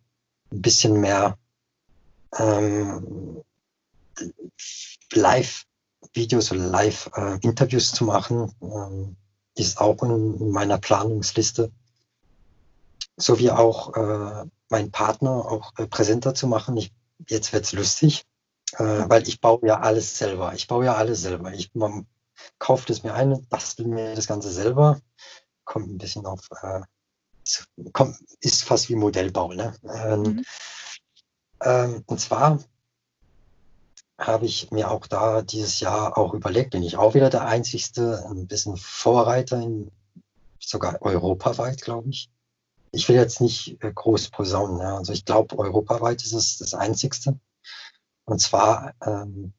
ein 0.50 0.62
bisschen 0.62 1.00
mehr 1.00 1.36
ähm, 2.38 3.42
Live-Videos 5.12 6.52
oder 6.52 6.60
Live-Interviews 6.60 7.92
äh, 7.92 7.96
zu 7.96 8.04
machen, 8.04 8.52
ähm, 8.62 9.16
ist 9.56 9.78
auch 9.80 10.02
in, 10.02 10.38
in 10.38 10.50
meiner 10.50 10.78
Planungsliste 10.78 11.70
sowie 13.16 13.50
auch 13.50 13.94
äh, 13.96 14.44
meinen 14.68 14.90
Partner 14.90 15.30
auch 15.30 15.72
äh, 15.78 15.86
präsenter 15.86 16.34
zu 16.34 16.46
machen. 16.46 16.76
Ich, 16.76 16.92
jetzt 17.28 17.52
wird's 17.52 17.72
lustig, 17.72 18.24
äh, 18.74 18.84
weil 18.84 19.26
ich 19.26 19.40
baue 19.40 19.66
ja 19.66 19.80
alles 19.80 20.18
selber. 20.18 20.52
Ich 20.54 20.66
baue 20.66 20.84
ja 20.84 20.94
alles 20.94 21.22
selber. 21.22 21.52
Ich 21.52 21.74
man, 21.74 22.06
kauft 22.58 22.90
es 22.90 23.02
mir 23.02 23.14
ein, 23.14 23.46
bastel 23.48 23.86
mir 23.86 24.14
das 24.14 24.26
Ganze 24.26 24.50
selber. 24.50 25.00
Kommt 25.64 25.88
ein 25.88 25.98
bisschen 25.98 26.26
auf, 26.26 26.48
äh, 26.62 26.82
kommt, 27.92 28.16
ist 28.40 28.64
fast 28.64 28.88
wie 28.88 28.96
Modellbau. 28.96 29.52
Ne? 29.52 29.74
Ähm, 29.84 30.22
mhm. 30.22 30.44
ähm, 31.62 32.04
und 32.06 32.20
zwar 32.20 32.58
habe 34.18 34.46
ich 34.46 34.70
mir 34.70 34.90
auch 34.90 35.06
da 35.06 35.42
dieses 35.42 35.80
Jahr 35.80 36.16
auch 36.16 36.32
überlegt, 36.32 36.70
bin 36.70 36.82
ich 36.82 36.96
auch 36.96 37.14
wieder 37.14 37.28
der 37.30 37.46
einzigste, 37.46 38.24
ein 38.30 38.46
bisschen 38.46 38.76
Vorreiter 38.76 39.60
in 39.60 39.90
sogar 40.58 41.02
europaweit, 41.02 41.82
glaube 41.82 42.08
ich 42.08 42.30
ich 42.96 43.08
will 43.08 43.16
jetzt 43.16 43.40
nicht 43.40 43.82
äh, 43.82 43.92
groß 43.92 44.30
posaunen. 44.30 44.80
Ja. 44.80 44.96
Also 44.96 45.12
ich 45.12 45.24
glaube, 45.24 45.58
europaweit 45.58 46.22
ist 46.22 46.32
es 46.32 46.58
das 46.58 46.74
Einzigste. 46.74 47.38
Und 48.24 48.40
zwar 48.40 48.94
ähm, 49.04 49.52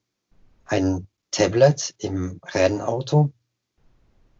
ein 0.66 1.08
Tablet 1.32 1.94
im 2.00 2.42
Rennauto 2.44 3.32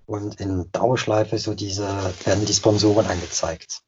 und 0.08 0.40
in 0.40 0.72
Dauerschleife 0.72 1.38
so 1.38 1.54
diese 1.54 1.88
werden 2.26 2.46
die 2.46 2.54
Sponsoren 2.54 3.06
angezeigt. 3.06 3.82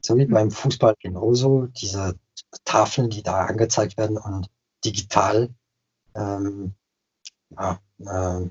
So 0.00 0.16
wie 0.16 0.26
beim 0.26 0.50
Fußball 0.50 0.94
genauso, 1.00 1.66
diese 1.66 2.18
Tafeln, 2.64 3.10
die 3.10 3.22
da 3.22 3.46
angezeigt 3.46 3.96
werden 3.96 4.18
und 4.18 4.48
digital 4.84 5.50
ähm, 6.14 6.74
ja, 7.50 7.80
äh, 8.00 8.50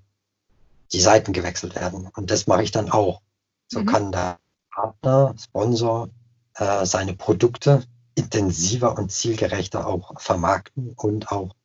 die 0.92 1.02
Seiten 1.02 1.34
gewechselt 1.34 1.76
werden. 1.76 2.10
Und 2.16 2.32
das 2.32 2.48
mache 2.48 2.64
ich 2.64 2.72
dann 2.72 2.90
auch. 2.90 3.22
So 3.68 3.82
mhm. 3.82 3.86
kann 3.86 4.12
da 4.12 4.40
Partner, 4.72 5.36
Sponsor 5.38 6.10
äh, 6.56 6.86
seine 6.86 7.14
Produkte 7.14 7.84
intensiver 8.16 8.98
und 8.98 9.12
zielgerechter 9.12 9.86
auch 9.88 10.20
vermarkten 10.20 10.94
und 10.96 11.32
auch, 11.32 11.56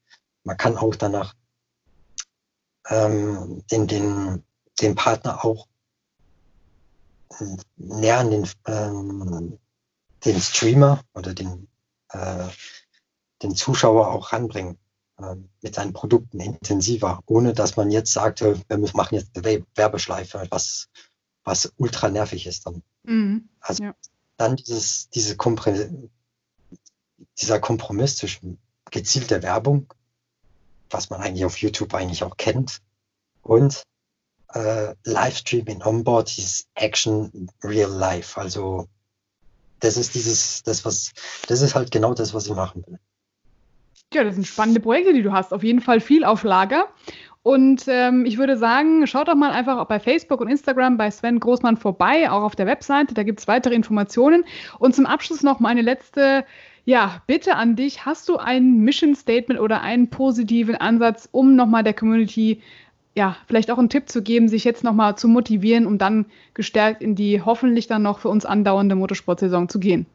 man 0.42 0.56
kann 0.56 0.76
auch 0.76 0.96
danach 0.96 1.34
ähm, 2.88 3.62
den, 3.70 3.86
den, 3.86 4.44
den 4.80 4.94
Partner 4.94 5.44
auch 5.44 5.66
näher 7.76 8.18
an 8.18 8.30
den, 8.30 8.48
ähm, 8.66 9.58
den 10.24 10.40
Streamer 10.40 11.02
oder 11.14 11.34
den, 11.34 11.68
äh, 12.10 12.48
den 13.42 13.54
Zuschauer 13.54 14.08
auch 14.08 14.32
ranbringen 14.32 14.78
äh, 15.18 15.36
mit 15.62 15.74
seinen 15.74 15.92
Produkten 15.92 16.40
intensiver, 16.40 17.22
ohne 17.26 17.54
dass 17.54 17.76
man 17.76 17.90
jetzt 17.90 18.12
sagt, 18.12 18.40
wir 18.40 18.60
machen 18.94 19.14
jetzt 19.14 19.36
eine 19.36 19.64
Werbeschleife, 19.74 20.46
was, 20.50 20.88
was 21.44 21.72
ultra 21.76 22.08
nervig 22.08 22.46
ist 22.46 22.66
dann. 22.66 22.82
Mhm. 23.04 23.48
Also 23.60 23.84
ja. 23.84 23.94
dann 24.36 24.56
dieses, 24.56 25.08
diese 25.10 25.36
Kompr 25.36 25.72
dieser 27.38 27.60
Kompromiss 27.60 28.16
zwischen 28.16 28.58
gezielter 28.90 29.42
Werbung, 29.42 29.92
was 30.90 31.10
man 31.10 31.20
eigentlich 31.20 31.44
auf 31.44 31.58
YouTube 31.58 31.94
eigentlich 31.94 32.24
auch 32.24 32.36
kennt, 32.36 32.82
und 33.42 33.82
äh, 34.54 34.94
Livestreaming 35.04 35.82
onboard, 35.82 36.36
dieses 36.36 36.66
Action 36.74 37.50
Real 37.62 37.90
Life. 37.90 38.40
Also 38.40 38.88
das 39.80 39.96
ist 39.96 40.14
dieses, 40.14 40.62
das 40.62 40.84
was, 40.84 41.12
das 41.48 41.62
ist 41.62 41.74
halt 41.74 41.90
genau 41.90 42.14
das, 42.14 42.34
was 42.34 42.46
ich 42.46 42.54
machen 42.54 42.84
will. 42.86 42.98
Ja, 44.12 44.24
das 44.24 44.34
sind 44.34 44.46
spannende 44.46 44.80
Projekte, 44.80 45.12
die 45.12 45.22
du 45.22 45.32
hast. 45.32 45.52
Auf 45.52 45.62
jeden 45.62 45.80
Fall 45.80 46.00
viel 46.00 46.24
auf 46.24 46.42
Lager. 46.42 46.88
Und 47.42 47.84
ähm, 47.86 48.26
ich 48.26 48.36
würde 48.36 48.58
sagen, 48.58 49.06
schaut 49.06 49.28
doch 49.28 49.34
mal 49.34 49.52
einfach 49.52 49.82
bei 49.86 49.98
Facebook 49.98 50.40
und 50.40 50.48
Instagram 50.48 50.98
bei 50.98 51.10
Sven 51.10 51.40
Großmann 51.40 51.78
vorbei, 51.78 52.30
auch 52.30 52.42
auf 52.42 52.54
der 52.54 52.66
Webseite. 52.66 53.14
Da 53.14 53.22
gibt 53.22 53.40
es 53.40 53.48
weitere 53.48 53.74
Informationen. 53.74 54.44
Und 54.78 54.94
zum 54.94 55.06
Abschluss 55.06 55.42
noch 55.42 55.58
meine 55.58 55.80
letzte 55.80 56.44
ja, 56.84 57.22
Bitte 57.26 57.56
an 57.56 57.76
dich. 57.76 58.04
Hast 58.04 58.28
du 58.28 58.36
ein 58.36 58.80
Mission 58.80 59.14
Statement 59.14 59.60
oder 59.60 59.80
einen 59.80 60.10
positiven 60.10 60.74
Ansatz, 60.74 61.28
um 61.30 61.56
nochmal 61.56 61.84
der 61.84 61.94
Community 61.94 62.62
ja, 63.16 63.36
vielleicht 63.46 63.70
auch 63.70 63.78
einen 63.78 63.88
Tipp 63.88 64.08
zu 64.08 64.22
geben, 64.22 64.48
sich 64.48 64.64
jetzt 64.64 64.84
nochmal 64.84 65.16
zu 65.16 65.28
motivieren, 65.28 65.86
um 65.86 65.98
dann 65.98 66.26
gestärkt 66.54 67.02
in 67.02 67.14
die 67.14 67.42
hoffentlich 67.42 67.86
dann 67.86 68.02
noch 68.02 68.20
für 68.20 68.28
uns 68.28 68.44
andauernde 68.44 68.94
Motorsportsaison 68.94 69.68
zu 69.68 69.80
gehen? 69.80 70.06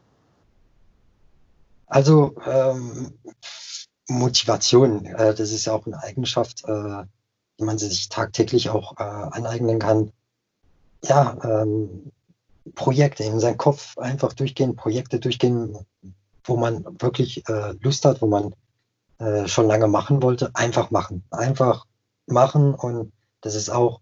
Also 1.86 2.34
ähm, 2.46 3.12
Motivation, 4.08 5.04
äh, 5.06 5.34
das 5.34 5.52
ist 5.52 5.66
ja 5.66 5.72
auch 5.72 5.86
eine 5.86 6.02
Eigenschaft, 6.02 6.64
äh, 6.66 7.04
die 7.58 7.64
man 7.64 7.78
sich 7.78 8.08
tagtäglich 8.08 8.70
auch 8.70 8.98
äh, 8.98 9.02
aneignen 9.02 9.78
kann. 9.78 10.10
Ja, 11.04 11.36
ähm, 11.44 12.10
Projekte 12.74 13.22
in 13.22 13.38
seinen 13.38 13.58
Kopf 13.58 13.96
einfach 13.98 14.32
durchgehen, 14.32 14.74
Projekte 14.74 15.20
durchgehen, 15.20 15.78
wo 16.44 16.56
man 16.56 16.84
wirklich 17.00 17.48
äh, 17.48 17.74
Lust 17.80 18.04
hat, 18.04 18.22
wo 18.22 18.26
man 18.26 18.54
äh, 19.18 19.46
schon 19.46 19.66
lange 19.66 19.86
machen 19.86 20.22
wollte, 20.22 20.50
einfach 20.54 20.90
machen. 20.90 21.22
Einfach 21.30 21.86
machen 22.26 22.74
und 22.74 23.12
das 23.40 23.54
ist 23.54 23.70
auch 23.70 24.00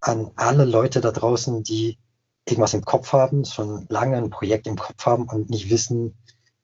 an 0.00 0.30
alle 0.36 0.64
Leute 0.64 1.00
da 1.00 1.10
draußen, 1.10 1.62
die 1.62 1.98
irgendwas 2.46 2.74
im 2.74 2.84
Kopf 2.84 3.12
haben, 3.12 3.44
schon 3.44 3.86
lange 3.88 4.16
ein 4.16 4.30
Projekt 4.30 4.66
im 4.66 4.76
Kopf 4.76 5.04
haben 5.04 5.28
und 5.28 5.50
nicht 5.50 5.70
wissen, 5.70 6.14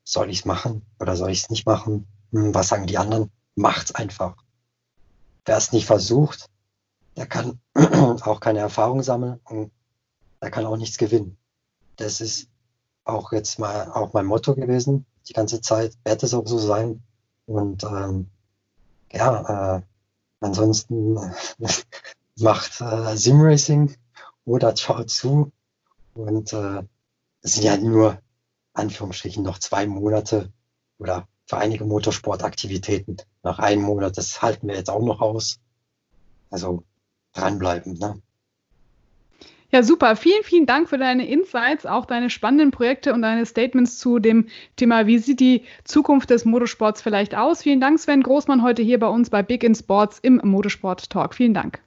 soll 0.04 0.30
ich 0.30 0.40
es 0.40 0.44
machen 0.44 0.82
oder 1.00 1.16
soll 1.16 1.30
ich 1.30 1.42
es 1.42 1.50
nicht 1.50 1.66
machen? 1.66 2.06
Hm, 2.32 2.54
was 2.54 2.68
sagen 2.68 2.86
die 2.86 2.98
anderen? 2.98 3.30
Macht's 3.54 3.94
einfach. 3.94 4.36
Wer 5.44 5.56
es 5.56 5.72
nicht 5.72 5.86
versucht, 5.86 6.48
der 7.16 7.26
kann 7.26 7.60
auch 7.74 8.40
keine 8.40 8.60
Erfahrung 8.60 9.02
sammeln 9.02 9.40
und 9.44 9.70
der 10.42 10.50
kann 10.50 10.66
auch 10.66 10.76
nichts 10.76 10.98
gewinnen. 10.98 11.36
Das 11.96 12.20
ist 12.20 12.48
auch 13.04 13.32
jetzt 13.32 13.58
mal 13.58 13.90
auch 13.92 14.12
mein 14.12 14.26
Motto 14.26 14.54
gewesen, 14.54 15.06
die 15.28 15.32
ganze 15.32 15.60
Zeit, 15.60 15.96
wird 16.04 16.22
es 16.22 16.34
auch 16.34 16.46
so 16.46 16.58
sein. 16.58 17.02
Und 17.46 17.84
ähm, 17.84 18.28
ja, 19.12 19.76
äh, 19.76 19.82
ansonsten 20.46 21.18
macht 22.36 22.80
äh, 22.80 23.16
Simracing 23.16 23.94
oder 24.44 24.76
schaut 24.76 25.10
zu. 25.10 25.52
Und 26.14 26.52
äh, 26.52 26.82
es 27.42 27.54
sind 27.54 27.64
ja 27.64 27.76
nur 27.76 28.20
Anführungsstrichen 28.72 29.42
noch 29.42 29.58
zwei 29.58 29.86
Monate 29.86 30.52
oder 30.98 31.28
für 31.46 31.58
einige 31.58 31.84
Motorsportaktivitäten 31.84 33.18
nach 33.42 33.58
einem 33.58 33.82
Monat. 33.82 34.16
Das 34.16 34.42
halten 34.42 34.68
wir 34.68 34.76
jetzt 34.76 34.90
auch 34.90 35.02
noch 35.02 35.20
aus. 35.20 35.58
Also 36.50 36.84
dranbleiben. 37.32 37.94
Ne? 37.94 38.20
Ja, 39.76 39.82
super. 39.82 40.16
Vielen, 40.16 40.42
vielen 40.42 40.64
Dank 40.64 40.88
für 40.88 40.96
deine 40.96 41.28
Insights, 41.28 41.84
auch 41.84 42.06
deine 42.06 42.30
spannenden 42.30 42.70
Projekte 42.70 43.12
und 43.12 43.20
deine 43.20 43.44
Statements 43.44 43.98
zu 43.98 44.18
dem 44.18 44.46
Thema, 44.76 45.06
wie 45.06 45.18
sieht 45.18 45.38
die 45.38 45.64
Zukunft 45.84 46.30
des 46.30 46.46
Motorsports 46.46 47.02
vielleicht 47.02 47.34
aus. 47.34 47.60
Vielen 47.60 47.78
Dank, 47.78 47.98
Sven 47.98 48.22
Großmann, 48.22 48.62
heute 48.62 48.80
hier 48.80 48.98
bei 48.98 49.08
uns 49.08 49.28
bei 49.28 49.42
Big 49.42 49.62
in 49.62 49.74
Sports 49.74 50.18
im 50.22 50.40
Motorsport 50.42 51.10
Talk. 51.10 51.34
Vielen 51.34 51.52
Dank. 51.52 51.82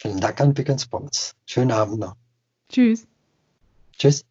Vielen 0.00 0.18
Dank 0.18 0.40
an 0.40 0.54
Big 0.54 0.66
in 0.70 0.78
Sports. 0.78 1.34
Schönen 1.44 1.72
Abend 1.72 1.98
noch. 1.98 2.16
Tschüss. 2.70 3.06
Tschüss. 3.98 4.24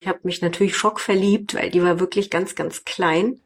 Ich 0.00 0.08
habe 0.08 0.18
mich 0.24 0.42
natürlich 0.42 0.76
schockverliebt, 0.76 1.54
weil 1.54 1.70
die 1.70 1.84
war 1.84 2.00
wirklich 2.00 2.30
ganz, 2.30 2.56
ganz 2.56 2.84
klein. 2.84 3.38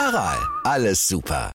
Aral, 0.00 0.38
alles 0.64 1.08
super. 1.08 1.46